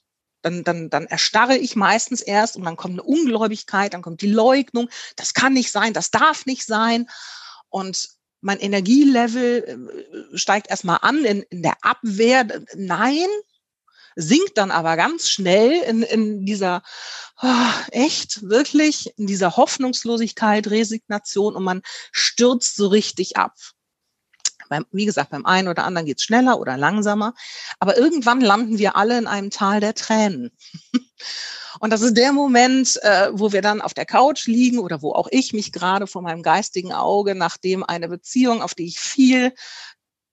dann, 0.48 0.64
dann, 0.64 0.90
dann 0.90 1.06
erstarre 1.06 1.56
ich 1.56 1.76
meistens 1.76 2.20
erst 2.20 2.56
und 2.56 2.64
dann 2.64 2.76
kommt 2.76 2.94
eine 2.94 3.02
Ungläubigkeit, 3.02 3.94
dann 3.94 4.02
kommt 4.02 4.22
die 4.22 4.30
Leugnung, 4.30 4.88
das 5.16 5.34
kann 5.34 5.52
nicht 5.52 5.70
sein, 5.70 5.92
das 5.92 6.10
darf 6.10 6.46
nicht 6.46 6.64
sein. 6.64 7.08
Und 7.68 8.08
mein 8.40 8.60
Energielevel 8.60 9.64
äh, 10.32 10.36
steigt 10.36 10.70
erstmal 10.70 10.98
an 11.02 11.24
in, 11.24 11.42
in 11.50 11.62
der 11.62 11.76
Abwehr. 11.82 12.46
Nein, 12.74 13.26
sinkt 14.14 14.58
dann 14.58 14.70
aber 14.70 14.96
ganz 14.96 15.28
schnell 15.28 15.82
in, 15.82 16.02
in 16.02 16.44
dieser, 16.44 16.82
oh, 17.42 17.72
echt, 17.90 18.48
wirklich, 18.48 19.12
in 19.16 19.26
dieser 19.26 19.56
Hoffnungslosigkeit, 19.56 20.68
Resignation 20.68 21.54
und 21.54 21.64
man 21.64 21.82
stürzt 22.12 22.76
so 22.76 22.88
richtig 22.88 23.36
ab. 23.36 23.54
Beim, 24.68 24.86
wie 24.92 25.06
gesagt, 25.06 25.30
beim 25.30 25.46
einen 25.46 25.68
oder 25.68 25.84
anderen 25.84 26.06
geht's 26.06 26.22
schneller 26.22 26.58
oder 26.58 26.76
langsamer. 26.76 27.34
Aber 27.78 27.96
irgendwann 27.96 28.40
landen 28.40 28.78
wir 28.78 28.96
alle 28.96 29.18
in 29.18 29.26
einem 29.26 29.50
Tal 29.50 29.80
der 29.80 29.94
Tränen. 29.94 30.50
Und 31.80 31.92
das 31.92 32.02
ist 32.02 32.16
der 32.16 32.32
Moment, 32.32 32.98
äh, 33.02 33.28
wo 33.32 33.52
wir 33.52 33.62
dann 33.62 33.80
auf 33.80 33.94
der 33.94 34.06
Couch 34.06 34.46
liegen 34.46 34.78
oder 34.78 35.00
wo 35.00 35.12
auch 35.12 35.28
ich 35.30 35.52
mich 35.52 35.70
gerade 35.70 36.06
vor 36.08 36.22
meinem 36.22 36.42
geistigen 36.42 36.92
Auge, 36.92 37.36
nachdem 37.36 37.84
eine 37.84 38.08
Beziehung, 38.08 38.62
auf 38.62 38.74
die 38.74 38.86
ich 38.86 38.98
viel 38.98 39.52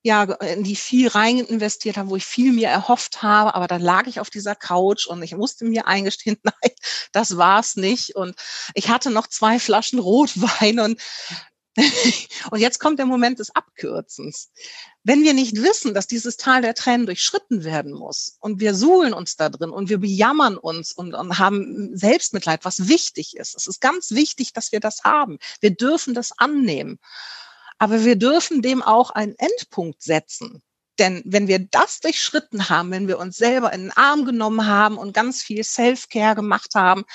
ja, 0.05 0.21
in 0.21 0.63
die 0.63 0.75
viel 0.75 1.07
rein 1.07 1.39
investiert 1.39 1.97
habe, 1.97 2.11
wo 2.11 2.15
ich 2.15 2.27
viel 2.27 2.53
mir 2.53 2.67
erhofft 2.67 3.23
habe, 3.23 3.55
aber 3.55 3.65
dann 3.65 3.81
lag 3.81 4.05
ich 4.05 4.19
auf 4.19 4.29
dieser 4.29 4.53
Couch 4.53 5.07
und 5.07 5.23
ich 5.23 5.35
musste 5.35 5.65
mir 5.65 5.87
eingestehen, 5.87 6.37
nein, 6.43 6.71
das 7.11 7.37
war's 7.37 7.75
nicht. 7.75 8.15
Und 8.15 8.35
ich 8.75 8.89
hatte 8.89 9.09
noch 9.09 9.25
zwei 9.25 9.57
Flaschen 9.57 9.97
Rotwein 9.97 10.79
und 10.79 11.01
Und 12.51 12.59
jetzt 12.59 12.79
kommt 12.79 12.99
der 12.99 13.05
Moment 13.05 13.39
des 13.39 13.55
Abkürzens. 13.55 14.51
Wenn 15.03 15.23
wir 15.23 15.33
nicht 15.33 15.61
wissen, 15.61 15.93
dass 15.93 16.07
dieses 16.07 16.37
Tal 16.37 16.61
der 16.61 16.73
Tränen 16.73 17.05
durchschritten 17.05 17.63
werden 17.63 17.93
muss 17.93 18.37
und 18.39 18.59
wir 18.59 18.73
suhlen 18.73 19.13
uns 19.13 19.35
da 19.35 19.49
drin 19.49 19.71
und 19.71 19.89
wir 19.89 19.99
bejammern 19.99 20.57
uns 20.57 20.91
und, 20.91 21.13
und 21.13 21.37
haben 21.37 21.95
Selbstmitleid, 21.95 22.63
was 22.63 22.87
wichtig 22.87 23.35
ist. 23.35 23.55
Es 23.55 23.67
ist 23.67 23.81
ganz 23.81 24.11
wichtig, 24.11 24.53
dass 24.53 24.71
wir 24.71 24.79
das 24.79 25.03
haben. 25.03 25.37
Wir 25.59 25.71
dürfen 25.71 26.13
das 26.13 26.31
annehmen. 26.37 26.99
Aber 27.77 28.05
wir 28.05 28.15
dürfen 28.15 28.61
dem 28.61 28.81
auch 28.81 29.11
einen 29.11 29.35
Endpunkt 29.35 30.01
setzen. 30.01 30.63
Denn 30.99 31.21
wenn 31.25 31.47
wir 31.47 31.59
das 31.59 31.99
durchschritten 31.99 32.69
haben, 32.69 32.91
wenn 32.91 33.07
wir 33.07 33.19
uns 33.19 33.37
selber 33.37 33.73
in 33.73 33.83
den 33.83 33.91
Arm 33.91 34.25
genommen 34.25 34.65
haben 34.65 34.97
und 34.97 35.13
ganz 35.13 35.41
viel 35.41 35.63
Self-Care 35.63 36.35
gemacht 36.35 36.75
haben, 36.75 37.05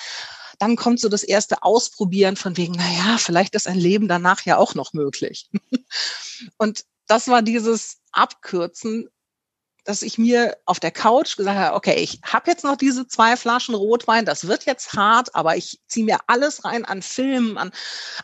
dann 0.59 0.77
kommt 0.77 1.01
so 1.01 1.09
das 1.09 1.23
erste 1.23 1.63
Ausprobieren 1.63 2.37
von 2.37 2.57
wegen, 2.59 2.75
na 2.77 2.91
ja, 2.93 3.19
vielleicht 3.19 3.55
ist 3.55 3.67
ein 3.67 3.79
Leben 3.79 4.09
danach 4.09 4.43
ja 4.45 4.59
auch 4.59 4.75
noch 4.75 4.93
möglich. 4.93 5.49
Und 6.59 6.85
das 7.07 7.29
war 7.29 7.41
dieses 7.41 7.99
Abkürzen, 8.13 9.09
dass 9.85 10.03
ich 10.03 10.19
mir 10.19 10.59
auf 10.67 10.79
der 10.79 10.91
Couch 10.91 11.39
gesagt 11.39 11.59
habe, 11.59 11.77
okay, 11.77 11.95
ich 11.95 12.21
habe 12.23 12.51
jetzt 12.51 12.65
noch 12.65 12.77
diese 12.77 13.07
zwei 13.07 13.37
Flaschen 13.37 13.75
Rotwein, 13.75 14.27
das 14.27 14.47
wird 14.47 14.67
jetzt 14.67 14.93
hart, 14.93 15.35
aber 15.35 15.57
ich 15.57 15.81
ziehe 15.89 16.05
mir 16.05 16.19
alles 16.27 16.65
rein 16.67 16.85
an 16.85 17.01
Filmen, 17.01 17.57
an, 17.57 17.73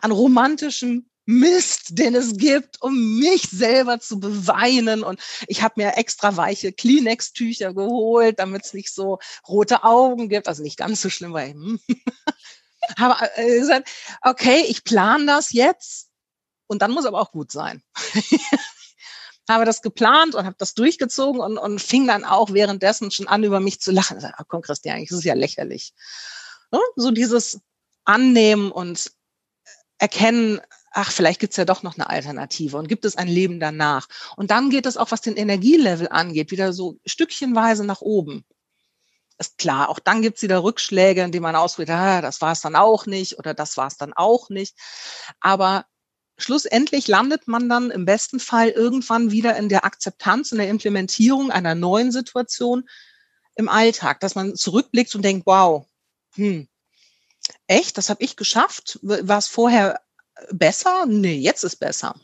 an 0.03 0.13
romantischem 0.13 1.09
Mist, 1.27 1.99
den 1.99 2.15
es 2.15 2.37
gibt, 2.37 2.81
um 2.81 3.19
mich 3.19 3.43
selber 3.51 4.01
zu 4.01 4.21
beweinen. 4.21 5.03
Und 5.03 5.21
ich 5.49 5.63
habe 5.63 5.75
mir 5.77 5.97
extra 5.97 6.37
weiche 6.37 6.73
Kleenex-Tücher 6.73 7.75
geholt, 7.75 8.39
damit 8.39 8.65
es 8.65 8.75
nicht 8.75 8.95
so 8.95 9.19
rote 9.47 9.85
Augen 9.85 10.29
gibt. 10.29 10.49
Also 10.49 10.63
nicht 10.63 10.79
ganz 10.79 11.03
so 11.03 11.11
schlimm, 11.11 11.33
weil 11.33 11.53
hm. 11.53 11.81
habe 12.99 13.29
gesagt, 13.37 13.91
okay, 14.23 14.65
ich 14.69 14.85
plane 14.85 15.27
das 15.27 15.53
jetzt 15.53 16.09
und 16.69 16.83
dann 16.83 16.93
muss 16.93 17.07
aber 17.07 17.21
auch 17.21 17.33
gut 17.33 17.51
sein. 17.51 17.83
habe 19.49 19.65
das 19.65 19.83
geplant 19.83 20.35
und 20.35 20.45
habe 20.45 20.57
das 20.59 20.75
durchgezogen 20.75 21.41
und, 21.41 21.59
und 21.59 21.81
fing 21.81 22.07
dann 22.07 22.25
auch 22.25 22.53
währenddessen 22.53 23.11
schon 23.11 23.29
an, 23.29 23.45
über 23.45 23.61
mich 23.61 23.81
zu 23.81 23.93
lachen. 23.93 24.19
Ach 24.37 24.45
komm, 24.49 24.63
Christian, 24.63 25.01
das 25.01 25.19
ist 25.19 25.25
ja 25.25 25.35
lächerlich. 25.35 25.95
So 26.97 27.11
dieses 27.11 27.61
Annehmen 28.05 28.73
und 28.73 29.13
erkennen, 29.99 30.61
ach, 30.97 31.13
vielleicht 31.13 31.41
gibt's 31.41 31.59
ja 31.59 31.67
doch 31.67 31.83
noch 31.83 31.97
eine 31.97 32.09
Alternative 32.09 32.79
und 32.79 32.89
gibt 32.89 33.05
es 33.05 33.17
ein 33.17 33.29
Leben 33.29 33.61
danach. 33.61 34.09
Und 34.37 34.51
dann 34.51 34.71
geht 34.71 34.87
es 34.87 34.97
auch, 34.97 35.11
was 35.11 35.21
den 35.21 35.37
Energielevel 35.37 36.09
angeht, 36.09 36.51
wieder 36.51 36.73
so 36.73 36.99
stückchenweise 37.05 37.85
nach 37.85 38.01
oben. 38.01 38.47
Ist 39.39 39.59
klar, 39.59 39.91
auch 39.91 39.99
dann 39.99 40.23
gibt's 40.23 40.41
wieder 40.41 40.65
Rückschläge, 40.65 41.23
in 41.23 41.33
denen 41.33 41.43
man 41.43 41.55
ausprobiert, 41.55 41.91
ah, 41.91 42.23
das 42.23 42.41
war 42.41 42.53
es 42.53 42.63
dann 42.63 42.75
auch 42.75 43.05
nicht 43.05 43.39
oder 43.39 43.53
das 43.53 43.77
war 43.77 43.89
es 43.89 43.99
dann 43.99 44.15
auch 44.15 44.49
nicht. 44.49 44.75
Aber 45.39 45.85
schlussendlich 46.39 47.09
landet 47.09 47.47
man 47.47 47.69
dann 47.69 47.91
im 47.91 48.07
besten 48.07 48.41
Fall 48.41 48.71
irgendwann 48.71 49.31
wieder 49.31 49.55
in 49.57 49.69
der 49.69 49.85
Akzeptanz, 49.85 50.51
in 50.53 50.59
der 50.59 50.71
Implementierung 50.71 51.51
einer 51.51 51.75
neuen 51.75 52.11
Situation 52.11 52.89
im 53.55 53.69
Alltag, 53.69 54.21
dass 54.21 54.35
man 54.35 54.57
zurückblickt 54.57 55.15
und 55.15 55.23
denkt, 55.23 55.47
wow, 55.47 55.87
hm, 56.37 56.69
echt, 57.67 57.99
das 57.99 58.09
habe 58.09 58.25
ich 58.25 58.37
geschafft? 58.37 58.99
War 59.03 59.39
es 59.39 59.47
vorher 59.47 60.01
besser? 60.51 61.07
Nee, 61.07 61.37
jetzt 61.37 61.65
ist 61.65 61.77
besser. 61.77 62.15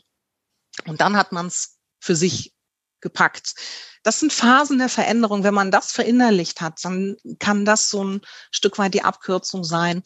Und 0.87 1.01
dann 1.01 1.17
hat 1.17 1.31
man 1.31 1.47
es 1.47 1.77
für 1.99 2.15
sich 2.15 2.53
gepackt. 3.01 3.55
Das 4.03 4.19
sind 4.19 4.33
Phasen 4.33 4.79
der 4.79 4.89
Veränderung. 4.89 5.43
Wenn 5.43 5.53
man 5.53 5.71
das 5.71 5.91
verinnerlicht 5.91 6.61
hat, 6.61 6.83
dann 6.83 7.15
kann 7.39 7.65
das 7.65 7.89
so 7.89 8.03
ein 8.03 8.21
Stück 8.51 8.77
weit 8.77 8.93
die 8.93 9.03
Abkürzung 9.03 9.63
sein, 9.63 10.03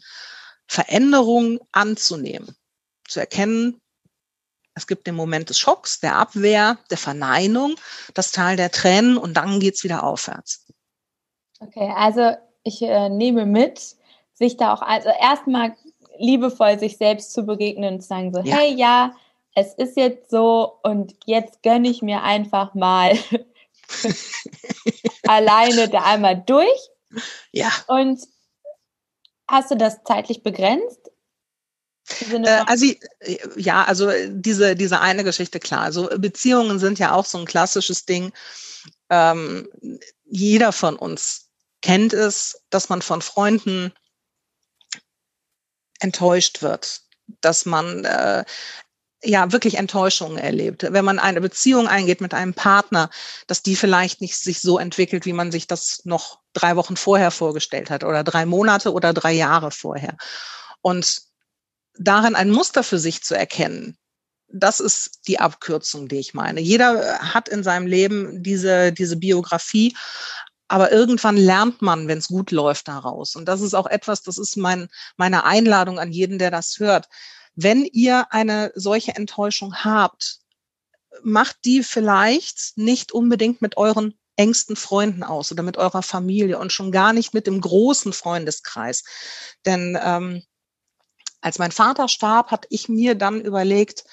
Veränderung 0.67 1.59
anzunehmen, 1.71 2.55
zu 3.07 3.19
erkennen, 3.19 3.81
es 4.77 4.85
gibt 4.85 5.07
den 5.07 5.15
Moment 5.15 5.49
des 5.49 5.57
Schocks, 5.57 5.99
der 6.01 6.17
Abwehr, 6.17 6.77
der 6.91 6.99
Verneinung, 6.99 7.75
das 8.13 8.31
Tal 8.31 8.57
der 8.57 8.69
Tränen 8.69 9.17
und 9.17 9.33
dann 9.33 9.59
geht's 9.59 9.83
wieder 9.83 10.03
aufwärts. 10.03 10.67
Okay, 11.59 11.91
also 11.95 12.35
ich 12.61 12.83
äh, 12.83 13.09
nehme 13.09 13.47
mit, 13.47 13.95
sich 14.33 14.55
da 14.55 14.71
auch 14.71 14.83
also 14.83 15.09
erstmal 15.09 15.75
liebevoll 16.19 16.80
sich 16.80 16.97
selbst 16.97 17.34
zu 17.34 17.43
begegnen 17.43 17.95
und 17.95 18.01
zu 18.01 18.08
sagen 18.08 18.34
so, 18.34 18.41
ja. 18.41 18.58
hey, 18.58 18.73
ja, 18.73 19.13
es 19.56 19.73
ist 19.73 19.97
jetzt 19.97 20.30
so 20.30 20.80
und 20.84 21.15
jetzt 21.25 21.63
gönne 21.63 21.89
ich 21.89 22.01
mir 22.01 22.21
einfach 22.23 22.73
mal 22.73 23.17
alleine 25.27 25.89
da 25.89 26.03
einmal 26.03 26.43
durch. 26.45 26.89
Ja. 27.51 27.71
Und 27.88 28.21
hast 29.47 29.71
du 29.71 29.75
das 29.75 30.03
zeitlich 30.03 30.43
begrenzt? 30.43 31.12
Äh, 32.32 32.63
also 32.65 32.86
ja, 33.56 33.84
also 33.84 34.10
diese 34.27 34.75
diese 34.75 35.01
eine 35.01 35.23
Geschichte 35.23 35.60
klar. 35.60 35.82
Also 35.82 36.08
Beziehungen 36.17 36.80
sind 36.80 36.99
ja 36.99 37.13
auch 37.13 37.25
so 37.25 37.38
ein 37.38 37.45
klassisches 37.45 38.06
Ding. 38.06 38.32
Ähm, 39.10 39.67
jeder 40.25 40.71
von 40.71 40.95
uns 40.95 41.49
kennt 41.82 42.13
es, 42.13 42.62
dass 42.69 42.89
man 42.89 43.01
von 43.01 43.21
Freunden 43.21 43.91
enttäuscht 45.99 46.62
wird, 46.62 47.01
dass 47.41 47.65
man 47.65 48.05
äh, 48.05 48.45
ja 49.23 49.51
wirklich 49.51 49.77
Enttäuschungen 49.77 50.38
erlebt. 50.38 50.86
Wenn 50.89 51.05
man 51.05 51.19
eine 51.19 51.41
Beziehung 51.41 51.88
eingeht 51.88 52.21
mit 52.21 52.33
einem 52.33 52.53
Partner, 52.53 53.10
dass 53.47 53.63
die 53.63 53.75
vielleicht 53.75 54.21
nicht 54.21 54.38
sich 54.38 54.62
so 54.62 54.77
entwickelt, 54.77 55.25
wie 55.25 55.33
man 55.33 55.51
sich 55.51 55.67
das 55.67 56.01
noch 56.05 56.39
drei 56.53 56.75
Wochen 56.75 56.95
vorher 56.95 57.31
vorgestellt 57.31 57.89
hat 57.89 58.03
oder 58.03 58.23
drei 58.23 58.45
Monate 58.45 58.93
oder 58.93 59.13
drei 59.13 59.33
Jahre 59.33 59.71
vorher. 59.71 60.17
Und 60.81 61.21
darin 61.97 62.36
ein 62.36 62.51
Muster 62.51 62.83
für 62.83 62.99
sich 62.99 63.23
zu 63.23 63.36
erkennen, 63.36 63.97
das 64.49 64.79
ist 64.79 65.27
die 65.27 65.39
Abkürzung, 65.39 66.07
die 66.07 66.19
ich 66.19 66.33
meine. 66.33 66.62
Jeder 66.62 67.19
hat 67.19 67.49
in 67.49 67.63
seinem 67.63 67.86
Leben 67.86 68.43
diese, 68.43 68.93
diese 68.93 69.17
Biografie 69.17 69.95
aber 70.67 70.91
irgendwann 70.91 71.38
lernt 71.38 71.82
man, 71.82 72.08
wenn 72.08 72.17
es 72.17 72.27
gut 72.27 72.51
läuft, 72.51 72.88
daraus. 72.88 73.36
Und 73.36 73.45
das 73.45 73.62
ist 73.62 73.73
auch 73.73 73.88
etwas, 73.88 74.21
das 74.23 74.38
ist 74.38 74.58
mein, 74.58 74.89
meine 75.15 75.43
Einladung 75.45 75.99
an 75.99 76.12
jeden, 76.12 76.39
der 76.39 76.51
das 76.51 76.80
hört. 76.80 77.08
wenn 77.60 77.86
ihr 77.86 78.27
eine 78.32 78.71
solche 78.75 79.15
Enttäuschung 79.15 79.84
habt, 79.84 80.39
macht 81.23 81.58
die 81.65 81.84
vielleicht 81.84 82.77
nicht 82.77 83.12
unbedingt 83.12 83.62
mit 83.62 83.77
euren 83.77 84.13
engsten 84.36 84.75
Freunden 84.75 85.23
aus 85.23 85.51
oder 85.51 85.63
mit 85.63 85.77
eurer 85.77 86.03
Familie 86.03 86.60
und 86.60 86.71
schon 86.71 86.91
gar 86.91 87.13
nicht 87.13 87.34
mit 87.34 87.47
dem 87.47 87.60
großen 87.60 88.13
Freundeskreis. 88.13 89.03
Denn 89.65 89.97
ähm, 90.01 90.43
als 91.47 91.60
mein 91.60 91.71
Vater 91.71 92.10
starb, 92.10 92.51
hatte 92.51 92.67
ich 92.69 92.89
mir 92.89 93.15
dann 93.15 93.39
überlegt, 93.41 94.03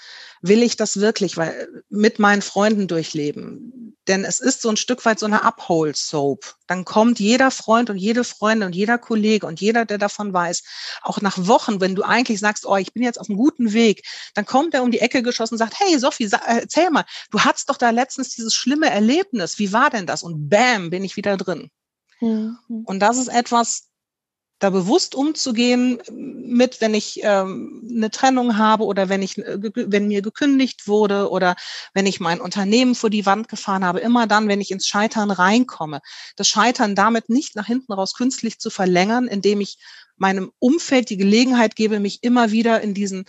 will 0.40 0.62
ich 0.62 0.76
das 0.76 1.00
wirklich 1.00 1.36
weil, 1.36 1.68
mit 1.88 2.20
meinen 2.20 2.42
Freunden 2.42 2.86
durchleben? 2.86 3.96
Denn 4.06 4.24
es 4.24 4.38
ist 4.38 4.62
so 4.62 4.68
ein 4.68 4.76
Stück 4.76 5.04
weit 5.04 5.18
so 5.18 5.26
eine 5.26 5.42
Uphold-Soap. 5.42 6.54
Dann 6.68 6.84
kommt 6.84 7.18
jeder 7.18 7.50
Freund 7.50 7.90
und 7.90 7.96
jede 7.96 8.22
Freundin 8.22 8.68
und 8.68 8.76
jeder 8.76 8.98
Kollege 8.98 9.48
und 9.48 9.60
jeder, 9.60 9.84
der 9.84 9.98
davon 9.98 10.32
weiß, 10.32 10.62
auch 11.02 11.20
nach 11.22 11.36
Wochen, 11.38 11.80
wenn 11.80 11.96
du 11.96 12.02
eigentlich 12.04 12.38
sagst, 12.38 12.66
oh, 12.66 12.76
ich 12.76 12.92
bin 12.92 13.02
jetzt 13.02 13.18
auf 13.18 13.28
einem 13.28 13.38
guten 13.38 13.72
Weg, 13.72 14.06
dann 14.34 14.46
kommt 14.46 14.74
er 14.74 14.84
um 14.84 14.92
die 14.92 15.00
Ecke 15.00 15.24
geschossen 15.24 15.54
und 15.54 15.58
sagt, 15.58 15.80
hey 15.80 15.98
Sophie, 15.98 16.30
erzähl 16.46 16.90
mal, 16.90 17.04
du 17.32 17.40
hattest 17.40 17.68
doch 17.68 17.78
da 17.78 17.90
letztens 17.90 18.28
dieses 18.28 18.54
schlimme 18.54 18.90
Erlebnis. 18.90 19.58
Wie 19.58 19.72
war 19.72 19.90
denn 19.90 20.06
das? 20.06 20.22
Und 20.22 20.48
bam, 20.48 20.90
bin 20.90 21.02
ich 21.02 21.16
wieder 21.16 21.36
drin. 21.36 21.70
Mhm. 22.20 22.58
Und 22.84 23.00
das 23.00 23.16
ist 23.16 23.28
etwas, 23.28 23.88
da 24.64 24.70
bewusst 24.70 25.14
umzugehen 25.14 26.00
mit, 26.10 26.80
wenn 26.80 26.94
ich 26.94 27.20
ähm, 27.22 27.86
eine 27.86 28.10
Trennung 28.10 28.56
habe 28.56 28.84
oder 28.84 29.10
wenn 29.10 29.20
ich, 29.20 29.36
äh, 29.36 29.58
wenn 29.74 30.08
mir 30.08 30.22
gekündigt 30.22 30.88
wurde 30.88 31.30
oder 31.30 31.54
wenn 31.92 32.06
ich 32.06 32.18
mein 32.18 32.40
Unternehmen 32.40 32.94
vor 32.94 33.10
die 33.10 33.26
Wand 33.26 33.48
gefahren 33.48 33.84
habe, 33.84 34.00
immer 34.00 34.26
dann, 34.26 34.48
wenn 34.48 34.62
ich 34.62 34.70
ins 34.70 34.86
Scheitern 34.86 35.30
reinkomme, 35.30 36.00
das 36.36 36.48
Scheitern 36.48 36.94
damit 36.94 37.28
nicht 37.28 37.56
nach 37.56 37.66
hinten 37.66 37.92
raus 37.92 38.14
künstlich 38.14 38.58
zu 38.58 38.70
verlängern, 38.70 39.28
indem 39.28 39.60
ich 39.60 39.76
meinem 40.16 40.50
Umfeld 40.58 41.10
die 41.10 41.18
Gelegenheit 41.18 41.76
gebe, 41.76 42.00
mich 42.00 42.22
immer 42.22 42.50
wieder 42.50 42.80
in 42.80 42.94
diesen 42.94 43.26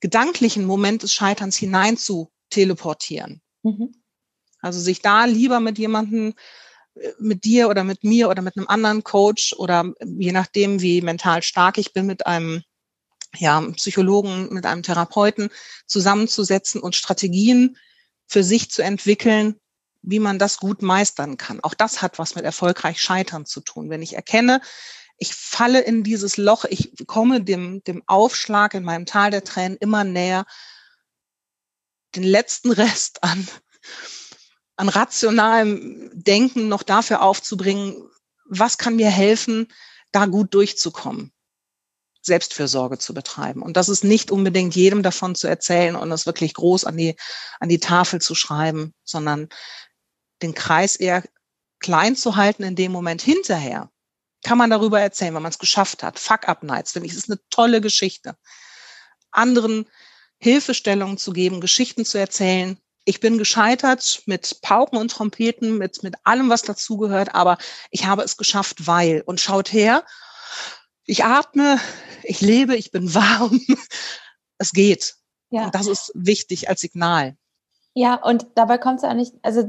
gedanklichen 0.00 0.66
Moment 0.66 1.04
des 1.04 1.14
Scheiterns 1.14 1.56
hinein 1.56 1.96
zu 1.96 2.30
teleportieren. 2.50 3.40
Mhm. 3.62 3.94
Also 4.60 4.78
sich 4.78 5.00
da 5.00 5.24
lieber 5.24 5.58
mit 5.60 5.78
jemandem 5.78 6.34
mit 7.18 7.44
dir 7.44 7.68
oder 7.68 7.84
mit 7.84 8.04
mir 8.04 8.28
oder 8.28 8.42
mit 8.42 8.56
einem 8.56 8.68
anderen 8.68 9.04
Coach 9.04 9.54
oder 9.54 9.92
je 10.04 10.32
nachdem, 10.32 10.80
wie 10.80 11.00
mental 11.00 11.42
stark 11.42 11.78
ich 11.78 11.92
bin, 11.92 12.06
mit 12.06 12.26
einem 12.26 12.62
ja, 13.36 13.60
Psychologen, 13.72 14.52
mit 14.52 14.66
einem 14.66 14.82
Therapeuten 14.82 15.50
zusammenzusetzen 15.86 16.80
und 16.80 16.96
Strategien 16.96 17.76
für 18.26 18.42
sich 18.42 18.70
zu 18.70 18.82
entwickeln, 18.82 19.56
wie 20.02 20.18
man 20.18 20.38
das 20.38 20.58
gut 20.58 20.82
meistern 20.82 21.36
kann. 21.36 21.60
Auch 21.60 21.74
das 21.74 22.02
hat 22.02 22.18
was 22.18 22.34
mit 22.34 22.44
erfolgreich 22.44 23.00
Scheitern 23.00 23.46
zu 23.46 23.60
tun. 23.60 23.90
Wenn 23.90 24.02
ich 24.02 24.14
erkenne, 24.14 24.60
ich 25.16 25.34
falle 25.34 25.80
in 25.80 26.02
dieses 26.02 26.38
Loch, 26.38 26.64
ich 26.64 26.92
komme 27.06 27.42
dem, 27.42 27.84
dem 27.84 28.02
Aufschlag 28.06 28.74
in 28.74 28.82
meinem 28.82 29.06
Tal 29.06 29.30
der 29.30 29.44
Tränen 29.44 29.76
immer 29.78 30.04
näher, 30.04 30.46
den 32.16 32.22
letzten 32.22 32.72
Rest 32.72 33.22
an 33.22 33.46
an 34.80 34.88
rationalem 34.88 36.10
Denken 36.14 36.68
noch 36.68 36.82
dafür 36.82 37.20
aufzubringen, 37.20 38.08
was 38.46 38.78
kann 38.78 38.96
mir 38.96 39.10
helfen, 39.10 39.68
da 40.10 40.24
gut 40.24 40.54
durchzukommen. 40.54 41.32
Selbstfürsorge 42.22 42.96
zu 42.96 43.12
betreiben. 43.12 43.60
Und 43.60 43.76
das 43.76 43.90
ist 43.90 44.04
nicht 44.04 44.30
unbedingt 44.30 44.74
jedem 44.74 45.02
davon 45.02 45.34
zu 45.34 45.48
erzählen 45.48 45.96
und 45.96 46.10
es 46.12 46.24
wirklich 46.24 46.54
groß 46.54 46.86
an 46.86 46.96
die, 46.96 47.14
an 47.60 47.68
die 47.68 47.78
Tafel 47.78 48.22
zu 48.22 48.34
schreiben, 48.34 48.94
sondern 49.04 49.50
den 50.40 50.54
Kreis 50.54 50.96
eher 50.96 51.24
klein 51.78 52.16
zu 52.16 52.36
halten 52.36 52.62
in 52.62 52.74
dem 52.74 52.90
Moment 52.90 53.20
hinterher. 53.20 53.90
Kann 54.44 54.56
man 54.56 54.70
darüber 54.70 54.98
erzählen, 54.98 55.34
wenn 55.34 55.42
man 55.42 55.52
es 55.52 55.58
geschafft 55.58 56.02
hat. 56.02 56.18
Fuck-up-Nights, 56.18 56.92
finde 56.92 57.06
ich, 57.06 57.14
ist 57.14 57.28
eine 57.28 57.40
tolle 57.50 57.82
Geschichte. 57.82 58.34
Anderen 59.30 59.86
Hilfestellungen 60.38 61.18
zu 61.18 61.34
geben, 61.34 61.60
Geschichten 61.60 62.06
zu 62.06 62.18
erzählen, 62.18 62.80
ich 63.04 63.20
bin 63.20 63.38
gescheitert 63.38 64.22
mit 64.26 64.60
Pauken 64.62 64.98
und 64.98 65.10
Trompeten, 65.10 65.78
mit, 65.78 66.02
mit 66.02 66.16
allem, 66.24 66.48
was 66.48 66.62
dazugehört, 66.62 67.34
aber 67.34 67.58
ich 67.90 68.06
habe 68.06 68.22
es 68.22 68.36
geschafft, 68.36 68.86
weil. 68.86 69.22
Und 69.26 69.40
schaut 69.40 69.72
her, 69.72 70.04
ich 71.06 71.24
atme, 71.24 71.78
ich 72.22 72.40
lebe, 72.40 72.76
ich 72.76 72.90
bin 72.90 73.14
warm. 73.14 73.60
es 74.58 74.72
geht. 74.72 75.16
Ja. 75.50 75.66
Und 75.66 75.74
das 75.74 75.86
ist 75.86 76.12
wichtig 76.14 76.68
als 76.68 76.80
Signal. 76.80 77.36
Ja, 77.94 78.14
und 78.14 78.46
dabei 78.54 78.78
kommt 78.78 78.98
es 78.98 79.02
ja 79.02 79.14
nicht, 79.14 79.34
also 79.42 79.68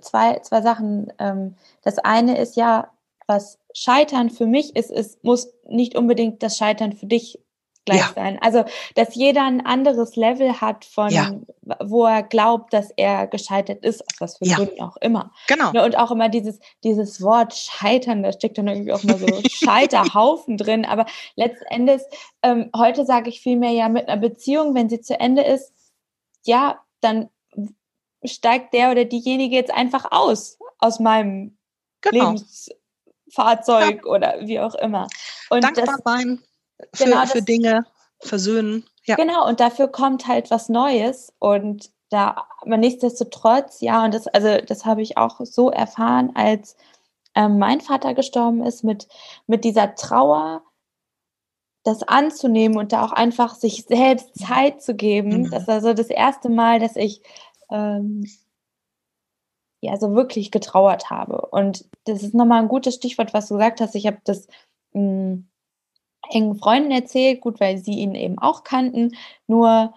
zwei, 0.00 0.38
zwei 0.40 0.62
Sachen. 0.62 1.12
Ähm, 1.18 1.56
das 1.82 1.98
eine 1.98 2.38
ist 2.38 2.56
ja, 2.56 2.92
was 3.26 3.58
Scheitern 3.74 4.30
für 4.30 4.46
mich 4.46 4.76
ist, 4.76 4.90
es 4.90 5.18
muss 5.22 5.48
nicht 5.68 5.96
unbedingt 5.96 6.42
das 6.42 6.56
Scheitern 6.56 6.92
für 6.92 7.06
dich 7.06 7.40
gleich 7.86 8.00
ja. 8.00 8.12
sein. 8.14 8.38
Also, 8.42 8.64
dass 8.94 9.14
jeder 9.14 9.44
ein 9.44 9.64
anderes 9.64 10.16
Level 10.16 10.60
hat 10.60 10.84
von, 10.84 11.08
ja. 11.08 11.32
wo 11.82 12.04
er 12.04 12.22
glaubt, 12.22 12.74
dass 12.74 12.90
er 12.96 13.26
gescheitert 13.26 13.82
ist, 13.84 14.02
aus 14.02 14.20
was 14.20 14.38
für 14.38 14.44
ja. 14.44 14.56
Gründen 14.56 14.82
auch 14.82 14.96
immer. 14.98 15.32
Genau. 15.46 15.72
Ne, 15.72 15.82
und 15.84 15.96
auch 15.96 16.10
immer 16.10 16.28
dieses, 16.28 16.58
dieses 16.84 17.22
Wort 17.22 17.54
Scheitern, 17.54 18.22
da 18.22 18.32
steckt 18.32 18.58
dann 18.58 18.68
irgendwie 18.68 18.92
auch 18.92 19.02
mal 19.04 19.18
so 19.18 19.26
Scheiterhaufen 19.48 20.58
drin. 20.58 20.84
Aber 20.84 21.06
letztendlich, 21.36 22.02
ähm, 22.42 22.70
heute 22.76 23.06
sage 23.06 23.30
ich 23.30 23.40
vielmehr 23.40 23.72
ja 23.72 23.88
mit 23.88 24.08
einer 24.08 24.20
Beziehung, 24.20 24.74
wenn 24.74 24.90
sie 24.90 25.00
zu 25.00 25.18
Ende 25.18 25.42
ist, 25.42 25.72
ja, 26.44 26.80
dann 27.00 27.30
steigt 28.24 28.74
der 28.74 28.90
oder 28.90 29.04
diejenige 29.04 29.54
jetzt 29.54 29.72
einfach 29.72 30.10
aus, 30.10 30.58
aus 30.78 30.98
meinem 30.98 31.56
genau. 32.00 32.32
Lebensfahrzeug 32.32 34.04
oder 34.06 34.40
wie 34.40 34.58
auch 34.60 34.74
immer. 34.74 35.06
Und 35.50 35.62
Dankbar 35.62 35.86
das, 35.86 36.00
sein 36.04 36.42
für, 36.92 37.04
genau, 37.04 37.26
für 37.26 37.42
Dinge 37.42 37.86
versöhnen. 38.20 38.84
Ja. 39.04 39.16
Genau, 39.16 39.46
und 39.46 39.60
dafür 39.60 39.88
kommt 39.88 40.26
halt 40.26 40.50
was 40.50 40.68
Neues 40.68 41.32
und 41.38 41.90
da, 42.08 42.46
aber 42.60 42.76
nichtsdestotrotz, 42.76 43.80
ja, 43.80 44.04
und 44.04 44.14
das, 44.14 44.26
also 44.28 44.58
das 44.64 44.84
habe 44.84 45.02
ich 45.02 45.16
auch 45.16 45.40
so 45.44 45.70
erfahren, 45.70 46.32
als 46.34 46.76
ähm, 47.34 47.58
mein 47.58 47.80
Vater 47.80 48.14
gestorben 48.14 48.64
ist, 48.64 48.84
mit, 48.84 49.08
mit 49.46 49.64
dieser 49.64 49.94
Trauer, 49.94 50.62
das 51.84 52.02
anzunehmen 52.02 52.78
und 52.78 52.92
da 52.92 53.04
auch 53.04 53.12
einfach 53.12 53.54
sich 53.54 53.84
selbst 53.84 54.36
Zeit 54.36 54.82
zu 54.82 54.94
geben. 54.94 55.42
Mhm. 55.42 55.50
Das 55.50 55.62
ist 55.64 55.68
also 55.68 55.94
das 55.94 56.08
erste 56.08 56.48
Mal, 56.48 56.80
dass 56.80 56.96
ich 56.96 57.22
ähm, 57.70 58.26
ja 59.80 59.96
so 59.96 60.14
wirklich 60.14 60.50
getrauert 60.50 61.10
habe. 61.10 61.46
Und 61.52 61.84
das 62.04 62.24
ist 62.24 62.34
nochmal 62.34 62.60
ein 62.62 62.68
gutes 62.68 62.96
Stichwort, 62.96 63.32
was 63.34 63.46
du 63.48 63.54
gesagt 63.54 63.80
hast. 63.80 63.94
Ich 63.94 64.06
habe 64.08 64.18
das 64.24 64.48
mh, 64.94 65.00
hm, 65.00 65.48
engen 66.30 66.56
Freunden 66.56 66.90
erzählt, 66.90 67.40
gut, 67.40 67.60
weil 67.60 67.78
sie 67.78 67.94
ihn 67.94 68.14
eben 68.14 68.38
auch 68.38 68.64
kannten. 68.64 69.16
Nur 69.46 69.94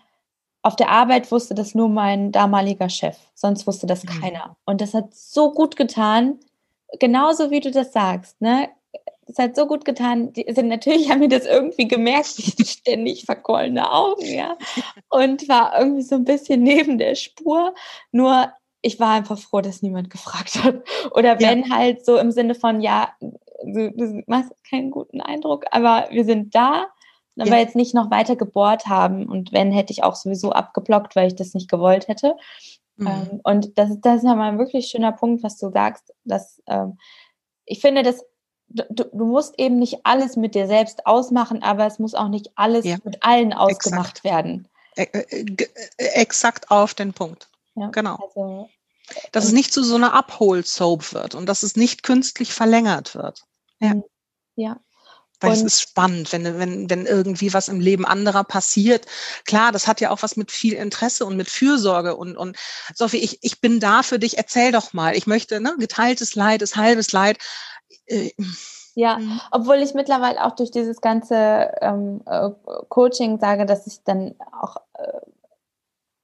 auf 0.62 0.76
der 0.76 0.90
Arbeit 0.90 1.32
wusste 1.32 1.56
das 1.56 1.74
nur 1.74 1.90
mein 1.90 2.32
damaliger 2.32 2.90
Chef, 2.90 3.18
sonst 3.34 3.66
wusste 3.66 3.88
das 3.88 4.04
mhm. 4.04 4.22
keiner. 4.22 4.58
Und 4.66 4.82
das 4.82 4.94
hat 4.94 5.14
so 5.14 5.52
gut 5.52 5.76
getan, 5.76 6.40
genauso 7.00 7.52
wie 7.52 7.60
du 7.60 7.72
das 7.72 7.94
sagst, 7.94 8.42
ne? 8.42 8.70
Das 9.28 9.38
hat 9.38 9.56
so 9.56 9.68
gut 9.68 9.86
getan. 9.86 10.34
Die 10.34 10.46
sind 10.50 10.70
natürlich 10.70 11.12
haben 11.12 11.20
mir 11.20 11.30
das 11.30 11.46
irgendwie 11.46 11.88
gemerkt, 11.88 12.38
die 12.38 12.66
ständig 12.66 13.26
verquollene 13.26 13.92
Augen, 13.92 14.26
ja. 14.26 14.58
Und 15.10 15.48
war 15.48 15.78
irgendwie 15.80 16.02
so 16.02 16.16
ein 16.16 16.26
bisschen 16.26 16.64
neben 16.64 16.98
der 16.98 17.14
Spur. 17.14 17.76
Nur 18.12 18.52
ich 18.82 19.00
war 19.00 19.14
einfach 19.14 19.38
froh, 19.38 19.62
dass 19.62 19.82
niemand 19.82 20.10
gefragt 20.10 20.64
hat. 20.64 20.84
Oder 21.12 21.40
wenn 21.40 21.64
ja. 21.66 21.76
halt 21.76 22.06
so 22.06 22.18
im 22.18 22.32
Sinne 22.32 22.56
von, 22.56 22.82
ja, 22.82 23.14
du, 23.64 23.92
du 23.92 24.24
machst 24.28 24.52
keinen 24.70 24.92
guten 24.92 25.22
Eindruck, 25.22 25.66
aber 25.72 26.08
wir 26.12 26.26
sind 26.26 26.56
da, 26.56 26.88
aber 27.38 27.52
ja. 27.52 27.58
jetzt 27.58 27.76
nicht 27.76 27.94
noch 27.94 28.12
weiter 28.12 28.36
gebohrt 28.36 28.88
haben. 28.88 29.28
Und 29.28 29.52
wenn, 29.52 29.72
hätte 29.72 29.94
ich 29.94 30.04
auch 30.04 30.16
sowieso 30.16 30.52
abgeblockt, 30.52 31.16
weil 31.16 31.28
ich 31.28 31.36
das 31.36 31.54
nicht 31.54 31.70
gewollt 31.70 32.08
hätte. 32.08 32.36
Mhm. 32.98 33.08
Ähm, 33.08 33.42
und 33.44 33.78
das, 33.78 33.90
das 34.02 34.18
ist 34.18 34.24
ja 34.24 34.36
mal 34.36 34.50
ein 34.50 34.60
wirklich 34.60 34.88
schöner 34.88 35.14
Punkt, 35.14 35.44
was 35.44 35.58
du 35.58 35.72
sagst. 35.72 36.14
Dass, 36.26 36.62
ähm, 36.68 36.98
ich 37.66 37.80
finde, 37.80 38.04
dass 38.04 38.24
du, 38.68 39.10
du, 39.12 39.26
musst 39.26 39.58
eben 39.58 39.80
nicht 39.80 40.00
alles 40.04 40.36
mit 40.36 40.56
dir 40.56 40.68
selbst 40.68 41.06
ausmachen, 41.06 41.64
aber 41.64 41.86
es 41.86 42.00
muss 42.00 42.14
auch 42.14 42.30
nicht 42.30 42.52
alles 42.56 42.86
ja. 42.86 42.98
mit 43.04 43.24
allen 43.24 43.54
ausgemacht 43.54 44.20
Exakt. 44.20 44.24
werden. 44.24 44.68
Äh, 44.96 45.06
äh, 45.14 45.68
exakt 45.98 46.70
auf 46.72 46.94
den 46.94 47.14
Punkt. 47.14 47.50
Ja, 47.76 47.88
genau. 47.90 48.16
Also, 48.16 48.70
dass 49.32 49.46
es 49.46 49.52
nicht 49.52 49.74
zu 49.74 49.84
so 49.84 49.96
einer 49.96 50.14
Abhol-Soap 50.14 51.14
wird 51.14 51.36
und 51.36 51.48
dass 51.48 51.64
es 51.64 51.76
nicht 51.76 52.04
künstlich 52.04 52.54
verlängert 52.54 53.16
wird. 53.16 53.44
Ja. 53.80 53.96
Mhm. 53.96 54.04
Ja. 54.56 54.80
Weil 55.40 55.52
und 55.52 55.58
es 55.58 55.64
ist 55.64 55.82
spannend, 55.82 56.34
wenn, 56.34 56.44
wenn, 56.60 56.90
wenn 56.90 57.06
irgendwie 57.06 57.54
was 57.54 57.70
im 57.70 57.80
Leben 57.80 58.06
anderer 58.06 58.44
passiert. 58.44 59.06
Klar, 59.46 59.72
das 59.72 59.88
hat 59.88 60.02
ja 60.02 60.12
auch 60.12 60.22
was 60.22 60.36
mit 60.36 60.52
viel 60.52 60.74
Interesse 60.74 61.26
und 61.26 61.38
mit 61.38 61.50
Fürsorge 61.50 62.18
und, 62.18 62.36
und 62.36 62.58
Sophie, 62.94 63.20
ich, 63.20 63.40
ich 63.42 63.62
bin 63.62 63.80
da 63.80 64.04
für 64.04 64.20
dich, 64.20 64.38
erzähl 64.38 64.74
doch 64.74 64.92
mal. 64.92 65.16
Ich 65.16 65.28
möchte, 65.28 65.62
ne, 65.62 65.76
geteiltes 65.80 66.36
Leid 66.36 66.62
ist 66.62 66.76
halbes 66.76 67.14
Leid. 67.14 67.38
Äh, 68.08 68.32
ja, 68.96 69.18
mhm. 69.18 69.40
obwohl 69.52 69.78
ich 69.78 69.94
mittlerweile 69.94 70.44
auch 70.44 70.56
durch 70.56 70.72
dieses 70.72 71.00
ganze 71.00 71.72
ähm, 71.80 72.22
äh, 72.26 72.50
Coaching 72.90 73.40
sage, 73.40 73.66
dass 73.66 73.88
ich 73.88 74.04
dann 74.04 74.36
auch 74.62 74.76
äh, 74.96 75.22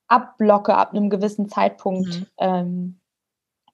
abblocke 0.08 0.76
ab 0.76 0.92
einem 0.92 1.10
gewissen 1.10 1.50
Zeitpunkt. 1.50 2.20
Mhm. 2.20 2.28
Ähm, 2.38 3.00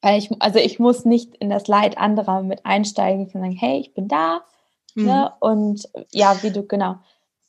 weil 0.02 0.18
ich, 0.18 0.32
also 0.40 0.60
ich 0.60 0.80
muss 0.80 1.06
nicht 1.06 1.36
in 1.36 1.50
das 1.50 1.68
Leid 1.68 1.98
anderer 1.98 2.42
mit 2.42 2.66
einsteigen 2.66 3.26
und 3.26 3.32
sagen, 3.32 3.52
hey, 3.52 3.80
ich 3.80 3.94
bin 3.94 4.08
da. 4.08 4.44
Mhm. 4.96 5.06
Ne? 5.06 5.34
Und 5.40 5.88
ja, 6.12 6.42
wie 6.42 6.52
du, 6.52 6.66
genau. 6.66 6.98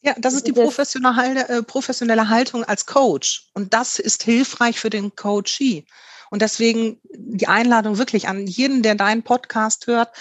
Ja, 0.02 0.14
das 0.18 0.34
ist 0.34 0.46
die 0.46 0.52
professionelle, 0.52 1.48
äh, 1.48 1.62
professionelle 1.62 2.28
Haltung 2.28 2.64
als 2.64 2.86
Coach. 2.86 3.50
Und 3.54 3.72
das 3.72 3.98
ist 3.98 4.24
hilfreich 4.24 4.78
für 4.80 4.90
den 4.90 5.14
Coachee. 5.14 5.86
Und 6.30 6.42
deswegen 6.42 7.00
die 7.14 7.46
Einladung 7.46 7.98
wirklich 7.98 8.28
an 8.28 8.46
jeden, 8.46 8.82
der 8.82 8.96
deinen 8.96 9.22
Podcast 9.22 9.86
hört, 9.86 10.12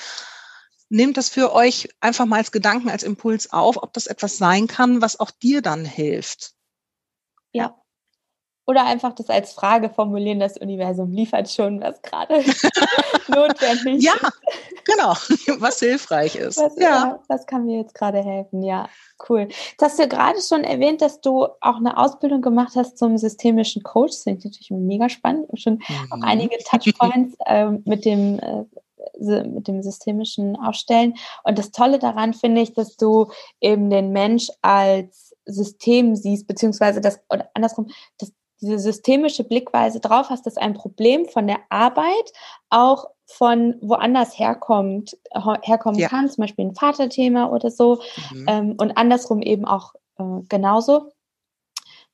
nehmt 0.90 1.18
das 1.18 1.30
für 1.30 1.54
euch 1.54 1.90
einfach 2.00 2.26
mal 2.26 2.38
als 2.38 2.52
Gedanken, 2.52 2.90
als 2.90 3.04
Impuls 3.04 3.52
auf, 3.52 3.82
ob 3.82 3.94
das 3.94 4.08
etwas 4.08 4.38
sein 4.38 4.68
kann, 4.68 5.02
was 5.02 5.20
auch 5.20 5.32
dir 5.32 5.62
dann 5.62 5.86
hilft. 5.86 6.54
Ja. 7.54 7.81
Oder 8.72 8.86
einfach 8.86 9.12
das 9.12 9.30
als 9.30 9.52
Frage 9.52 9.90
formulieren, 9.90 10.40
das 10.40 10.56
Universum 10.56 11.12
liefert 11.12 11.52
schon, 11.52 11.82
was 11.82 12.02
gerade 12.02 12.36
notwendig 13.28 14.02
ja, 14.02 14.14
ist. 14.14 14.24
Ja, 14.24 14.30
genau, 14.86 15.12
was 15.62 15.80
hilfreich 15.80 16.38
ist. 16.38 16.58
Was, 16.58 16.78
ja. 16.78 17.20
was 17.28 17.46
kann 17.46 17.66
mir 17.66 17.80
jetzt 17.80 17.94
gerade 17.94 18.24
helfen? 18.24 18.64
Ja, 18.64 18.88
cool. 19.28 19.50
Jetzt 19.50 19.82
hast 19.82 20.00
du 20.00 20.08
gerade 20.08 20.40
schon 20.42 20.64
erwähnt, 20.64 21.02
dass 21.02 21.20
du 21.20 21.48
auch 21.60 21.76
eine 21.76 21.98
Ausbildung 21.98 22.42
gemacht 22.42 22.78
hast 22.78 22.98
zum 22.98 23.18
systemischen 23.18 23.84
Coach. 23.84 24.14
Das 24.14 24.24
finde 24.24 24.40
ich 24.40 24.46
natürlich 24.46 24.72
mega 24.72 25.10
spannend. 25.10 25.48
Schon 25.56 25.74
mhm. 25.74 26.12
auch 26.12 26.22
einige 26.26 26.58
Touchpoints 26.64 27.36
äh, 27.46 27.72
mit 27.84 28.06
dem 28.06 28.40
äh, 28.40 28.64
mit 29.20 29.68
dem 29.68 29.84
systemischen 29.84 30.56
Aufstellen. 30.56 31.16
Und 31.44 31.60
das 31.60 31.72
Tolle 31.72 32.00
daran 32.00 32.34
finde 32.34 32.62
ich, 32.62 32.74
dass 32.74 32.96
du 32.96 33.28
eben 33.60 33.90
den 33.90 34.14
Mensch 34.14 34.48
als 34.62 35.36
System 35.46 36.16
siehst, 36.16 36.48
beziehungsweise 36.48 37.02
das, 37.02 37.20
oder 37.30 37.50
andersrum, 37.54 37.90
dass 38.18 38.32
diese 38.62 38.80
systemische 38.80 39.44
Blickweise 39.44 40.00
drauf 40.00 40.30
hast, 40.30 40.46
dass 40.46 40.58
ein 40.58 40.74
Problem 40.74 41.26
von 41.26 41.48
der 41.48 41.60
Arbeit 41.70 42.32
auch 42.70 43.10
von 43.26 43.76
woanders 43.82 44.38
herkommt, 44.38 45.18
herkommen 45.64 46.00
ja. 46.00 46.10
kann, 46.10 46.30
zum 46.30 46.44
Beispiel 46.44 46.66
ein 46.66 46.76
Vaterthema 46.76 47.50
oder 47.50 47.72
so, 47.72 48.02
mhm. 48.32 48.46
ähm, 48.48 48.76
und 48.78 48.98
andersrum 48.98 49.42
eben 49.42 49.66
auch 49.66 49.94
äh, 50.18 50.24
genauso. 50.50 51.12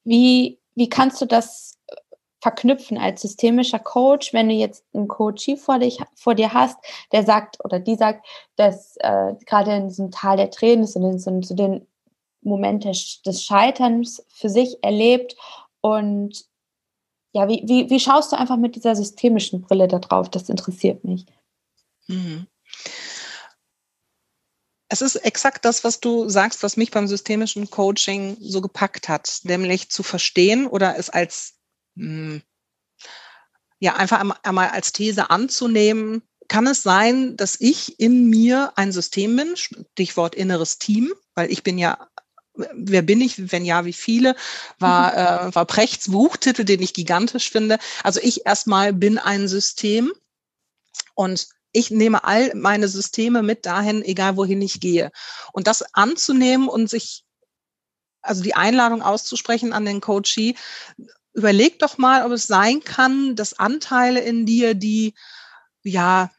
Wie, 0.04 0.60
wie 0.76 0.90
kannst 0.90 1.22
du 1.22 1.26
das 1.26 1.78
verknüpfen 2.40 2.98
als 2.98 3.24
systemischer 3.24 3.80
Coach, 3.80 4.32
wenn 4.32 4.48
du 4.48 4.56
jetzt 4.56 4.86
einen 4.94 5.08
Coachie 5.08 5.58
vor, 5.58 5.80
dich, 5.80 6.00
vor 6.16 6.36
dir 6.36 6.54
hast, 6.54 6.78
der 7.12 7.24
sagt 7.24 7.58
oder 7.66 7.80
die 7.80 7.96
sagt, 7.96 8.26
dass 8.56 8.96
äh, 8.98 9.34
gerade 9.46 9.76
in 9.76 9.90
diesem 9.90 10.12
Tal 10.12 10.38
der 10.38 10.52
Tränen 10.52 10.84
ist 10.84 10.96
und 10.96 11.04
in 11.04 11.20
so, 11.20 11.42
so 11.42 11.56
den 11.56 11.88
Moment 12.42 12.86
des, 12.86 13.22
des 13.24 13.44
Scheiterns 13.44 14.24
für 14.30 14.50
sich 14.50 14.78
erlebt 14.84 15.36
und 15.82 16.46
ja, 17.34 17.48
wie, 17.48 17.64
wie, 17.66 17.90
wie 17.90 18.00
schaust 18.00 18.32
du 18.32 18.38
einfach 18.38 18.58
mit 18.58 18.76
dieser 18.76 18.96
systemischen 18.96 19.62
Brille 19.62 19.88
da 19.88 20.00
drauf? 20.00 20.30
Das 20.30 20.50
interessiert 20.50 21.04
mich. 21.04 21.26
Mhm. 22.08 22.48
Es 24.90 25.02
ist 25.02 25.16
exakt 25.18 25.66
das, 25.66 25.84
was 25.84 26.00
du 26.00 26.30
sagst, 26.30 26.64
was 26.64 26.78
mich 26.78 26.92
beim 26.92 27.08
systemischen 27.08 27.70
Coaching 27.70 28.38
so 28.40 28.62
gepackt 28.62 29.10
hat, 29.10 29.42
nämlich 29.44 29.90
zu 29.90 30.02
verstehen 30.02 30.66
oder 30.66 30.98
es 30.98 31.10
als 31.10 31.56
hm, 31.96 32.42
ja 33.80 33.96
einfach 33.98 34.24
einmal 34.44 34.70
als 34.70 34.94
These 34.94 35.30
anzunehmen, 35.30 36.24
kann 36.48 36.68
es 36.68 36.84
sein, 36.84 37.36
dass 37.36 37.60
ich 37.60 38.00
in 38.00 38.30
mir 38.30 38.72
ein 38.78 38.92
System 38.92 39.36
bin, 39.36 39.56
Stichwort 39.58 40.36
inneres 40.36 40.80
Team, 40.80 41.14
weil 41.36 41.52
ich 41.52 41.64
bin 41.64 41.78
ja 41.78 42.08
wer 42.74 43.02
bin 43.02 43.22
ich, 43.22 43.52
wenn 43.52 43.66
ja, 43.66 43.86
wie 43.86 43.94
viele, 43.94 44.36
war, 44.80 45.16
äh, 45.48 45.56
war 45.56 45.66
Prechts 45.66 46.12
Buchtitel, 46.12 46.64
den 46.64 46.82
ich 46.82 46.94
gigantisch 46.94 47.52
finde. 47.52 47.80
Also 48.04 48.20
ich 48.22 48.46
erstmal 48.46 48.94
bin 48.94 49.18
ein 49.18 49.48
System 49.48 50.12
und 51.16 51.48
ich 51.72 51.92
nehme 51.92 52.24
all 52.24 52.54
meine 52.56 52.88
Systeme 52.88 53.44
mit 53.44 53.66
dahin, 53.66 54.04
egal 54.04 54.38
wohin 54.38 54.62
ich 54.62 54.80
gehe. 54.80 55.12
Und 55.54 55.68
das 55.68 55.84
anzunehmen 55.94 56.68
und 56.68 56.90
sich, 56.90 57.24
also 58.22 58.42
die 58.42 58.56
Einladung 58.56 59.02
auszusprechen 59.02 59.74
an 59.74 59.86
den 59.86 60.02
Coachee, 60.02 60.56
überleg 61.34 61.78
doch 61.80 61.98
mal, 61.98 62.26
ob 62.26 62.32
es 62.32 62.48
sein 62.48 62.84
kann, 62.84 63.36
dass 63.36 63.60
Anteile 63.60 64.22
in 64.22 64.46
dir, 64.46 64.74
die 64.74 65.14
ja 65.84 66.32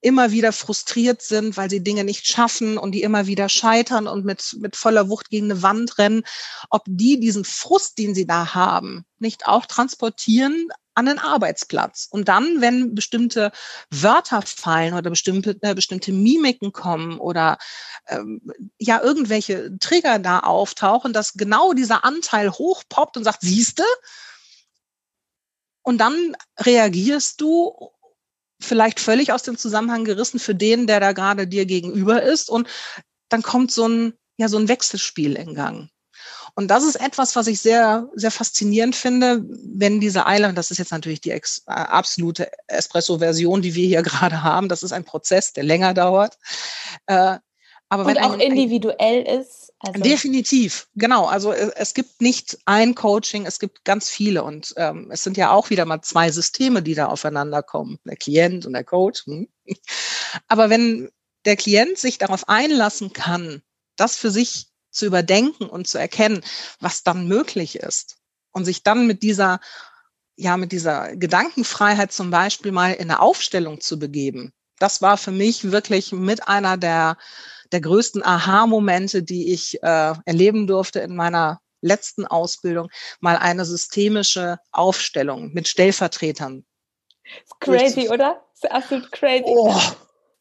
immer 0.00 0.30
wieder 0.30 0.52
frustriert 0.52 1.22
sind, 1.22 1.56
weil 1.56 1.70
sie 1.70 1.82
Dinge 1.82 2.04
nicht 2.04 2.26
schaffen 2.26 2.78
und 2.78 2.92
die 2.92 3.02
immer 3.02 3.26
wieder 3.26 3.48
scheitern 3.48 4.06
und 4.06 4.24
mit, 4.24 4.56
mit 4.60 4.76
voller 4.76 5.08
Wucht 5.08 5.30
gegen 5.30 5.50
eine 5.50 5.62
Wand 5.62 5.98
rennen, 5.98 6.22
ob 6.70 6.82
die 6.86 7.18
diesen 7.18 7.44
Frust, 7.44 7.98
den 7.98 8.14
sie 8.14 8.26
da 8.26 8.54
haben, 8.54 9.04
nicht 9.18 9.46
auch 9.46 9.66
transportieren 9.66 10.68
an 10.94 11.06
den 11.06 11.18
Arbeitsplatz. 11.18 12.08
Und 12.10 12.28
dann, 12.28 12.60
wenn 12.60 12.94
bestimmte 12.94 13.52
Wörter 13.90 14.42
fallen 14.42 14.94
oder 14.94 15.10
bestimmte, 15.10 15.56
äh, 15.62 15.74
bestimmte 15.74 16.12
Mimiken 16.12 16.72
kommen 16.72 17.18
oder 17.18 17.58
ähm, 18.08 18.40
ja 18.78 19.00
irgendwelche 19.00 19.78
Trigger 19.78 20.18
da 20.18 20.40
auftauchen, 20.40 21.12
dass 21.12 21.34
genau 21.34 21.72
dieser 21.72 22.04
Anteil 22.04 22.50
hochpoppt 22.50 23.16
und 23.16 23.24
sagt, 23.24 23.42
siehste, 23.42 23.84
und 25.82 25.98
dann 25.98 26.36
reagierst 26.58 27.40
du 27.40 27.92
vielleicht 28.60 29.00
völlig 29.00 29.32
aus 29.32 29.42
dem 29.42 29.56
Zusammenhang 29.56 30.04
gerissen 30.04 30.38
für 30.38 30.54
den, 30.54 30.86
der 30.86 31.00
da 31.00 31.12
gerade 31.12 31.46
dir 31.46 31.66
gegenüber 31.66 32.22
ist. 32.22 32.50
Und 32.50 32.68
dann 33.28 33.42
kommt 33.42 33.70
so 33.70 33.86
ein, 33.86 34.14
ja, 34.36 34.48
so 34.48 34.58
ein 34.58 34.68
Wechselspiel 34.68 35.36
in 35.36 35.54
Gang. 35.54 35.90
Und 36.54 36.68
das 36.68 36.84
ist 36.84 36.96
etwas, 36.96 37.36
was 37.36 37.46
ich 37.46 37.60
sehr, 37.60 38.08
sehr 38.14 38.32
faszinierend 38.32 38.96
finde, 38.96 39.44
wenn 39.48 40.00
diese 40.00 40.26
Eile, 40.26 40.48
und 40.48 40.56
das 40.56 40.72
ist 40.72 40.78
jetzt 40.78 40.90
natürlich 40.90 41.20
die 41.20 41.30
ex, 41.30 41.62
äh, 41.68 41.72
absolute 41.72 42.50
Espresso-Version, 42.66 43.62
die 43.62 43.74
wir 43.74 43.86
hier 43.86 44.02
gerade 44.02 44.42
haben, 44.42 44.68
das 44.68 44.82
ist 44.82 44.92
ein 44.92 45.04
Prozess, 45.04 45.52
der 45.52 45.64
länger 45.64 45.94
dauert. 45.94 46.36
Äh, 47.06 47.38
aber 47.88 48.04
und 48.04 48.08
wenn 48.08 48.18
auch 48.18 48.32
ein, 48.32 48.40
individuell 48.40 49.22
ist. 49.40 49.67
Also 49.80 50.02
Definitiv, 50.02 50.88
genau. 50.96 51.26
Also 51.26 51.52
es, 51.52 51.70
es, 51.70 51.94
gibt 51.94 52.20
nicht 52.20 52.58
ein 52.64 52.96
Coaching, 52.96 53.46
es 53.46 53.60
gibt 53.60 53.84
ganz 53.84 54.10
viele 54.10 54.42
und 54.42 54.74
ähm, 54.76 55.08
es 55.12 55.22
sind 55.22 55.36
ja 55.36 55.52
auch 55.52 55.70
wieder 55.70 55.84
mal 55.84 56.02
zwei 56.02 56.32
Systeme, 56.32 56.82
die 56.82 56.94
da 56.94 57.06
aufeinander 57.06 57.62
kommen, 57.62 57.98
der 58.04 58.16
Klient 58.16 58.66
und 58.66 58.72
der 58.72 58.82
Coach. 58.82 59.24
Hm. 59.26 59.48
Aber 60.48 60.68
wenn 60.68 61.10
der 61.44 61.56
Klient 61.56 61.96
sich 61.96 62.18
darauf 62.18 62.48
einlassen 62.48 63.12
kann, 63.12 63.62
das 63.94 64.16
für 64.16 64.30
sich 64.30 64.66
zu 64.90 65.06
überdenken 65.06 65.66
und 65.66 65.86
zu 65.86 65.98
erkennen, 65.98 66.42
was 66.80 67.04
dann 67.04 67.28
möglich 67.28 67.76
ist 67.76 68.16
und 68.50 68.64
sich 68.64 68.82
dann 68.82 69.06
mit 69.06 69.22
dieser 69.22 69.60
ja 70.34 70.56
mit 70.56 70.72
dieser 70.72 71.16
Gedankenfreiheit 71.16 72.12
zum 72.12 72.30
Beispiel 72.30 72.72
mal 72.72 72.92
in 72.92 73.10
eine 73.10 73.20
Aufstellung 73.20 73.80
zu 73.80 73.98
begeben. 73.98 74.52
Das 74.78 75.02
war 75.02 75.16
für 75.16 75.32
mich 75.32 75.70
wirklich 75.72 76.12
mit 76.12 76.46
einer 76.48 76.76
der 76.76 77.16
der 77.72 77.80
größten 77.80 78.24
Aha-Momente, 78.24 79.22
die 79.22 79.52
ich 79.52 79.82
äh, 79.82 80.14
erleben 80.24 80.66
durfte 80.66 81.00
in 81.00 81.14
meiner 81.16 81.60
letzten 81.80 82.26
Ausbildung, 82.26 82.88
mal 83.20 83.36
eine 83.36 83.64
systemische 83.64 84.58
Aufstellung 84.72 85.52
mit 85.52 85.68
Stellvertretern. 85.68 86.64
Crazy, 87.60 88.08
oder? 88.08 88.42
Das 88.52 88.64
ist 88.64 88.72
absolut 88.72 89.12
crazy. 89.12 89.44
Oh, 89.46 89.80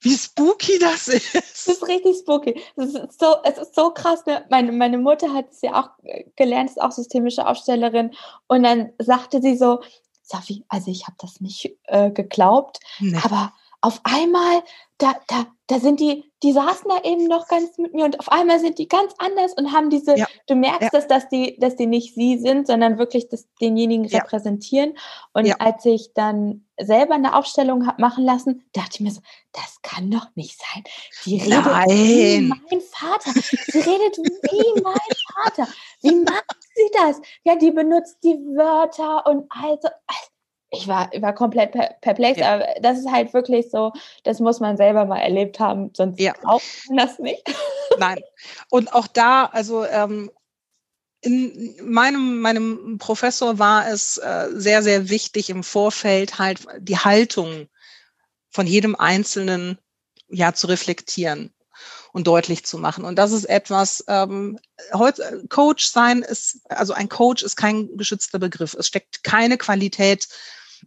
wie 0.02 0.16
spooky 0.16 0.80
das 0.80 1.08
ist. 1.08 1.36
Das 1.36 1.76
ist 1.76 1.88
richtig 1.88 2.18
spooky. 2.20 2.62
Das 2.76 2.94
ist 2.94 3.20
so, 3.20 3.36
es 3.44 3.58
ist 3.58 3.76
so 3.76 3.92
krass. 3.92 4.26
Ne? 4.26 4.46
Meine, 4.50 4.72
meine 4.72 4.98
Mutter 4.98 5.34
hat 5.34 5.52
es 5.52 5.62
ja 5.62 5.82
auch 5.82 5.90
gelernt, 6.36 6.70
ist 6.70 6.82
auch 6.82 6.92
systemische 6.92 7.46
Aufstellerin. 7.46 8.14
Und 8.48 8.64
dann 8.64 8.94
sagte 9.00 9.42
sie 9.42 9.58
so, 9.58 9.82
Safi, 10.22 10.64
also 10.70 10.92
ich 10.92 11.08
habe 11.08 11.18
das 11.20 11.42
nicht 11.42 11.78
äh, 11.86 12.12
geglaubt, 12.12 12.80
nee. 13.00 13.18
aber 13.24 13.54
auf 13.82 14.02
einmal, 14.04 14.64
da, 14.98 15.16
da, 15.28 15.46
da 15.68 15.80
sind 15.80 16.00
die, 16.00 16.32
die 16.42 16.52
saßen 16.52 16.90
da 16.90 17.08
eben 17.08 17.28
noch 17.28 17.48
ganz 17.48 17.78
mit 17.78 17.94
mir 17.94 18.06
und 18.06 18.20
auf 18.20 18.32
einmal 18.32 18.60
sind 18.60 18.80
die 18.80 18.88
ganz 18.88 19.14
anders 19.20 19.54
und 19.54 19.72
haben 19.72 19.90
diese, 19.90 20.18
ja. 20.18 20.26
du 20.48 20.56
merkst 20.56 20.82
ja. 20.82 20.90
das, 20.92 21.08
dass 21.08 21.30
die, 21.30 21.58
dass 21.60 21.76
die 21.76 21.86
nicht 21.86 22.16
sie 22.16 22.40
sind, 22.40 22.68
sondern 22.68 22.98
wirklich 22.98 23.30
das, 23.30 23.48
denjenigen 23.62 24.06
ja. 24.06 24.20
repräsentieren. 24.20 24.98
Und 25.34 25.62
als 25.62 25.86
ich 25.86 26.14
dann 26.16 26.66
selber 26.80 27.16
eine 27.16 27.36
Aufstellung 27.36 27.86
habe 27.86 28.02
machen 28.02 28.24
lassen, 28.24 28.64
dachte 28.74 28.90
ich 28.94 29.00
mir 29.02 29.12
so, 29.12 29.22
das 29.52 29.82
kann 29.84 30.10
doch 30.10 30.28
nicht 30.36 30.60
sein. 30.60 30.84
Die 31.26 31.40
redet 31.40 31.66
Nein. 31.66 31.90
wie 31.90 32.42
mein 32.42 32.82
Vater. 32.82 33.32
Sie 33.32 33.80
redet 33.80 34.18
wie 34.18 34.82
mein 34.82 34.96
Vater. 35.34 35.68
Wie 36.02 36.16
macht 36.16 36.58
sie 36.76 36.92
das? 36.94 37.22
Ja, 37.44 37.56
die 37.56 37.72
benutzt 37.72 38.18
die 38.24 38.36
Wörter 38.56 39.26
und 39.28 39.46
also, 39.50 39.88
also 40.08 40.37
ich 40.70 40.88
war, 40.88 41.10
ich 41.14 41.22
war 41.22 41.34
komplett 41.34 41.72
perplex, 42.02 42.40
ja. 42.40 42.56
aber 42.56 42.68
das 42.82 43.00
ist 43.00 43.12
halt 43.12 43.34
wirklich 43.34 43.70
so, 43.70 43.94
das 44.24 44.40
muss 44.40 44.60
man 44.60 44.76
selber 44.76 45.06
mal 45.06 45.20
erlebt 45.20 45.60
haben, 45.60 45.92
sonst 45.96 46.20
ja. 46.20 46.34
glaubt 46.34 46.64
man 46.88 46.98
das 46.98 47.20
nicht. 47.20 47.44
Nein. 48.00 48.20
Und 48.70 48.94
auch 48.94 49.08
da, 49.08 49.46
also 49.46 49.86
ähm, 49.86 50.30
in 51.22 51.76
meinem, 51.84 52.42
meinem 52.42 52.98
Professor 53.00 53.60
war 53.60 53.88
es 53.88 54.18
äh, 54.18 54.50
sehr, 54.52 54.84
sehr 54.84 55.10
wichtig 55.10 55.50
im 55.50 55.64
Vorfeld 55.64 56.38
halt 56.38 56.60
die 56.80 56.98
Haltung 56.98 57.68
von 58.50 58.68
jedem 58.68 58.96
Einzelnen 58.96 59.78
ja 60.30 60.54
zu 60.54 60.68
reflektieren 60.68 61.54
und 62.18 62.26
deutlich 62.26 62.66
zu 62.66 62.80
machen. 62.80 63.06
Und 63.06 63.16
das 63.16 63.32
ist 63.32 63.46
etwas, 63.46 64.04
ähm, 64.08 64.58
Coach 65.50 65.86
sein 65.86 66.24
ist, 66.24 66.62
also 66.68 66.94
ein 66.94 67.10
Coach 67.10 67.44
ist 67.44 67.56
kein 67.56 67.96
geschützter 67.96 68.40
Begriff. 68.40 68.74
Es 68.74 68.88
steckt 68.88 69.24
keine 69.24 69.56
Qualität 69.60 70.28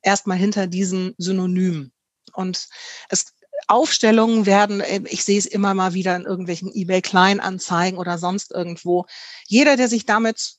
erstmal 0.02 0.38
hinter 0.38 0.66
diesen 0.66 1.14
Synonym. 1.18 1.92
Und 2.32 2.68
es 3.10 3.26
Aufstellungen 3.68 4.44
werden, 4.44 4.80
äh, 4.80 5.02
ich 5.04 5.24
sehe 5.24 5.38
es 5.38 5.46
immer 5.46 5.72
mal 5.72 5.94
wieder 5.94 6.16
in 6.16 6.24
irgendwelchen 6.24 6.72
eBay-Kleinanzeigen 6.74 7.96
oder 7.96 8.18
sonst 8.18 8.50
irgendwo. 8.50 9.06
Jeder, 9.46 9.76
der 9.76 9.86
sich 9.86 10.06
damit 10.06 10.54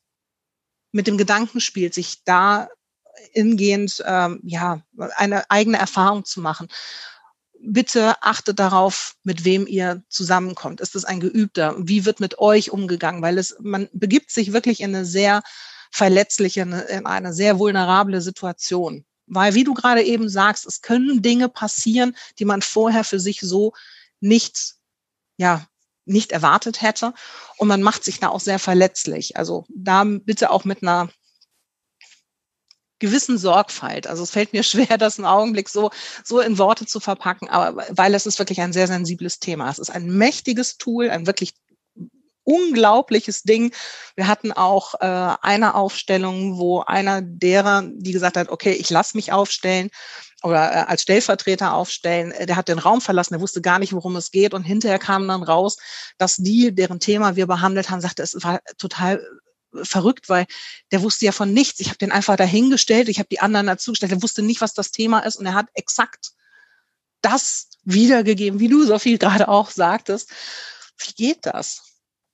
mit 0.93 1.05
dem 1.05 1.17
Gedanken 1.17 1.59
spielt, 1.59 1.93
sich 1.93 2.23
da 2.23 2.69
ingehend 3.33 4.01
ähm, 4.05 4.39
ja 4.43 4.83
eine 5.17 5.51
eigene 5.51 5.79
Erfahrung 5.79 6.23
zu 6.23 6.39
machen. 6.39 6.69
Bitte 7.63 8.21
achtet 8.23 8.59
darauf, 8.59 9.15
mit 9.23 9.45
wem 9.45 9.67
ihr 9.67 10.03
zusammenkommt. 10.09 10.81
Ist 10.81 10.95
es 10.95 11.05
ein 11.05 11.19
Geübter? 11.19 11.75
Wie 11.77 12.05
wird 12.05 12.19
mit 12.19 12.39
euch 12.39 12.71
umgegangen? 12.71 13.21
Weil 13.21 13.37
es, 13.37 13.55
man 13.59 13.87
begibt 13.93 14.31
sich 14.31 14.51
wirklich 14.51 14.81
in 14.81 14.95
eine 14.95 15.05
sehr 15.05 15.43
verletzliche, 15.91 16.61
in 16.61 17.05
eine 17.05 17.33
sehr 17.33 17.59
vulnerable 17.59 18.21
Situation. 18.21 19.05
Weil, 19.27 19.53
wie 19.53 19.63
du 19.63 19.73
gerade 19.73 20.03
eben 20.03 20.27
sagst, 20.27 20.65
es 20.65 20.81
können 20.81 21.21
Dinge 21.21 21.49
passieren, 21.49 22.15
die 22.39 22.45
man 22.45 22.61
vorher 22.61 23.03
für 23.03 23.19
sich 23.19 23.39
so 23.41 23.73
nicht, 24.19 24.75
ja, 25.37 25.65
nicht 26.05 26.31
erwartet 26.31 26.81
hätte. 26.81 27.13
Und 27.57 27.67
man 27.67 27.83
macht 27.83 28.03
sich 28.03 28.19
da 28.19 28.29
auch 28.29 28.39
sehr 28.39 28.59
verletzlich. 28.59 29.37
Also 29.37 29.65
da 29.69 30.03
bitte 30.03 30.49
auch 30.49 30.65
mit 30.65 30.81
einer 30.81 31.09
gewissen 33.01 33.37
Sorgfalt. 33.37 34.07
Also 34.07 34.23
es 34.23 34.31
fällt 34.31 34.53
mir 34.53 34.63
schwer, 34.71 34.97
das 34.97 35.19
im 35.19 35.25
Augenblick 35.25 35.67
so, 35.67 35.91
so 36.23 36.39
in 36.39 36.57
Worte 36.57 36.85
zu 36.85 37.01
verpacken, 37.01 37.49
aber 37.49 37.85
weil 37.89 38.13
es 38.13 38.25
ist 38.25 38.39
wirklich 38.39 38.61
ein 38.61 38.71
sehr 38.71 38.87
sensibles 38.87 39.39
Thema. 39.39 39.69
Es 39.69 39.79
ist 39.79 39.89
ein 39.89 40.07
mächtiges 40.07 40.77
Tool, 40.77 41.09
ein 41.09 41.27
wirklich 41.27 41.53
unglaubliches 42.43 43.43
Ding. 43.43 43.73
Wir 44.15 44.27
hatten 44.27 44.51
auch 44.51 44.95
äh, 44.95 45.35
eine 45.41 45.75
Aufstellung, 45.75 46.57
wo 46.57 46.81
einer 46.81 47.21
derer, 47.21 47.83
die 47.85 48.13
gesagt 48.13 48.37
hat, 48.37 48.49
okay, 48.49 48.71
ich 48.71 48.89
lasse 48.89 49.15
mich 49.15 49.31
aufstellen 49.31 49.89
oder 50.41 50.71
äh, 50.71 50.85
als 50.87 51.03
Stellvertreter 51.03 51.73
aufstellen, 51.73 52.31
äh, 52.31 52.47
der 52.47 52.55
hat 52.55 52.67
den 52.67 52.79
Raum 52.79 52.99
verlassen, 52.99 53.33
der 53.33 53.41
wusste 53.41 53.61
gar 53.61 53.77
nicht, 53.77 53.93
worum 53.93 54.15
es 54.15 54.31
geht 54.31 54.55
und 54.55 54.63
hinterher 54.63 54.97
kam 54.97 55.27
dann 55.27 55.43
raus, 55.43 55.77
dass 56.17 56.35
die, 56.37 56.73
deren 56.73 56.99
Thema 56.99 57.35
wir 57.35 57.45
behandelt 57.45 57.91
haben, 57.91 58.01
sagte, 58.01 58.23
es 58.23 58.35
war 58.43 58.59
total 58.77 59.23
verrückt, 59.83 60.29
weil 60.29 60.45
der 60.91 61.01
wusste 61.01 61.25
ja 61.25 61.31
von 61.31 61.53
nichts. 61.53 61.79
Ich 61.79 61.87
habe 61.87 61.97
den 61.97 62.11
einfach 62.11 62.35
dahingestellt, 62.35 63.09
ich 63.09 63.19
habe 63.19 63.29
die 63.29 63.39
anderen 63.39 63.67
dazugestellt, 63.67 64.11
der 64.11 64.21
wusste 64.21 64.41
nicht, 64.41 64.61
was 64.61 64.73
das 64.73 64.91
Thema 64.91 65.19
ist 65.19 65.37
und 65.37 65.45
er 65.45 65.53
hat 65.53 65.67
exakt 65.73 66.31
das 67.21 67.69
wiedergegeben, 67.83 68.59
wie 68.59 68.67
du, 68.67 68.83
Sophie, 68.83 69.17
gerade 69.17 69.47
auch 69.47 69.69
sagtest. 69.69 70.31
Wie 70.97 71.13
geht 71.13 71.45
das? 71.45 71.83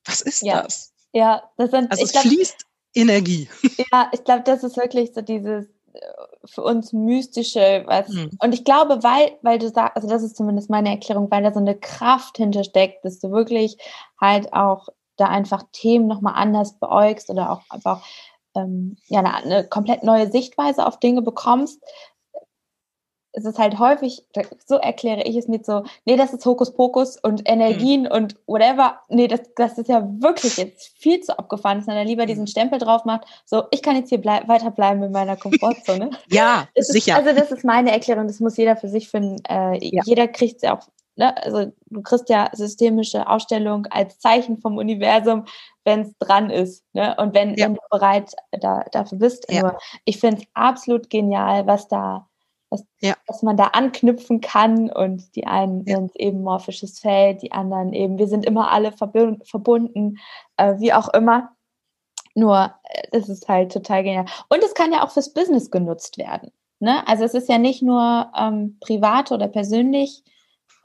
Was 0.06 0.22
ist 0.22 0.42
ja. 0.42 0.62
das? 0.62 0.94
Ja, 1.14 1.44
das 1.58 1.72
sind, 1.72 1.92
also 1.92 2.04
es 2.04 2.12
glaub, 2.12 2.24
fließt 2.24 2.66
Energie. 2.94 3.50
Ja, 3.92 4.10
ich 4.12 4.24
glaube, 4.24 4.44
das 4.44 4.64
ist 4.64 4.78
wirklich 4.78 5.12
so 5.14 5.22
dieses 5.22 5.66
äh, 5.94 6.00
für 6.46 6.64
uns 6.64 6.94
mystische, 6.94 7.84
was 7.86 8.08
hm. 8.08 8.32
und 8.42 8.54
ich 8.54 8.64
glaube, 8.64 9.04
weil, 9.04 9.38
weil 9.42 9.60
du 9.60 9.70
sagst, 9.70 9.96
also 9.96 10.08
das 10.08 10.24
ist 10.24 10.36
zumindest 10.36 10.70
meine 10.70 10.90
Erklärung, 10.90 11.30
weil 11.30 11.44
da 11.44 11.54
so 11.54 11.60
eine 11.60 11.78
Kraft 11.78 12.38
hintersteckt, 12.38 13.04
dass 13.04 13.20
du 13.20 13.32
wirklich 13.32 13.78
halt 14.20 14.54
auch 14.54 14.90
da 15.18 15.26
einfach 15.26 15.63
Themen 15.72 16.07
nochmal 16.07 16.34
anders 16.36 16.80
beäugst 16.80 17.30
oder 17.30 17.51
auch 17.51 17.61
einfach 17.70 18.05
ähm, 18.55 18.97
ja, 19.07 19.20
eine, 19.20 19.36
eine 19.36 19.63
komplett 19.68 20.03
neue 20.03 20.32
Sichtweise 20.32 20.86
auf 20.86 20.99
Dinge 20.99 21.22
bekommst, 21.22 21.82
es 23.38 23.45
ist 23.45 23.59
halt 23.59 23.78
häufig, 23.78 24.26
so 24.65 24.78
erkläre 24.78 25.22
ich 25.22 25.36
es 25.36 25.47
mit 25.47 25.63
so, 25.63 25.84
nee, 26.05 26.15
das 26.15 26.34
ist 26.34 26.43
Hokuspokus 26.43 27.18
und 27.18 27.47
Energien 27.47 28.01
mhm. 28.01 28.11
und 28.11 28.36
whatever. 28.47 28.99
Nee, 29.09 29.28
das, 29.28 29.41
das 29.55 29.78
ist 29.78 29.89
ja 29.89 30.07
wirklich 30.20 30.57
jetzt 30.57 30.97
viel 30.97 31.22
zu 31.22 31.38
abgefahren, 31.38 31.78
dass 31.78 31.86
man 31.86 31.97
da 31.97 32.01
lieber 32.01 32.26
diesen 32.26 32.43
mhm. 32.43 32.47
Stempel 32.47 32.80
drauf 32.80 33.05
macht. 33.05 33.26
So, 33.45 33.65
ich 33.70 33.84
kann 33.84 33.95
jetzt 33.95 34.09
hier 34.09 34.20
bleib, 34.20 34.47
weiterbleiben 34.47 35.03
in 35.03 35.11
meiner 35.11 35.38
Komfortzone. 35.38 36.09
ja, 36.32 36.68
sicher. 36.76 37.20
Ist, 37.20 37.28
also 37.28 37.39
das 37.39 37.51
ist 37.51 37.63
meine 37.63 37.91
Erklärung, 37.91 38.26
das 38.26 38.39
muss 38.39 38.57
jeder 38.57 38.76
für 38.76 38.89
sich 38.89 39.07
finden. 39.07 39.38
Äh, 39.47 39.86
ja. 39.86 40.01
Jeder 40.03 40.28
kriegt 40.28 40.57
es 40.57 40.61
ja 40.63 40.76
auch, 40.76 40.88
ne? 41.18 41.36
also 41.43 41.72
du 41.88 42.01
kriegst 42.01 42.30
ja 42.30 42.49
systemische 42.53 43.28
Ausstellung 43.28 43.86
als 43.88 44.20
Zeichen 44.20 44.57
vom 44.57 44.78
Universum, 44.78 45.45
wenn 45.84 46.01
es 46.01 46.18
dran 46.18 46.49
ist. 46.49 46.86
Ne? 46.93 47.15
Und 47.18 47.34
wenn, 47.34 47.55
ja. 47.55 47.65
wenn 47.65 47.76
du 47.76 47.82
bereit 47.89 48.34
da, 48.51 48.86
dafür 48.91 49.18
bist. 49.18 49.51
Ja. 49.51 49.61
Nur 49.61 49.78
ich 50.05 50.20
finde 50.20 50.41
es 50.41 50.47
absolut 50.53 51.09
genial, 51.09 51.68
was 51.68 51.88
da 51.88 52.28
dass, 52.70 52.86
ja. 52.99 53.15
dass 53.28 53.43
man 53.43 53.55
da 53.55 53.68
anknüpfen 53.68 54.41
kann 54.41 54.89
und 54.89 55.36
die 55.36 55.47
einen 55.47 55.86
ja. 55.86 55.95
sind 55.95 56.15
eben 56.18 56.43
morphisches 56.43 56.99
Feld, 56.99 57.41
die 57.41 57.51
anderen 57.51 57.93
eben, 57.93 58.18
wir 58.18 58.28
sind 58.28 58.45
immer 58.45 58.72
alle 58.72 58.91
verbunden, 58.91 60.18
äh, 60.57 60.76
wie 60.80 60.93
auch 60.93 61.07
immer. 61.13 61.51
Nur, 62.36 62.74
äh, 62.84 63.07
das 63.11 63.30
ist 63.30 63.47
halt 63.47 63.72
total 63.72 64.03
genial. 64.03 64.26
Und 64.49 64.63
es 64.63 64.74
kann 64.74 64.91
ja 64.91 65.05
auch 65.05 65.11
fürs 65.11 65.34
Business 65.34 65.72
genutzt 65.72 66.18
werden. 66.18 66.51
Ne? 66.80 67.07
Also 67.07 67.24
es 67.24 67.34
ist 67.34 67.49
ja 67.49 67.57
nicht 67.57 67.82
nur 67.82 68.32
ähm, 68.38 68.78
privat 68.80 69.32
oder 69.32 69.47
persönlich. 69.47 70.24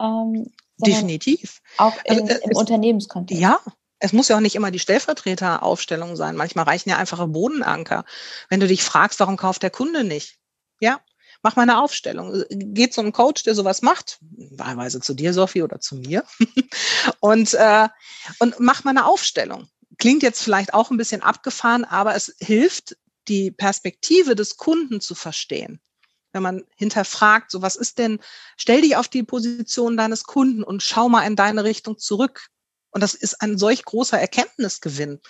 Ähm, 0.03 0.53
Definitiv. 0.78 1.61
Auch 1.78 1.96
in, 2.05 2.20
also, 2.20 2.34
äh, 2.34 2.50
im 2.50 2.57
Unternehmenskontext. 2.57 3.40
Ja, 3.40 3.61
es 4.00 4.12
muss 4.12 4.28
ja 4.28 4.36
auch 4.36 4.40
nicht 4.40 4.57
immer 4.57 4.72
die 4.72 4.80
Stellvertreteraufstellung 4.80 6.16
sein. 6.16 6.34
Manchmal 6.34 6.64
reichen 6.64 6.90
ja 6.90 6.96
einfache 6.96 7.28
Bodenanker. 7.28 8.05
Wenn 8.48 8.59
du 8.59 8.66
dich 8.66 8.82
fragst, 8.82 9.20
warum 9.20 9.36
kauft 9.36 9.62
der 9.62 9.70
Kunde 9.70 10.03
nicht? 10.03 10.38
Ja, 10.80 11.00
mach 11.42 11.55
mal 11.55 11.62
eine 11.62 11.80
Aufstellung. 11.80 12.44
Geht 12.50 12.94
zu 12.94 13.00
einem 13.00 13.12
Coach, 13.12 13.44
der 13.44 13.55
sowas 13.55 13.80
macht, 13.82 14.18
wahlweise 14.20 15.00
zu 15.00 15.14
dir, 15.14 15.32
Sophie, 15.32 15.62
oder 15.62 15.78
zu 15.80 15.94
mir, 15.94 16.24
und, 17.20 17.55
äh, 17.55 17.88
und 18.40 18.59
mach 18.59 18.82
mal 18.82 18.90
eine 18.90 19.07
Aufstellung. 19.07 19.68
Klingt 19.98 20.24
jetzt 20.24 20.42
vielleicht 20.42 20.74
auch 20.74 20.90
ein 20.90 20.96
bisschen 20.96 21.22
abgefahren, 21.22 21.84
aber 21.84 22.16
es 22.16 22.34
hilft, 22.40 22.96
die 23.28 23.53
Perspektive 23.53 24.34
des 24.34 24.57
Kunden 24.57 25.00
zu 25.00 25.14
verstehen. 25.14 25.80
Wenn 26.32 26.42
man 26.42 26.64
hinterfragt, 26.76 27.50
so 27.50 27.62
was 27.62 27.76
ist 27.76 27.98
denn, 27.98 28.18
stell 28.56 28.80
dich 28.82 28.96
auf 28.96 29.08
die 29.08 29.22
Position 29.22 29.96
deines 29.96 30.24
Kunden 30.24 30.62
und 30.62 30.82
schau 30.82 31.08
mal 31.08 31.26
in 31.26 31.36
deine 31.36 31.64
Richtung 31.64 31.98
zurück. 31.98 32.48
Und 32.90 33.02
das 33.02 33.14
ist 33.14 33.40
ein 33.40 33.58
solch 33.58 33.84
großer 33.84 34.18
Erkenntnisgewinn 34.18 35.20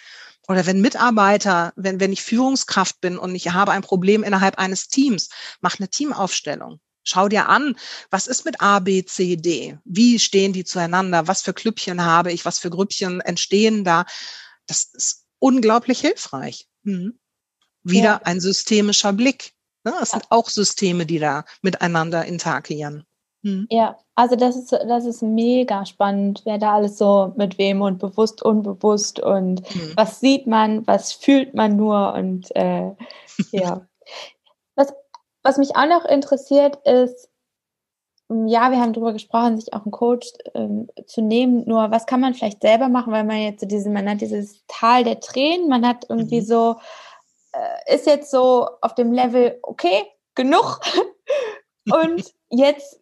oder 0.48 0.66
wenn 0.66 0.80
Mitarbeiter, 0.80 1.72
wenn, 1.76 2.00
wenn 2.00 2.12
ich 2.12 2.22
Führungskraft 2.22 3.00
bin 3.00 3.18
und 3.18 3.34
ich 3.34 3.52
habe 3.52 3.72
ein 3.72 3.82
Problem 3.82 4.22
innerhalb 4.22 4.58
eines 4.58 4.88
Teams, 4.88 5.28
mach 5.60 5.78
eine 5.78 5.88
Teamaufstellung. 5.88 6.80
Schau 7.04 7.28
dir 7.28 7.48
an, 7.48 7.76
was 8.10 8.26
ist 8.28 8.44
mit 8.44 8.60
A, 8.60 8.78
B, 8.78 9.04
C, 9.04 9.36
D? 9.36 9.78
Wie 9.84 10.18
stehen 10.18 10.52
die 10.52 10.64
zueinander? 10.64 11.26
Was 11.26 11.42
für 11.42 11.52
Klüppchen 11.52 12.04
habe 12.04 12.32
ich? 12.32 12.44
Was 12.44 12.60
für 12.60 12.70
Grüppchen 12.70 13.20
entstehen 13.20 13.84
da? 13.84 14.04
Das 14.66 14.84
ist 14.92 15.24
unglaublich 15.40 16.00
hilfreich. 16.00 16.68
Hm. 16.84 17.18
Wieder 17.82 18.04
ja. 18.04 18.20
ein 18.22 18.40
systemischer 18.40 19.12
Blick. 19.12 19.52
Ne? 19.84 19.92
Es 20.00 20.10
sind 20.10 20.24
auch 20.30 20.48
Systeme, 20.48 21.06
die 21.06 21.18
da 21.18 21.44
miteinander 21.62 22.24
interagieren. 22.24 23.04
Hm. 23.42 23.66
Ja, 23.70 23.98
also 24.14 24.36
das 24.36 24.56
ist, 24.56 24.72
das 24.72 25.04
ist 25.04 25.22
mega 25.22 25.84
spannend, 25.84 26.42
wer 26.44 26.58
da 26.58 26.74
alles 26.74 26.96
so 26.98 27.32
mit 27.36 27.58
wem 27.58 27.82
und 27.82 27.98
bewusst, 27.98 28.42
unbewusst 28.42 29.18
und 29.18 29.68
hm. 29.68 29.92
was 29.96 30.20
sieht 30.20 30.46
man, 30.46 30.86
was 30.86 31.12
fühlt 31.12 31.54
man 31.54 31.76
nur 31.76 32.14
und 32.14 32.54
äh, 32.54 32.92
ja. 33.50 33.86
was, 34.76 34.94
was 35.42 35.58
mich 35.58 35.74
auch 35.74 35.86
noch 35.86 36.04
interessiert 36.04 36.78
ist, 36.86 37.28
hm, 38.32 38.46
ja, 38.46 38.70
wir 38.70 38.80
haben 38.80 38.92
darüber 38.92 39.12
gesprochen, 39.12 39.58
sich 39.58 39.72
auch 39.74 39.82
einen 39.82 39.90
Coach 39.90 40.32
ähm, 40.54 40.88
zu 41.06 41.20
nehmen. 41.20 41.64
Nur 41.66 41.90
was 41.90 42.06
kann 42.06 42.20
man 42.20 42.34
vielleicht 42.34 42.62
selber 42.62 42.88
machen, 42.88 43.12
weil 43.12 43.24
man 43.24 43.38
jetzt 43.38 43.60
so 43.60 43.66
diese, 43.66 43.90
man 43.90 44.08
hat 44.08 44.20
dieses 44.20 44.64
Tal 44.68 45.04
der 45.04 45.20
Tränen, 45.20 45.68
man 45.68 45.86
hat 45.86 46.06
irgendwie 46.08 46.40
mhm. 46.40 46.46
so, 46.46 46.76
äh, 47.52 47.94
ist 47.94 48.06
jetzt 48.06 48.30
so 48.30 48.68
auf 48.80 48.94
dem 48.94 49.12
Level, 49.12 49.58
okay, 49.62 50.04
genug. 50.34 50.80
Und 51.90 52.32
jetzt 52.50 53.00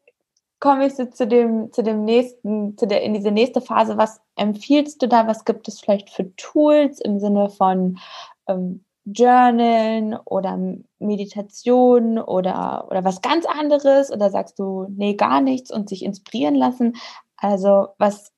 komme 0.59 0.87
ich 0.87 0.95
so 0.95 1.07
zu 1.07 1.27
dem, 1.27 1.73
zu 1.73 1.83
dem 1.83 2.05
nächsten, 2.05 2.77
zu 2.77 2.87
der, 2.87 3.03
in 3.03 3.15
diese 3.15 3.31
nächste 3.31 3.61
Phase. 3.61 3.97
Was 3.97 4.21
empfiehlst 4.37 5.03
du 5.03 5.09
da? 5.09 5.27
Was 5.27 5.45
gibt 5.45 5.69
es 5.69 5.81
vielleicht 5.81 6.11
für 6.11 6.35
Tools 6.37 7.01
im 7.01 7.19
Sinne 7.19 7.49
von 7.51 7.99
ähm, 8.47 8.85
Journalen 9.05 10.15
oder 10.25 10.59
Meditation 10.99 12.19
oder, 12.19 12.87
oder 12.91 13.05
was 13.05 13.23
ganz 13.23 13.47
anderes? 13.47 14.13
Oder 14.13 14.31
sagst 14.31 14.59
du, 14.59 14.87
nee, 14.91 15.15
gar 15.15 15.41
nichts 15.41 15.71
und 15.71 15.89
sich 15.89 16.05
inspirieren 16.05 16.55
lassen? 16.55 16.97
Also, 17.37 17.89
was 17.99 18.33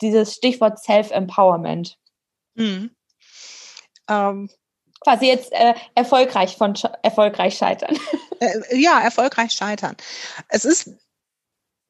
dieses 0.00 0.34
Stichwort 0.34 0.78
Self-Empowerment. 0.78 1.96
Mhm. 2.54 2.90
Ähm, 4.08 4.50
Quasi 5.00 5.26
jetzt 5.26 5.52
äh, 5.52 5.74
erfolgreich 5.94 6.56
von 6.56 6.74
erfolgreich 7.02 7.56
scheitern. 7.56 7.96
Äh, 8.42 8.78
ja, 8.78 8.98
erfolgreich 8.98 9.52
scheitern. 9.52 9.98
Es 10.48 10.64
ist 10.64 10.88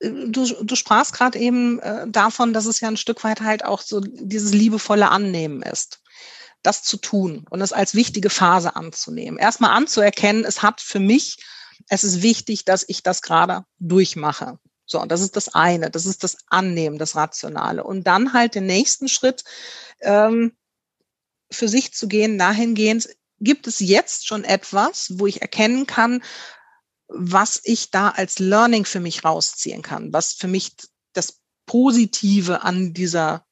du, 0.00 0.64
du 0.64 0.74
sprachst 0.74 1.12
gerade 1.12 1.38
eben 1.38 1.78
äh, 1.80 2.08
davon, 2.08 2.52
dass 2.52 2.66
es 2.66 2.80
ja 2.80 2.88
ein 2.88 2.96
Stück 2.96 3.22
weit 3.22 3.40
halt 3.40 3.64
auch 3.64 3.80
so 3.80 4.00
dieses 4.00 4.52
liebevolle 4.52 5.11
Annehmen 5.11 5.62
ist. 5.62 6.00
Das 6.62 6.82
zu 6.82 6.98
tun 6.98 7.46
und 7.48 7.61
es 7.62 7.72
als 7.72 7.94
wichtige 7.94 8.28
Phase 8.28 8.76
anzunehmen. 8.76 9.38
Erstmal 9.38 9.70
anzuerkennen, 9.70 10.44
es 10.44 10.62
hat 10.62 10.80
für 10.80 11.00
mich, 11.00 11.38
es 11.88 12.04
ist 12.04 12.22
wichtig, 12.22 12.64
dass 12.64 12.84
ich 12.86 13.02
das 13.02 13.22
gerade 13.22 13.64
durchmache. 13.78 14.58
So, 14.84 15.04
das 15.06 15.20
ist 15.20 15.36
das 15.36 15.54
eine, 15.54 15.90
das 15.90 16.04
ist 16.04 16.24
das 16.24 16.36
Annehmen, 16.48 16.98
das 16.98 17.16
Rationale. 17.16 17.84
Und 17.84 18.06
dann 18.06 18.34
halt 18.34 18.56
den 18.56 18.66
nächsten 18.66 19.08
Schritt 19.08 19.44
ähm, 20.00 20.52
für 21.51 21.68
sich 21.68 21.92
zu 21.92 22.09
gehen, 22.09 22.38
dahingehend, 22.38 23.09
gibt 23.40 23.66
es 23.66 23.80
jetzt 23.80 24.26
schon 24.26 24.44
etwas, 24.44 25.18
wo 25.18 25.26
ich 25.26 25.40
erkennen 25.40 25.86
kann, 25.86 26.22
was 27.09 27.61
ich 27.64 27.90
da 27.90 28.11
als 28.11 28.38
Learning 28.38 28.84
für 28.84 29.01
mich 29.01 29.24
rausziehen 29.24 29.82
kann, 29.82 30.12
was 30.12 30.32
für 30.32 30.48
mich 30.48 30.72
das 31.12 31.40
Positive 31.66 32.62
an 32.62 32.92
dieser 32.94 33.44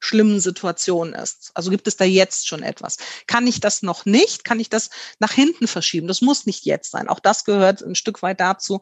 schlimmen 0.00 0.40
Situation 0.40 1.12
ist. 1.12 1.50
Also 1.54 1.70
gibt 1.70 1.88
es 1.88 1.96
da 1.96 2.04
jetzt 2.04 2.46
schon 2.46 2.62
etwas. 2.62 2.98
Kann 3.26 3.46
ich 3.46 3.60
das 3.60 3.82
noch 3.82 4.04
nicht? 4.04 4.44
Kann 4.44 4.60
ich 4.60 4.70
das 4.70 4.90
nach 5.18 5.32
hinten 5.32 5.66
verschieben? 5.66 6.06
Das 6.06 6.20
muss 6.20 6.46
nicht 6.46 6.64
jetzt 6.64 6.90
sein. 6.90 7.08
Auch 7.08 7.20
das 7.20 7.44
gehört 7.44 7.82
ein 7.82 7.96
Stück 7.96 8.22
weit 8.22 8.40
dazu, 8.40 8.80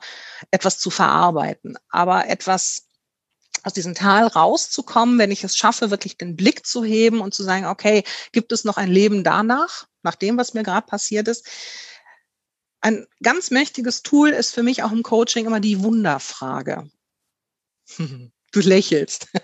etwas 0.51 0.79
zu 0.79 0.91
verarbeiten. 0.91 1.79
Aber 1.89 2.29
etwas 2.29 2.86
aus 3.67 3.73
diesem 3.73 3.95
Tal 3.95 4.29
rauszukommen, 4.29 5.19
wenn 5.19 5.33
ich 5.33 5.43
es 5.43 5.57
schaffe, 5.57 5.91
wirklich 5.91 6.17
den 6.17 6.37
Blick 6.37 6.65
zu 6.65 6.85
heben 6.85 7.21
und 7.21 7.35
zu 7.35 7.43
sagen, 7.43 7.67
okay, 7.67 8.05
gibt 8.31 8.53
es 8.53 8.63
noch 8.63 8.77
ein 8.77 8.91
Leben 8.91 9.25
danach, 9.25 9.89
nach 10.05 10.15
dem, 10.15 10.39
was 10.39 10.55
mir 10.55 10.63
gerade 10.63 10.87
passiert 10.87 11.27
ist? 11.27 11.49
Ein 12.81 13.09
ganz 13.25 13.51
mächtiges 13.51 14.05
Tool 14.05 14.31
ist 14.31 14.55
für 14.55 14.63
mich 14.63 14.85
auch 14.85 14.93
im 14.93 15.03
Coaching 15.03 15.47
immer 15.47 15.61
die 15.61 15.83
Wunderfrage. 15.83 16.89
Du 18.53 18.61
lächelst. 18.61 19.29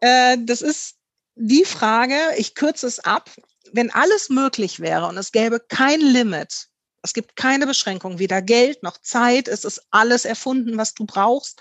Äh, 0.00 0.36
das 0.40 0.62
ist 0.62 0.96
die 1.36 1.64
Frage, 1.64 2.16
ich 2.36 2.56
kürze 2.56 2.88
es 2.88 2.98
ab, 2.98 3.30
wenn 3.72 3.92
alles 3.92 4.30
möglich 4.30 4.80
wäre 4.80 5.06
und 5.06 5.16
es 5.16 5.30
gäbe 5.30 5.60
kein 5.60 6.00
Limit, 6.00 6.68
es 7.02 7.12
gibt 7.12 7.36
keine 7.36 7.68
Beschränkung, 7.68 8.18
weder 8.18 8.42
Geld 8.42 8.82
noch 8.82 8.98
Zeit, 8.98 9.46
es 9.46 9.64
ist 9.64 9.80
alles 9.92 10.24
erfunden, 10.24 10.76
was 10.76 10.94
du 10.94 11.06
brauchst. 11.06 11.60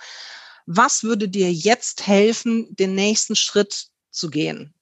Was 0.74 1.04
würde 1.04 1.28
dir 1.28 1.52
jetzt 1.52 2.08
helfen, 2.08 2.74
den 2.76 2.96
nächsten 2.96 3.36
Schritt 3.36 3.88
zu 4.10 4.30
gehen? 4.30 4.74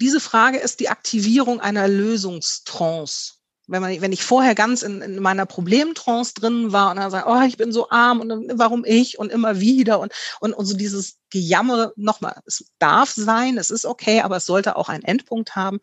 Diese 0.00 0.20
Frage 0.20 0.58
ist 0.58 0.80
die 0.80 0.88
Aktivierung 0.88 1.60
einer 1.60 1.88
Lösungstrance 1.88 3.38
wenn, 3.68 3.82
man, 3.82 4.00
wenn 4.00 4.12
ich 4.12 4.24
vorher 4.24 4.54
ganz 4.54 4.82
in, 4.82 5.02
in 5.02 5.20
meiner 5.20 5.46
Problemtrance 5.46 6.34
drin 6.34 6.72
war 6.72 6.90
und 6.90 6.96
dann 6.96 7.10
sage, 7.10 7.28
oh, 7.28 7.42
ich 7.46 7.56
bin 7.56 7.70
so 7.70 7.90
arm 7.90 8.20
und 8.20 8.58
warum 8.58 8.84
ich 8.84 9.18
und 9.18 9.30
immer 9.30 9.60
wieder 9.60 10.00
und, 10.00 10.12
und, 10.40 10.54
und 10.54 10.66
so 10.66 10.76
dieses 10.76 11.18
Gejammer 11.30 11.92
nochmal, 11.96 12.40
es 12.46 12.64
darf 12.78 13.10
sein, 13.10 13.58
es 13.58 13.70
ist 13.70 13.84
okay, 13.84 14.22
aber 14.22 14.38
es 14.38 14.46
sollte 14.46 14.76
auch 14.76 14.88
einen 14.88 15.04
Endpunkt 15.04 15.54
haben. 15.54 15.78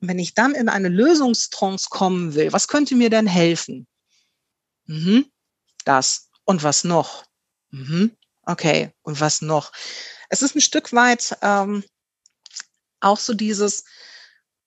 Wenn 0.00 0.18
ich 0.18 0.34
dann 0.34 0.54
in 0.54 0.68
eine 0.68 0.88
Lösungstrance 0.88 1.88
kommen 1.90 2.34
will, 2.34 2.52
was 2.52 2.66
könnte 2.66 2.96
mir 2.96 3.10
denn 3.10 3.26
helfen? 3.26 3.86
Mhm, 4.86 5.26
das. 5.84 6.27
Und 6.48 6.62
was 6.62 6.82
noch? 6.82 7.24
Mhm, 7.72 8.16
okay, 8.46 8.90
und 9.02 9.20
was 9.20 9.42
noch? 9.42 9.70
Es 10.30 10.40
ist 10.40 10.56
ein 10.56 10.62
Stück 10.62 10.94
weit 10.94 11.36
ähm, 11.42 11.84
auch 13.00 13.18
so 13.18 13.34
dieses, 13.34 13.84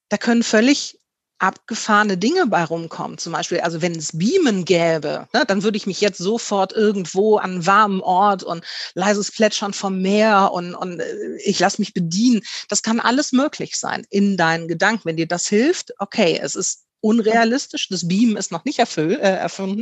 da 0.10 0.18
können 0.18 0.44
völlig 0.44 1.00
abgefahrene 1.40 2.20
Dinge 2.20 2.46
bei 2.46 2.64
rumkommen. 2.64 3.18
Zum 3.18 3.34
Beispiel, 3.34 3.62
also 3.62 3.82
wenn 3.82 3.96
es 3.96 4.16
Beamen 4.16 4.64
gäbe, 4.64 5.28
ne, 5.34 5.44
dann 5.48 5.64
würde 5.64 5.76
ich 5.76 5.88
mich 5.88 6.02
jetzt 6.02 6.20
sofort 6.20 6.72
irgendwo 6.72 7.38
an 7.38 7.50
einem 7.54 7.66
warmen 7.66 8.02
Ort 8.02 8.44
und 8.44 8.64
leises 8.94 9.32
Plätschern 9.32 9.74
vom 9.74 10.04
Meer 10.04 10.52
und, 10.54 10.76
und 10.76 11.00
äh, 11.00 11.38
ich 11.44 11.58
lasse 11.58 11.82
mich 11.82 11.96
bedienen. 11.96 12.42
Das 12.70 12.84
kann 12.84 13.00
alles 13.00 13.32
möglich 13.32 13.76
sein 13.76 14.06
in 14.12 14.38
deinen 14.38 14.68
Gedanken. 14.68 15.06
Wenn 15.06 15.18
dir 15.18 15.28
das 15.28 15.48
hilft, 15.48 15.94
okay, 15.98 16.40
es 16.40 16.54
ist 16.54 16.84
unrealistisch, 17.00 17.90
das 17.90 18.08
Beamen 18.08 18.38
ist 18.38 18.52
noch 18.52 18.66
nicht 18.66 18.78
erfüll, 18.78 19.14
äh, 19.14 19.36
erfunden. 19.36 19.82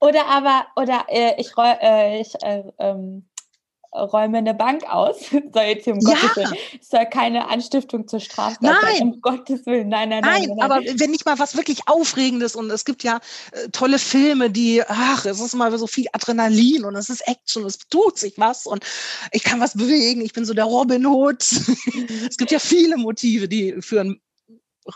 Oder 0.00 0.26
aber, 0.26 0.66
oder 0.76 1.06
äh, 1.08 1.40
ich, 1.40 1.50
äh, 1.56 2.20
ich 2.20 2.34
äh, 2.42 2.64
ähm, 2.78 3.28
räume 3.92 4.38
eine 4.38 4.54
Bank 4.54 4.84
aus. 4.88 5.16
soll 5.30 5.62
jetzt 5.62 5.84
hier 5.84 5.94
um 5.94 6.00
ja. 6.00 6.14
Gottes 6.14 6.36
Willen, 6.36 6.56
soll 6.80 7.06
keine 7.06 7.48
Anstiftung 7.48 8.06
zur 8.06 8.20
Straftat 8.20 8.62
nein. 8.62 8.96
sein. 8.98 9.02
Um 9.02 9.20
Gottes 9.20 9.66
Willen, 9.66 9.88
nein, 9.88 10.10
nein, 10.10 10.22
nein. 10.22 10.42
Nein, 10.42 10.56
nein, 10.56 10.60
aber 10.60 10.80
wenn 10.84 11.10
nicht 11.10 11.26
mal 11.26 11.38
was 11.38 11.56
wirklich 11.56 11.80
Aufregendes 11.86 12.54
und 12.54 12.70
es 12.70 12.84
gibt 12.84 13.02
ja 13.02 13.20
äh, 13.52 13.68
tolle 13.70 13.98
Filme, 13.98 14.50
die, 14.50 14.82
ach, 14.86 15.24
es 15.24 15.40
ist 15.40 15.54
mal 15.54 15.76
so 15.76 15.86
viel 15.86 16.06
Adrenalin 16.12 16.84
und 16.84 16.96
es 16.96 17.08
ist 17.08 17.26
Action, 17.26 17.64
es 17.64 17.78
tut 17.78 18.18
sich 18.18 18.38
was 18.38 18.66
und 18.66 18.84
ich 19.32 19.42
kann 19.42 19.60
was 19.60 19.76
bewegen, 19.76 20.20
ich 20.20 20.32
bin 20.32 20.44
so 20.44 20.54
der 20.54 20.64
Robin 20.64 21.06
Hood. 21.06 21.42
es 22.28 22.36
gibt 22.36 22.50
ja 22.50 22.58
viele 22.58 22.96
Motive, 22.96 23.48
die 23.48 23.76
für 23.80 24.00
einen 24.00 24.20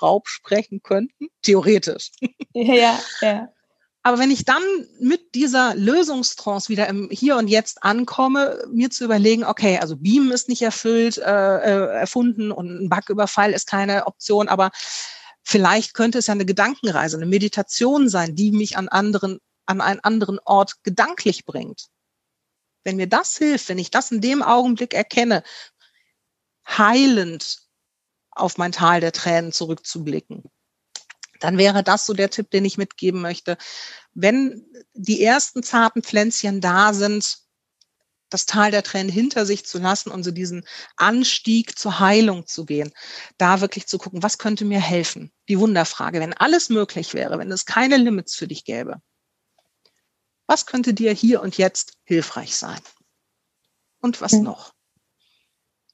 Raub 0.01 0.29
sprechen 0.29 0.83
könnten, 0.83 1.29
theoretisch. 1.43 2.13
ja, 2.55 2.99
ja. 3.21 3.49
Aber 4.05 4.19
wenn 4.19 4.33
ich 4.33 4.45
dann 4.45 4.63
mit 4.99 5.35
dieser 5.35 5.77
Lösungstrance 5.77 6.69
wieder 6.69 6.89
im 6.89 7.09
Hier 7.11 7.37
und 7.37 7.47
Jetzt 7.47 7.85
ankomme, 7.85 8.65
mir 8.69 8.91
zu 8.91 9.05
überlegen, 9.05 9.45
okay, 9.45 9.79
also 9.79 9.97
Beamen 9.97 10.33
ist 10.33 10.49
nicht 10.49 10.63
erfüllt, 10.63 11.19
äh, 11.19 11.23
äh, 11.23 12.01
erfunden 12.01 12.51
und 12.51 12.69
ein 12.69 12.89
Backüberfall 12.89 13.53
ist 13.53 13.69
keine 13.69 14.07
Option, 14.07 14.49
aber 14.49 14.73
vielleicht 15.45 15.95
könnte 15.95 16.19
es 16.19 16.27
ja 16.27 16.33
eine 16.33 16.45
Gedankenreise, 16.45 17.17
eine 17.17 17.27
Meditation 17.27 18.09
sein, 18.09 18.35
die 18.35 18.51
mich 18.51 18.77
an 18.77 18.89
anderen, 18.89 19.39
an 19.67 19.81
einen 19.81 20.01
anderen 20.01 20.41
Ort 20.45 20.83
gedanklich 20.83 21.45
bringt. 21.45 21.87
Wenn 22.83 22.97
mir 22.97 23.09
das 23.09 23.37
hilft, 23.37 23.69
wenn 23.69 23.79
ich 23.79 23.93
das 23.93 24.11
in 24.11 24.21
dem 24.21 24.43
Augenblick 24.43 24.95
erkenne, 24.95 25.45
heilend 26.67 27.61
auf 28.33 28.59
mein 28.59 28.73
Tal 28.73 29.01
der 29.01 29.13
Tränen 29.13 29.53
zurückzublicken, 29.53 30.43
dann 31.43 31.59
wäre 31.59 31.83
das 31.83 32.07
so 32.07 32.15
der 32.15 32.31
Tipp, 32.31 32.51
den 32.51 32.65
ich 32.65 32.79
mitgeben 32.79 33.21
möchte. 33.21 33.57
Wenn 34.15 34.65
die 34.95 35.23
ersten 35.23 35.63
zarten 35.63 36.03
Pflänzchen 36.03 36.61
da 36.61 36.93
sind, 36.95 37.39
das 38.31 38.47
Tal 38.47 38.71
der 38.71 38.83
Tränen 38.83 39.13
hinter 39.13 39.45
sich 39.45 39.67
zu 39.67 39.79
lassen 39.79 40.11
und 40.11 40.23
so 40.23 40.31
diesen 40.31 40.67
Anstieg 40.97 41.79
zur 41.79 42.01
Heilung 42.01 42.47
zu 42.47 42.65
gehen, 42.65 42.93
da 43.37 43.61
wirklich 43.61 43.87
zu 43.87 43.99
gucken, 43.99 44.23
was 44.23 44.39
könnte 44.39 44.65
mir 44.65 44.81
helfen? 44.81 45.33
Die 45.49 45.59
Wunderfrage, 45.59 46.21
wenn 46.21 46.33
alles 46.33 46.69
möglich 46.69 47.15
wäre, 47.15 47.39
wenn 47.39 47.53
es 47.53 47.67
keine 47.67 47.97
Limits 47.97 48.35
für 48.35 48.49
dich 48.49 48.65
gäbe, 48.65 49.03
was 50.47 50.67
könnte 50.67 50.95
dir 50.95 51.13
hier 51.13 51.43
und 51.43 51.59
jetzt 51.59 51.99
hilfreich 52.05 52.57
sein? 52.57 52.81
Und 54.01 54.21
was 54.21 54.33
mhm. 54.33 54.45
noch? 54.45 54.75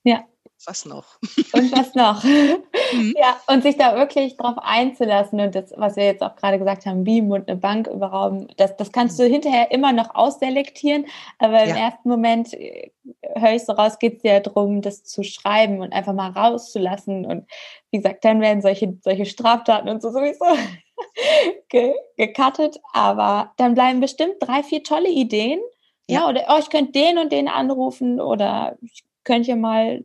Ja, 0.03 0.27
was 0.65 0.85
noch? 0.85 1.19
Und 1.53 1.73
was 1.73 1.95
noch? 1.95 2.25
Mhm. 2.93 3.15
Ja, 3.19 3.41
und 3.47 3.63
sich 3.63 3.77
da 3.77 3.97
wirklich 3.97 4.37
drauf 4.37 4.57
einzulassen 4.59 5.41
und 5.41 5.55
das, 5.55 5.73
was 5.77 5.97
wir 5.97 6.05
jetzt 6.05 6.23
auch 6.23 6.37
gerade 6.37 6.59
gesagt 6.59 6.87
haben, 6.87 7.05
Beam 7.05 7.31
und 7.31 7.49
eine 7.49 7.59
Bank 7.59 7.87
überrauben, 7.87 8.49
das, 8.57 8.77
das 8.77 8.93
kannst 8.93 9.19
du 9.19 9.25
mhm. 9.25 9.33
hinterher 9.33 9.71
immer 9.71 9.93
noch 9.93 10.15
ausselektieren, 10.15 11.07
aber 11.39 11.63
im 11.65 11.71
ja. 11.71 11.77
ersten 11.77 12.09
Moment 12.09 12.55
äh, 12.55 12.91
höre 13.35 13.55
ich 13.55 13.65
so 13.65 13.73
raus, 13.73 13.99
geht 13.99 14.19
es 14.19 14.23
ja 14.23 14.41
darum, 14.41 14.83
das 14.83 15.05
zu 15.05 15.23
schreiben 15.23 15.81
und 15.81 15.93
einfach 15.93 16.13
mal 16.13 16.31
rauszulassen 16.31 17.27
und 17.27 17.47
wie 17.91 17.99
gesagt, 17.99 18.25
dann 18.25 18.41
werden 18.41 18.63
solche, 18.63 18.99
solche 19.03 19.27
Straftaten 19.27 19.89
und 19.89 20.03
so 20.03 20.11
sowieso 20.11 20.45
ge 21.69 21.95
gecuttet, 22.17 22.81
aber 22.93 23.53
dann 23.57 23.75
bleiben 23.75 24.01
bestimmt 24.01 24.37
drei, 24.41 24.63
vier 24.63 24.83
tolle 24.83 25.09
Ideen. 25.09 25.61
Ja, 26.07 26.21
ja 26.21 26.29
oder 26.29 26.45
oh, 26.49 26.59
ich 26.59 26.71
könnte 26.71 26.93
den 26.93 27.19
und 27.19 27.33
den 27.33 27.49
anrufen 27.49 28.21
oder 28.21 28.77
ich 28.83 29.05
könnte 29.25 29.51
ja 29.51 29.57
mal 29.57 30.05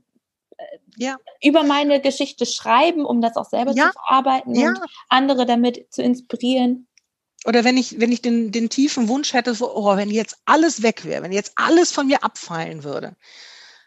ja. 0.97 1.17
über 1.41 1.63
meine 1.63 2.01
Geschichte 2.01 2.45
schreiben, 2.45 3.05
um 3.05 3.21
das 3.21 3.35
auch 3.35 3.49
selber 3.49 3.73
ja. 3.73 3.87
zu 3.87 3.91
verarbeiten 3.93 4.55
ja. 4.55 4.69
und 4.69 4.79
andere 5.09 5.45
damit 5.45 5.87
zu 5.91 6.01
inspirieren. 6.01 6.87
Oder 7.45 7.63
wenn 7.63 7.77
ich, 7.77 7.99
wenn 7.99 8.11
ich 8.11 8.21
den, 8.21 8.51
den 8.51 8.69
tiefen 8.69 9.07
Wunsch 9.07 9.33
hätte, 9.33 9.53
so, 9.53 9.75
oh, 9.75 9.97
wenn 9.97 10.09
jetzt 10.09 10.37
alles 10.45 10.81
weg 10.81 11.03
wäre, 11.03 11.23
wenn 11.23 11.33
jetzt 11.33 11.53
alles 11.55 11.91
von 11.91 12.07
mir 12.07 12.23
abfallen 12.23 12.83
würde. 12.83 13.15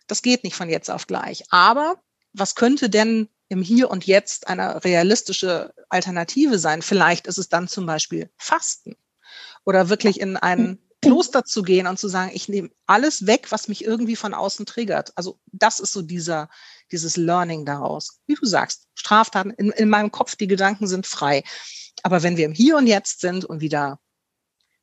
Das 0.06 0.22
geht 0.22 0.44
nicht 0.44 0.54
von 0.54 0.68
jetzt 0.68 0.90
auf 0.90 1.06
gleich. 1.06 1.44
Aber 1.50 1.96
was 2.32 2.54
könnte 2.54 2.90
denn 2.90 3.28
im 3.48 3.62
Hier 3.62 3.90
und 3.90 4.06
Jetzt 4.06 4.48
eine 4.48 4.84
realistische 4.84 5.72
Alternative 5.88 6.58
sein? 6.58 6.82
Vielleicht 6.82 7.26
ist 7.26 7.38
es 7.38 7.48
dann 7.48 7.66
zum 7.66 7.86
Beispiel 7.86 8.30
Fasten 8.36 8.96
oder 9.64 9.88
wirklich 9.88 10.20
in 10.20 10.36
einen 10.36 10.85
Kloster 11.02 11.44
zu 11.44 11.62
gehen 11.62 11.86
und 11.86 11.98
zu 11.98 12.08
sagen, 12.08 12.30
ich 12.34 12.48
nehme 12.48 12.70
alles 12.86 13.26
weg, 13.26 13.46
was 13.50 13.68
mich 13.68 13.84
irgendwie 13.84 14.16
von 14.16 14.34
außen 14.34 14.66
triggert. 14.66 15.12
Also 15.14 15.38
das 15.52 15.78
ist 15.80 15.92
so 15.92 16.02
dieser, 16.02 16.48
dieses 16.90 17.16
Learning 17.16 17.64
daraus. 17.64 18.20
Wie 18.26 18.34
du 18.34 18.46
sagst, 18.46 18.88
Straftaten, 18.94 19.50
in, 19.50 19.70
in 19.70 19.88
meinem 19.88 20.10
Kopf, 20.10 20.36
die 20.36 20.46
Gedanken 20.46 20.86
sind 20.86 21.06
frei. 21.06 21.44
Aber 22.02 22.22
wenn 22.22 22.36
wir 22.36 22.46
im 22.46 22.52
Hier 22.52 22.76
und 22.76 22.86
Jetzt 22.86 23.20
sind 23.20 23.44
und 23.44 23.60
wieder 23.60 23.98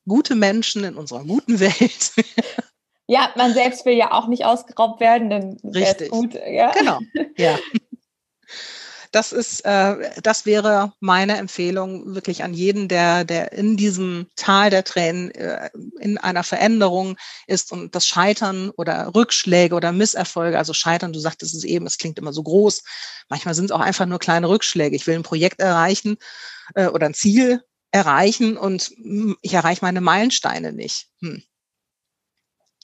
gute 0.07 0.35
Menschen 0.35 0.83
in 0.83 0.95
unserer 0.95 1.23
guten 1.23 1.59
Welt. 1.59 2.11
ja, 3.07 3.31
man 3.35 3.53
selbst 3.53 3.85
will 3.85 3.95
ja 3.95 4.11
auch 4.11 4.27
nicht 4.27 4.45
ausgeraubt 4.45 4.99
werden, 4.99 5.29
dann 5.29 5.57
Richtig. 5.63 6.09
gut. 6.09 6.33
Ja. 6.33 6.71
Genau. 6.71 6.99
Ja. 7.37 7.57
das 9.13 9.31
ist, 9.31 9.61
äh, 9.61 10.11
das 10.21 10.45
wäre 10.45 10.93
meine 10.99 11.37
Empfehlung 11.37 12.15
wirklich 12.15 12.43
an 12.43 12.53
jeden, 12.53 12.87
der, 12.87 13.23
der 13.23 13.51
in 13.53 13.77
diesem 13.77 14.27
Tal 14.35 14.71
der 14.71 14.83
Tränen 14.83 15.29
äh, 15.31 15.69
in 15.99 16.17
einer 16.17 16.43
Veränderung 16.43 17.15
ist 17.45 17.71
und 17.71 17.93
das 17.93 18.07
Scheitern 18.07 18.71
oder 18.71 19.13
Rückschläge 19.13 19.75
oder 19.75 19.91
Misserfolge, 19.91 20.57
also 20.57 20.73
Scheitern, 20.73 21.13
du 21.13 21.19
sagtest 21.19 21.53
es 21.53 21.63
eben, 21.63 21.85
es 21.85 21.99
klingt 21.99 22.17
immer 22.17 22.33
so 22.33 22.41
groß. 22.41 22.83
Manchmal 23.29 23.53
sind 23.53 23.65
es 23.65 23.71
auch 23.71 23.81
einfach 23.81 24.07
nur 24.07 24.19
kleine 24.19 24.49
Rückschläge. 24.49 24.95
Ich 24.95 25.05
will 25.05 25.15
ein 25.15 25.23
Projekt 25.23 25.59
erreichen 25.59 26.17
äh, 26.73 26.87
oder 26.87 27.05
ein 27.05 27.13
Ziel 27.13 27.63
erreichen 27.91 28.57
und 28.57 28.91
hm, 28.97 29.37
ich 29.41 29.53
erreiche 29.53 29.85
meine 29.85 30.01
Meilensteine 30.01 30.73
nicht. 30.73 31.07
Hm. 31.21 31.43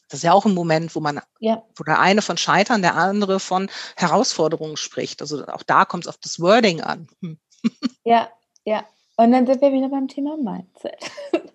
Das 0.10 0.20
ist 0.20 0.24
ja 0.24 0.34
auch 0.34 0.46
ein 0.46 0.54
Moment, 0.54 0.96
wo 0.96 1.00
man, 1.00 1.22
ja. 1.40 1.64
wo 1.76 1.84
der 1.84 2.00
eine 2.00 2.22
von 2.22 2.38
Scheitern, 2.38 2.82
der 2.82 2.96
andere 2.96 3.40
von 3.40 3.70
Herausforderungen 3.96 4.76
spricht. 4.76 5.22
Also 5.22 5.46
auch 5.48 5.64
da 5.64 5.86
kommt 5.86 6.06
es 6.06 6.10
auf 6.10 6.18
das 6.18 6.40
Wording 6.40 6.82
an. 6.82 7.08
Hm. 7.22 7.40
Ja, 8.04 8.30
ja. 8.66 8.84
Und 9.18 9.34
dann 9.34 9.46
sind 9.46 9.62
wir 9.62 9.74
wieder 9.74 9.90
beim 9.90 10.08
Thema 10.08 10.38
Mindset. 10.38 11.12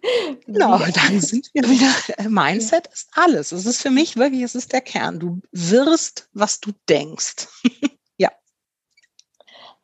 Genau, 0.46 0.78
dann 0.78 1.18
sind 1.18 1.48
wir 1.54 1.62
wieder. 1.62 1.90
Äh, 2.18 2.28
Mindset 2.28 2.88
ist 2.88 3.08
alles. 3.14 3.52
Es 3.52 3.64
ist 3.64 3.80
für 3.80 3.90
mich 3.90 4.18
wirklich, 4.18 4.42
es 4.42 4.54
ist 4.54 4.74
der 4.74 4.82
Kern. 4.82 5.18
Du 5.18 5.40
wirst, 5.50 6.28
was 6.34 6.60
du 6.60 6.72
denkst. 6.90 7.48
ja. 8.18 8.30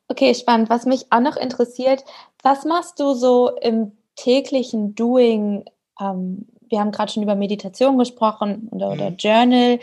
Okay, 0.08 0.34
spannend. 0.34 0.68
Was 0.68 0.84
mich 0.84 1.06
auch 1.10 1.20
noch 1.20 1.36
interessiert, 1.36 2.04
was 2.42 2.66
machst 2.66 3.00
du 3.00 3.14
so 3.14 3.56
im 3.62 3.96
täglichen 4.14 4.94
Doing? 4.94 5.64
Ähm, 5.98 6.46
wir 6.70 6.80
haben 6.80 6.92
gerade 6.92 7.12
schon 7.12 7.22
über 7.22 7.34
Meditation 7.34 7.98
gesprochen 7.98 8.68
oder, 8.70 8.90
oder 8.90 9.10
mhm. 9.10 9.16
Journal. 9.16 9.80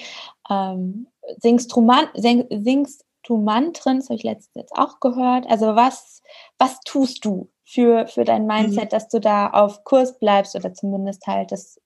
Ähm, 0.50 1.08
singst, 1.38 1.72
du 1.76 1.82
Man 1.82 2.08
sing, 2.16 2.46
singst 2.50 3.06
du 3.24 3.38
Mantren? 3.38 4.00
Das 4.00 4.06
habe 4.06 4.16
ich 4.16 4.24
letztens 4.24 4.56
jetzt 4.56 4.74
auch 4.74 5.00
gehört. 5.00 5.46
Also 5.50 5.76
was, 5.76 6.22
was 6.58 6.80
tust 6.82 7.24
du 7.26 7.52
für, 7.66 8.08
für 8.08 8.24
dein 8.24 8.44
mhm. 8.44 8.48
Mindset, 8.48 8.86
mhm. 8.86 8.90
dass 8.90 9.10
du 9.10 9.20
da 9.20 9.50
auf 9.50 9.84
Kurs 9.84 10.18
bleibst 10.18 10.56
oder 10.56 10.74
zumindest 10.74 11.28
halt 11.28 11.52
das 11.52 11.80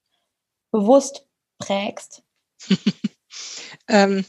bewusst 0.71 1.25
prägst? 1.57 2.23
ähm, 3.87 4.23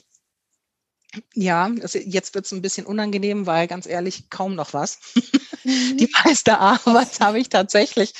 ja, 1.35 1.70
also 1.83 1.99
jetzt 1.99 2.35
wird 2.35 2.47
es 2.47 2.53
ein 2.53 2.62
bisschen 2.62 2.87
unangenehm, 2.87 3.47
weil 3.47 3.66
ganz 3.66 3.87
ehrlich, 3.87 4.31
kaum 4.31 4.55
noch 4.55 4.73
was. 4.73 4.99
Mhm. 5.64 5.97
Die 5.97 6.11
meiste 6.25 6.59
Arbeit 6.59 7.20
habe 7.20 7.39
ich 7.39 7.49
tatsächlich 7.49 8.14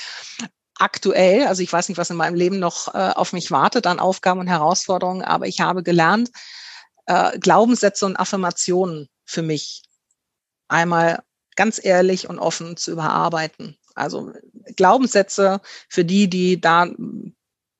aktuell, 0.83 1.47
also 1.47 1.63
ich 1.63 1.73
weiß 1.73 1.89
nicht, 1.89 1.99
was 1.99 2.11
in 2.11 2.17
meinem 2.17 2.35
Leben 2.35 2.59
noch 2.59 2.93
äh, 2.95 3.13
auf 3.15 3.33
mich 3.33 3.51
wartet 3.51 3.87
an 3.87 4.01
Aufgaben 4.01 4.41
und 4.41 4.49
Herausforderungen, 4.49 5.23
aber 5.23 5.47
ich 5.47 5.61
habe 5.61 5.83
gelernt, 5.83 6.31
äh, 7.07 7.39
Glaubenssätze 7.39 8.05
und 8.05 8.17
Affirmationen 8.17 9.09
für 9.25 9.43
mich 9.43 9.83
einmal 10.69 11.23
ganz 11.55 11.81
ehrlich 11.83 12.29
und 12.29 12.39
offen 12.39 12.77
zu 12.77 12.91
überarbeiten. 12.91 13.79
Also 13.95 14.33
Glaubenssätze 14.77 15.61
für 15.89 16.05
die, 16.05 16.29
die 16.29 16.61
da 16.61 16.89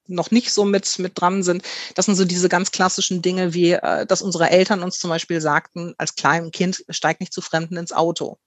noch 0.07 0.31
nicht 0.31 0.53
so 0.53 0.65
mit, 0.65 0.99
mit 0.99 1.21
dran 1.21 1.43
sind. 1.43 1.65
Das 1.95 2.07
sind 2.07 2.17
so 2.17 2.25
diese 2.25 2.49
ganz 2.49 2.71
klassischen 2.71 3.23
Dinge, 3.23 3.55
wie 3.55 3.73
äh, 3.73 4.07
dass 4.07 4.23
unsere 4.23 4.51
Eltern 4.51 4.83
uns 4.83 4.99
zum 4.99 5.11
Beispiel 5.11 5.41
sagten, 5.41 5.95
als 5.99 6.15
kleinem 6.15 6.51
Kind, 6.53 6.85
steig 6.89 7.19
nicht 7.21 7.33
zu 7.33 7.41
Fremden 7.41 7.77
ins 7.77 7.93
Auto. 7.93 8.39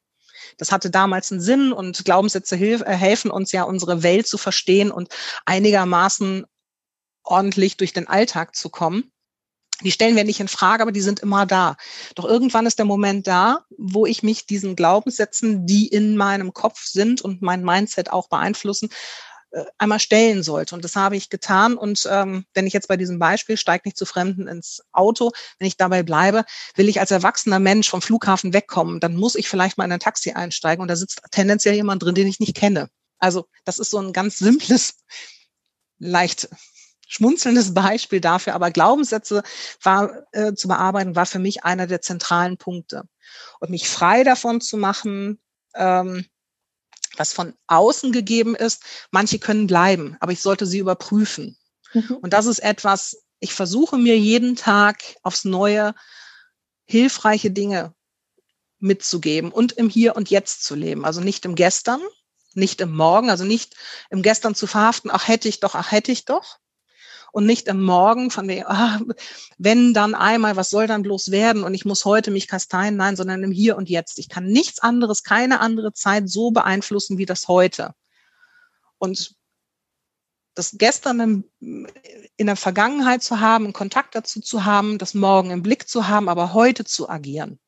Das 0.58 0.72
hatte 0.72 0.90
damals 0.90 1.32
einen 1.32 1.42
Sinn 1.42 1.72
und 1.72 2.06
Glaubenssätze 2.06 2.56
äh, 2.56 2.84
helfen 2.86 3.32
uns 3.32 3.52
ja, 3.52 3.64
unsere 3.64 4.04
Welt 4.04 4.28
zu 4.28 4.38
verstehen 4.38 4.92
und 4.92 5.10
einigermaßen 5.46 6.46
ordentlich 7.24 7.78
durch 7.78 7.94
den 7.94 8.08
Alltag 8.08 8.56
zu 8.56 8.70
kommen. 8.70 9.12
Die 9.82 9.92
stellen 9.92 10.16
wir 10.16 10.24
nicht 10.24 10.40
in 10.40 10.48
Frage, 10.48 10.84
aber 10.84 10.94
die 10.94 11.02
sind 11.02 11.20
immer 11.20 11.46
da. 11.46 11.76
Doch 12.16 12.24
irgendwann 12.24 12.66
ist 12.66 12.80
der 12.80 12.86
Moment 12.86 13.28
da, 13.28 13.66
wo 13.78 14.06
ich 14.06 14.24
mich 14.24 14.46
diesen 14.46 14.78
Glaubenssätzen, 14.78 15.66
die 15.66 15.88
in 15.88 16.16
meinem 16.16 16.54
Kopf 16.54 16.86
sind 16.86 17.22
und 17.22 17.42
mein 17.42 17.62
Mindset 17.62 18.10
auch 18.10 18.30
beeinflussen, 18.30 18.90
einmal 19.78 20.00
stellen 20.00 20.44
sollte. 20.44 20.76
Und 20.76 20.84
das 20.84 20.96
habe 20.96 21.16
ich 21.16 21.30
getan. 21.30 21.78
Und 21.78 22.08
ähm, 22.12 22.46
wenn 22.54 22.68
ich 22.68 22.74
jetzt 22.74 22.88
bei 22.88 22.98
diesem 22.98 23.20
Beispiel 23.20 23.58
steigt 23.58 23.86
nicht 23.86 23.98
zu 23.98 24.06
Fremden 24.06 24.48
ins 24.48 24.84
Auto, 24.92 25.32
wenn 25.60 25.68
ich 25.68 25.78
dabei 25.78 26.04
bleibe, 26.04 26.44
will 26.76 26.90
ich 26.90 27.00
als 27.00 27.12
erwachsener 27.12 27.60
Mensch 27.60 27.90
vom 27.90 28.02
Flughafen 28.02 28.54
wegkommen, 28.54 29.00
dann 29.00 29.16
muss 29.16 29.36
ich 29.36 29.48
vielleicht 29.48 29.78
mal 29.78 29.86
in 29.86 29.92
ein 29.92 30.00
Taxi 30.00 30.32
einsteigen 30.32 30.82
und 30.82 30.88
da 30.88 30.96
sitzt 30.96 31.22
tendenziell 31.32 31.76
jemand 31.76 32.04
drin, 32.04 32.16
den 32.16 32.28
ich 32.28 32.40
nicht 32.40 32.56
kenne. 32.56 32.90
Also 33.20 33.48
das 33.64 33.80
ist 33.80 33.92
so 33.92 34.00
ein 34.00 34.14
ganz 34.14 34.38
simples, 34.38 34.98
leicht 36.00 36.50
schmunzelndes 37.08 37.74
Beispiel 37.74 38.20
dafür, 38.20 38.56
aber 38.56 38.72
Glaubenssätze 38.72 39.44
war, 39.82 40.26
äh, 40.32 40.54
zu 40.54 40.68
bearbeiten, 40.68 41.16
war 41.16 41.26
für 41.26 41.40
mich 41.40 41.64
einer 41.64 41.88
der 41.88 42.02
zentralen 42.02 42.58
Punkte. 42.58 43.04
Und 43.60 43.70
mich 43.70 43.88
frei 43.88 44.24
davon 44.24 44.60
zu 44.60 44.76
machen, 44.76 45.40
ähm, 45.76 46.26
was 47.18 47.34
von 47.34 47.54
außen 47.68 48.12
gegeben 48.12 48.56
ist. 48.56 48.84
Manche 49.12 49.40
können 49.40 49.68
bleiben, 49.68 50.18
aber 50.20 50.32
ich 50.32 50.42
sollte 50.42 50.66
sie 50.66 50.80
überprüfen. 50.80 51.58
Mhm. 51.94 52.18
Und 52.22 52.34
das 52.34 52.46
ist 52.46 52.60
etwas, 52.60 53.18
ich 53.40 53.54
versuche 53.54 53.98
mir 53.98 54.18
jeden 54.18 54.56
Tag 54.56 54.98
aufs 55.24 55.46
Neue 55.46 55.94
hilfreiche 56.86 57.52
Dinge 57.52 57.94
mitzugeben 58.80 59.52
und 59.52 59.74
im 59.74 59.90
Hier 59.90 60.16
und 60.16 60.30
Jetzt 60.30 60.64
zu 60.64 60.76
leben. 60.76 61.06
Also 61.06 61.22
nicht 61.22 61.46
im 61.46 61.56
Gestern, 61.56 62.02
nicht 62.54 62.82
im 62.82 62.96
Morgen, 62.96 63.30
also 63.30 63.44
nicht 63.44 63.76
im 64.10 64.22
Gestern 64.22 64.56
zu 64.56 64.68
verhaften, 64.68 65.10
ach 65.12 65.28
hätte 65.28 65.48
ich 65.48 65.60
doch, 65.60 65.76
ach 65.76 65.92
hätte 65.92 66.12
ich 66.12 66.26
doch, 66.26 66.60
und 67.36 67.46
nicht 67.46 67.68
im 67.68 67.84
Morgen 67.84 68.32
von 68.32 68.46
mir, 68.46 68.70
ah, 68.70 68.98
wenn 69.58 69.94
dann 69.94 70.16
einmal, 70.16 70.56
was 70.56 70.70
soll 70.70 70.88
dann 70.88 71.02
bloß 71.02 71.32
werden 71.32 71.66
und 71.66 71.74
ich 71.74 71.84
muss 71.84 72.06
heute 72.06 72.32
mich 72.32 72.48
kasteien, 72.48 72.96
nein, 72.96 73.18
sondern 73.18 73.44
im 73.44 73.52
Hier 73.52 73.76
und 73.76 73.90
Jetzt. 73.90 74.20
Ich 74.20 74.30
kann 74.30 74.46
nichts 74.46 74.80
anderes, 74.80 75.24
keine 75.24 75.60
andere 75.60 75.92
Zeit 75.92 76.30
so 76.30 76.52
beeinflussen 76.52 77.18
wie 77.18 77.26
das 77.26 77.50
heute. 77.50 77.94
Und 79.00 79.36
das 80.54 80.76
gestern 80.78 81.44
in, 81.60 81.88
in 82.38 82.48
der 82.48 82.56
Vergangenheit 82.56 83.22
zu 83.22 83.42
haben, 83.42 83.74
Kontakt 83.74 84.16
dazu 84.16 84.40
zu 84.40 84.64
haben, 84.64 84.98
das 84.98 85.14
morgen 85.14 85.52
im 85.52 85.62
Blick 85.62 85.90
zu 85.90 86.08
haben, 86.08 86.30
aber 86.30 86.54
heute 86.54 86.86
zu 86.86 87.10
agieren. 87.10 87.60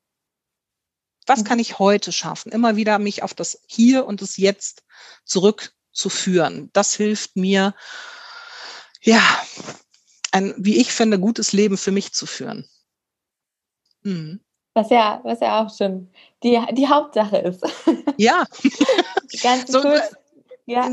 Was 1.25 1.43
kann 1.43 1.59
ich 1.59 1.77
heute 1.77 2.13
schaffen? 2.13 2.53
Immer 2.53 2.77
wieder 2.77 2.99
mich 2.99 3.21
auf 3.21 3.33
das 3.33 3.61
Hier 3.67 4.05
und 4.05 4.21
das 4.21 4.37
Jetzt 4.37 4.85
zurückzuführen. 5.25 6.69
Das 6.71 6.93
hilft 6.93 7.35
mir, 7.35 7.75
ja, 9.07 9.21
ein, 10.31 10.53
wie 10.57 10.77
ich 10.77 10.91
finde, 10.91 11.19
gutes 11.19 11.53
Leben 11.53 11.77
für 11.77 11.91
mich 11.91 12.13
zu 12.13 12.25
führen. 12.25 12.67
Mhm. 14.03 14.41
Was 14.73 14.89
ja, 14.89 15.21
was 15.23 15.39
ja 15.39 15.63
auch 15.63 15.75
schon 15.75 16.11
die, 16.43 16.59
die 16.73 16.87
Hauptsache 16.87 17.37
ist. 17.37 17.65
Ja. 18.17 18.45
Ganz 19.41 19.71
so, 19.71 19.81
kurz. 19.81 20.15
Ja 20.67 20.89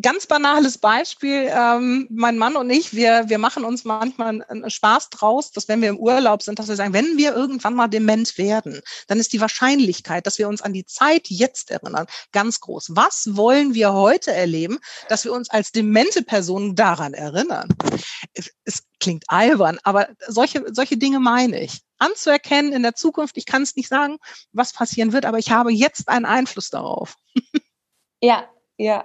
ganz 0.00 0.26
banales 0.26 0.78
Beispiel. 0.78 1.50
Ähm, 1.50 2.06
mein 2.10 2.38
Mann 2.38 2.56
und 2.56 2.70
ich, 2.70 2.94
wir, 2.94 3.24
wir 3.28 3.38
machen 3.38 3.64
uns 3.64 3.84
manchmal 3.84 4.42
einen 4.42 4.70
Spaß 4.70 5.10
draus, 5.10 5.50
dass 5.50 5.68
wenn 5.68 5.80
wir 5.80 5.88
im 5.88 5.98
Urlaub 5.98 6.42
sind, 6.42 6.58
dass 6.58 6.68
wir 6.68 6.76
sagen, 6.76 6.92
wenn 6.92 7.16
wir 7.16 7.34
irgendwann 7.34 7.74
mal 7.74 7.88
dement 7.88 8.36
werden, 8.38 8.80
dann 9.06 9.18
ist 9.18 9.32
die 9.32 9.40
Wahrscheinlichkeit, 9.40 10.26
dass 10.26 10.38
wir 10.38 10.48
uns 10.48 10.62
an 10.62 10.72
die 10.72 10.84
Zeit 10.84 11.28
jetzt 11.28 11.70
erinnern, 11.70 12.06
ganz 12.32 12.60
groß. 12.60 12.90
Was 12.90 13.36
wollen 13.36 13.74
wir 13.74 13.92
heute 13.92 14.32
erleben, 14.32 14.78
dass 15.08 15.24
wir 15.24 15.32
uns 15.32 15.50
als 15.50 15.72
demente 15.72 16.22
Personen 16.22 16.74
daran 16.74 17.14
erinnern? 17.14 17.68
Es 18.64 18.82
klingt 19.00 19.24
albern, 19.28 19.78
aber 19.84 20.08
solche, 20.26 20.64
solche 20.72 20.96
Dinge 20.96 21.20
meine 21.20 21.60
ich. 21.62 21.80
Anzuerkennen 21.98 22.72
in 22.72 22.82
der 22.82 22.94
Zukunft, 22.94 23.36
ich 23.36 23.46
kann 23.46 23.62
es 23.62 23.74
nicht 23.74 23.88
sagen, 23.88 24.18
was 24.52 24.72
passieren 24.72 25.12
wird, 25.12 25.24
aber 25.24 25.38
ich 25.38 25.50
habe 25.50 25.72
jetzt 25.72 26.08
einen 26.08 26.26
Einfluss 26.26 26.70
darauf. 26.70 27.16
Ja, 28.20 28.48
ja, 28.78 29.04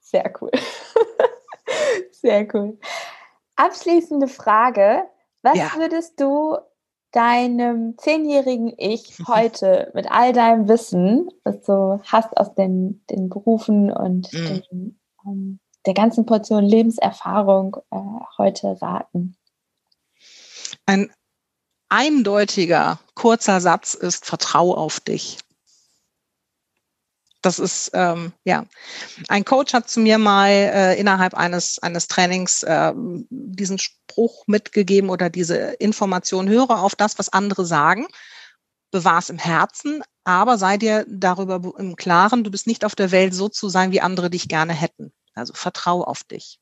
sehr 0.00 0.32
cool. 0.40 0.52
Sehr 2.12 2.46
cool. 2.54 2.78
Abschließende 3.56 4.28
Frage. 4.28 5.04
Was 5.42 5.58
ja. 5.58 5.72
würdest 5.76 6.20
du 6.20 6.56
deinem 7.12 7.96
zehnjährigen 7.98 8.74
Ich 8.76 9.18
heute 9.26 9.90
mit 9.94 10.10
all 10.10 10.32
deinem 10.32 10.68
Wissen, 10.68 11.28
was 11.44 11.62
du 11.62 12.00
hast 12.04 12.36
aus 12.36 12.54
den, 12.54 13.04
den 13.10 13.28
Berufen 13.28 13.90
und 13.92 14.32
mhm. 14.32 14.62
den, 14.70 15.00
um, 15.24 15.60
der 15.86 15.94
ganzen 15.94 16.26
Portion 16.26 16.64
Lebenserfahrung 16.64 17.76
äh, 17.90 17.96
heute 18.38 18.80
raten? 18.80 19.36
Ein 20.84 21.10
eindeutiger, 21.88 22.98
kurzer 23.14 23.60
Satz 23.60 23.94
ist, 23.94 24.26
vertrau 24.26 24.74
auf 24.74 25.00
dich. 25.00 25.38
Das 27.46 27.60
ist 27.60 27.92
ähm, 27.94 28.32
ja. 28.42 28.64
Ein 29.28 29.44
Coach 29.44 29.72
hat 29.72 29.88
zu 29.88 30.00
mir 30.00 30.18
mal 30.18 30.50
äh, 30.50 30.98
innerhalb 30.98 31.32
eines 31.34 31.78
eines 31.78 32.08
Trainings 32.08 32.64
äh, 32.64 32.92
diesen 33.30 33.78
Spruch 33.78 34.48
mitgegeben 34.48 35.10
oder 35.10 35.30
diese 35.30 35.54
Information: 35.78 36.48
Höre 36.48 36.82
auf 36.82 36.96
das, 36.96 37.20
was 37.20 37.28
andere 37.28 37.64
sagen, 37.64 38.08
bewahr 38.90 39.20
es 39.20 39.30
im 39.30 39.38
Herzen, 39.38 40.02
aber 40.24 40.58
sei 40.58 40.76
dir 40.76 41.06
darüber 41.08 41.60
im 41.78 41.94
Klaren, 41.94 42.42
du 42.42 42.50
bist 42.50 42.66
nicht 42.66 42.84
auf 42.84 42.96
der 42.96 43.12
Welt 43.12 43.32
so 43.32 43.48
zu 43.48 43.68
sein, 43.68 43.92
wie 43.92 44.00
andere 44.00 44.28
dich 44.28 44.48
gerne 44.48 44.72
hätten. 44.72 45.12
Also 45.34 45.54
vertrau 45.54 46.02
auf 46.02 46.24
dich. 46.24 46.58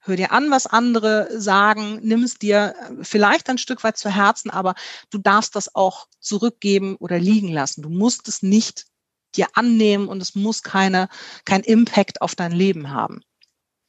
Hör 0.00 0.16
dir 0.16 0.32
an, 0.32 0.50
was 0.50 0.66
andere 0.66 1.28
sagen, 1.38 2.00
nimm 2.02 2.24
es 2.24 2.34
dir 2.34 2.74
äh, 2.80 3.04
vielleicht 3.04 3.48
ein 3.48 3.58
Stück 3.58 3.84
weit 3.84 3.96
zu 3.96 4.10
Herzen, 4.10 4.50
aber 4.50 4.74
du 5.10 5.18
darfst 5.18 5.54
das 5.54 5.72
auch 5.76 6.08
zurückgeben 6.18 6.96
oder 6.96 7.20
liegen 7.20 7.52
lassen. 7.52 7.82
Du 7.82 7.90
musst 7.90 8.26
es 8.26 8.42
nicht 8.42 8.87
dir 9.36 9.46
annehmen 9.54 10.08
und 10.08 10.20
es 10.20 10.34
muss 10.34 10.62
keine, 10.62 11.08
kein 11.44 11.62
Impact 11.62 12.22
auf 12.22 12.34
dein 12.34 12.52
Leben 12.52 12.90
haben. 12.90 13.20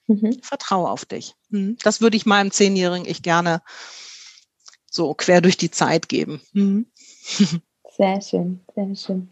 Mhm. 0.08 0.40
Vertraue 0.42 0.90
auf 0.90 1.06
dich. 1.06 1.36
Mhm. 1.50 1.78
Das 1.84 2.02
würde 2.02 2.18
ich 2.18 2.26
meinem 2.26 2.52
Zehnjährigen 2.52 3.08
ich 3.08 3.22
gerne 3.22 3.62
so 4.90 5.14
quer 5.14 5.42
durch 5.42 5.58
die 5.58 5.72
Zeit 5.72 6.10
geben. 6.10 6.42
Mhm. 6.54 6.88
Sehr 8.00 8.22
schön, 8.22 8.62
sehr 8.76 8.96
schön. 8.96 9.30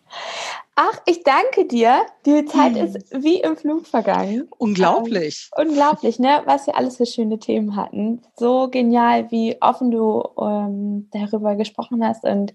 Ach, 0.76 1.02
ich 1.06 1.24
danke 1.24 1.66
dir. 1.66 2.06
Die 2.26 2.44
Zeit 2.44 2.76
hm. 2.76 2.86
ist 2.86 3.24
wie 3.24 3.40
im 3.40 3.56
Flug 3.56 3.88
vergangen. 3.88 4.50
Unglaublich. 4.58 5.50
Ähm, 5.58 5.70
unglaublich, 5.70 6.20
ne? 6.20 6.42
Was 6.44 6.68
wir 6.68 6.76
alles 6.76 6.98
für 6.98 7.06
schöne 7.06 7.40
Themen 7.40 7.78
hatten. 7.78 8.22
So 8.36 8.68
genial, 8.70 9.32
wie 9.32 9.56
offen 9.62 9.90
du 9.90 10.22
ähm, 10.38 11.10
darüber 11.12 11.56
gesprochen 11.56 12.06
hast 12.06 12.26
und 12.26 12.54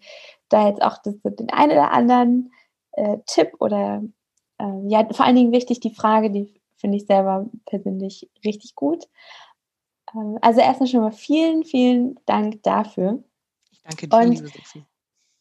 da 0.50 0.68
jetzt 0.68 0.82
auch 0.82 0.98
das, 1.02 1.14
den 1.24 1.48
einen 1.48 1.72
oder 1.72 1.92
anderen 1.92 2.52
äh, 2.92 3.18
Tipp 3.26 3.54
oder 3.58 4.02
äh, 4.58 4.88
ja, 4.88 5.06
vor 5.12 5.24
allen 5.26 5.36
Dingen 5.36 5.52
wichtig 5.52 5.80
die 5.80 5.94
Frage, 5.94 6.30
die 6.30 6.52
finde 6.76 6.96
ich 6.96 7.06
selber 7.06 7.46
persönlich 7.66 8.28
richtig 8.44 8.74
gut. 8.74 9.08
Ähm, 10.14 10.38
also 10.40 10.60
erstmal 10.60 10.88
schon 10.88 11.00
mal 11.00 11.12
vielen, 11.12 11.64
vielen 11.64 12.18
Dank 12.26 12.62
dafür. 12.62 13.22
Ich 13.70 13.82
danke 13.82 14.08
dir, 14.08 14.16
und 14.16 14.30
liebe 14.32 14.48
Sophie. 14.48 14.84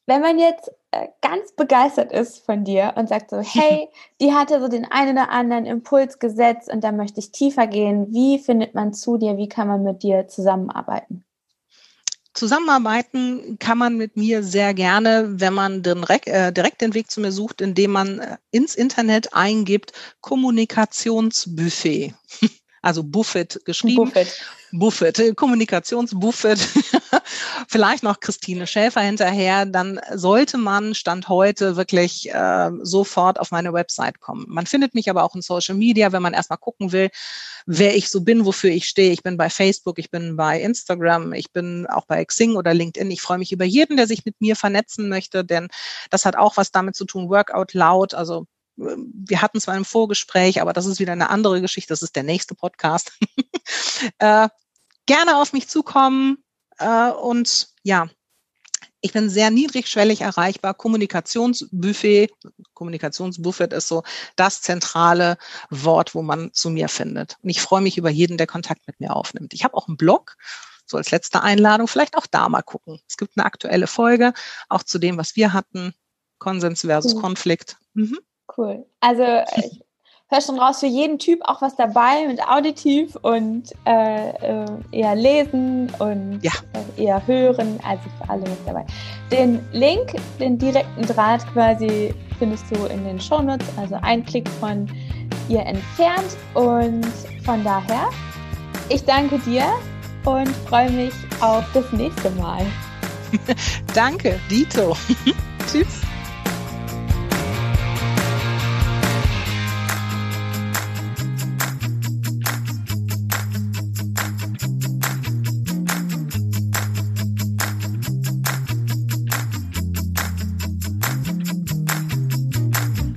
Wenn 0.08 0.22
man 0.22 0.40
jetzt 0.40 0.72
äh, 0.92 1.08
ganz 1.22 1.54
begeistert 1.54 2.12
ist 2.12 2.44
von 2.46 2.64
dir 2.64 2.94
und 2.96 3.08
sagt 3.08 3.30
so, 3.30 3.40
hey, 3.40 3.90
die 4.22 4.34
hatte 4.34 4.60
so 4.60 4.68
den 4.68 4.86
einen 4.86 5.18
oder 5.18 5.30
anderen 5.30 5.66
Impuls 5.66 6.20
gesetzt 6.20 6.72
und 6.72 6.84
da 6.84 6.92
möchte 6.92 7.20
ich 7.20 7.32
tiefer 7.32 7.68
gehen, 7.68 8.12
wie 8.12 8.40
findet 8.40 8.76
man 8.76 8.94
zu 8.94 9.18
dir, 9.18 9.38
wie 9.38 9.50
kann 9.50 9.68
man 9.68 9.84
mit 9.84 10.04
dir 10.04 10.28
zusammenarbeiten? 10.28 11.24
Zusammenarbeiten 12.34 13.58
kann 13.60 13.78
man 13.78 13.98
mit 13.98 14.16
mir 14.16 14.42
sehr 14.42 14.74
gerne, 14.74 15.34
wenn 15.40 15.54
man 15.54 15.84
direkt, 15.84 16.28
äh, 16.28 16.54
direkt 16.54 16.82
den 16.82 16.94
Weg 16.94 17.12
zu 17.12 17.20
mir 17.20 17.32
sucht, 17.32 17.62
indem 17.62 17.92
man 17.92 18.20
äh, 18.20 18.38
ins 18.52 18.76
Internet 18.76 19.34
eingibt 19.34 19.94
Kommunikationsbuffet. 20.22 22.14
Also 22.84 23.04
Buffet 23.04 23.60
geschrieben. 23.64 24.06
Buffet. 24.06 24.42
Buffet, 24.72 25.20
äh, 25.20 25.34
Kommunikationsbuffet, 25.36 26.58
vielleicht 27.72 28.04
noch 28.04 28.20
Christine 28.20 28.68
Schäfer 28.68 29.00
hinterher, 29.00 29.66
dann 29.66 30.02
sollte 30.14 30.58
man 30.58 30.94
Stand 30.94 31.30
heute 31.30 31.78
wirklich 31.78 32.30
äh, 32.30 32.70
sofort 32.82 33.40
auf 33.40 33.52
meine 33.52 33.72
Website 33.72 34.20
kommen. 34.20 34.46
Man 34.50 34.66
findet 34.66 34.94
mich 34.94 35.10
aber 35.10 35.24
auch 35.24 35.36
in 35.36 35.42
Social 35.42 35.76
Media, 35.76 36.12
wenn 36.12 36.22
man 36.22 36.34
erstmal 36.34 36.60
gucken 36.60 36.92
will, 36.92 37.10
wer 37.66 37.96
ich 37.96 38.10
so 38.10 38.22
bin, 38.22 38.46
wofür 38.46 38.72
ich 38.72 38.90
stehe. 38.90 39.14
Ich 39.14 39.24
bin 39.24 39.38
bei 39.38 39.50
Facebook, 39.50 40.00
ich 40.00 40.12
bin 40.12 40.36
bei 40.36 40.60
Instagram, 40.60 41.32
ich 41.32 41.54
bin 41.54 41.88
auch 41.88 42.06
bei 42.06 42.26
Xing 42.26 42.58
oder 42.58 42.74
LinkedIn. 42.74 43.10
Ich 43.10 43.22
freue 43.22 43.38
mich 43.38 43.54
über 43.54 43.64
jeden, 43.64 43.96
der 43.96 44.06
sich 44.06 44.26
mit 44.26 44.42
mir 44.42 44.58
vernetzen 44.58 45.08
möchte, 45.08 45.46
denn 45.46 45.70
das 46.10 46.26
hat 46.26 46.36
auch 46.36 46.58
was 46.58 46.72
damit 46.72 46.98
zu 46.98 47.06
tun, 47.06 47.30
Workout 47.30 47.74
laut, 47.74 48.14
also 48.14 48.48
wir 48.76 49.42
hatten 49.42 49.62
zwar 49.62 49.76
ein 49.76 49.86
Vorgespräch, 49.86 50.62
aber 50.62 50.74
das 50.74 50.88
ist 50.88 51.00
wieder 51.00 51.14
eine 51.14 51.30
andere 51.30 51.62
Geschichte. 51.62 51.92
Das 51.92 52.02
ist 52.02 52.16
der 52.16 52.24
nächste 52.24 52.56
Podcast. 52.56 53.12
äh, 54.18 54.50
gerne 55.06 55.38
auf 55.38 55.54
mich 55.54 55.68
zukommen 55.68 56.44
und 57.22 57.70
ja, 57.84 58.08
ich 59.02 59.14
bin 59.14 59.30
sehr 59.30 59.50
niedrigschwellig 59.50 60.22
erreichbar. 60.22 60.76
Kommunikationsbuffet, 60.76 62.30
Kommunikationsbuffet 62.74 63.74
ist 63.74 63.88
so 63.88 64.04
das 64.36 64.62
zentrale 64.62 65.38
Wort, 65.70 66.14
wo 66.14 66.22
man 66.22 66.54
zu 66.54 66.70
mir 66.70 66.88
findet. 66.88 67.38
Und 67.42 67.50
ich 67.50 67.62
freue 67.62 67.82
mich 67.82 67.98
über 67.98 68.10
jeden, 68.10 68.38
der 68.38 68.48
Kontakt 68.48 68.86
mit 68.88 69.00
mir 69.00 69.16
aufnimmt. 69.16 69.54
Ich 69.54 69.64
habe 69.64 69.76
auch 69.76 69.88
einen 69.88 69.98
Blog, 69.98 70.38
so 70.86 70.98
als 70.98 71.10
letzte 71.10 71.42
Einladung, 71.42 71.88
vielleicht 71.88 72.16
auch 72.16 72.28
da 72.28 72.48
mal 72.48 72.62
gucken. 72.62 73.02
Es 73.08 73.18
gibt 73.18 73.38
eine 73.38 73.46
aktuelle 73.46 73.88
Folge, 73.88 74.34
auch 74.70 74.84
zu 74.84 75.00
dem, 75.00 75.18
was 75.18 75.36
wir 75.36 75.52
hatten, 75.52 75.94
Konsens 76.38 76.82
versus 76.82 77.16
mhm. 77.16 77.22
Konflikt. 77.22 77.78
Mhm. 77.94 78.20
Cool. 78.56 78.86
Also 79.00 79.24
ich 79.56 79.82
höre 80.32 80.42
schon 80.42 80.60
raus, 80.60 80.80
für 80.80 80.88
jeden 80.88 81.20
Typ 81.20 81.40
auch 81.44 81.62
was 81.62 81.76
dabei 81.76 82.26
mit 82.28 82.42
auditiv 82.48 83.16
und 83.22 83.64
äh, 83.86 84.30
äh, 84.30 84.66
eher 84.92 85.16
lesen 85.16 85.92
und 86.00 86.40
ja. 86.42 86.52
eher 86.98 87.26
hören, 87.28 87.80
also 87.88 88.04
für 88.18 88.30
alle 88.30 88.44
was 88.44 88.66
dabei. 88.66 88.86
Den 89.32 89.60
Link, 89.74 90.16
den 90.40 90.58
direkten 90.58 91.04
Draht 91.04 91.46
quasi 91.54 92.14
findest 92.40 92.66
du 92.72 92.86
in 92.86 93.04
den 93.04 93.20
Shownotes, 93.20 93.68
also 93.78 93.96
ein 94.02 94.26
Klick 94.26 94.48
von 94.60 94.88
ihr 95.50 95.66
entfernt 95.66 96.38
und 96.54 97.06
von 97.44 97.64
daher, 97.64 98.10
ich 98.90 99.04
danke 99.04 99.38
dir 99.40 99.66
und 100.26 100.48
freue 100.68 100.90
mich 100.92 101.14
auf 101.42 101.64
das 101.74 101.92
nächste 101.92 102.30
Mal. 102.32 102.66
danke, 103.94 104.40
Dito. 104.50 104.96
Tschüss. 105.72 106.02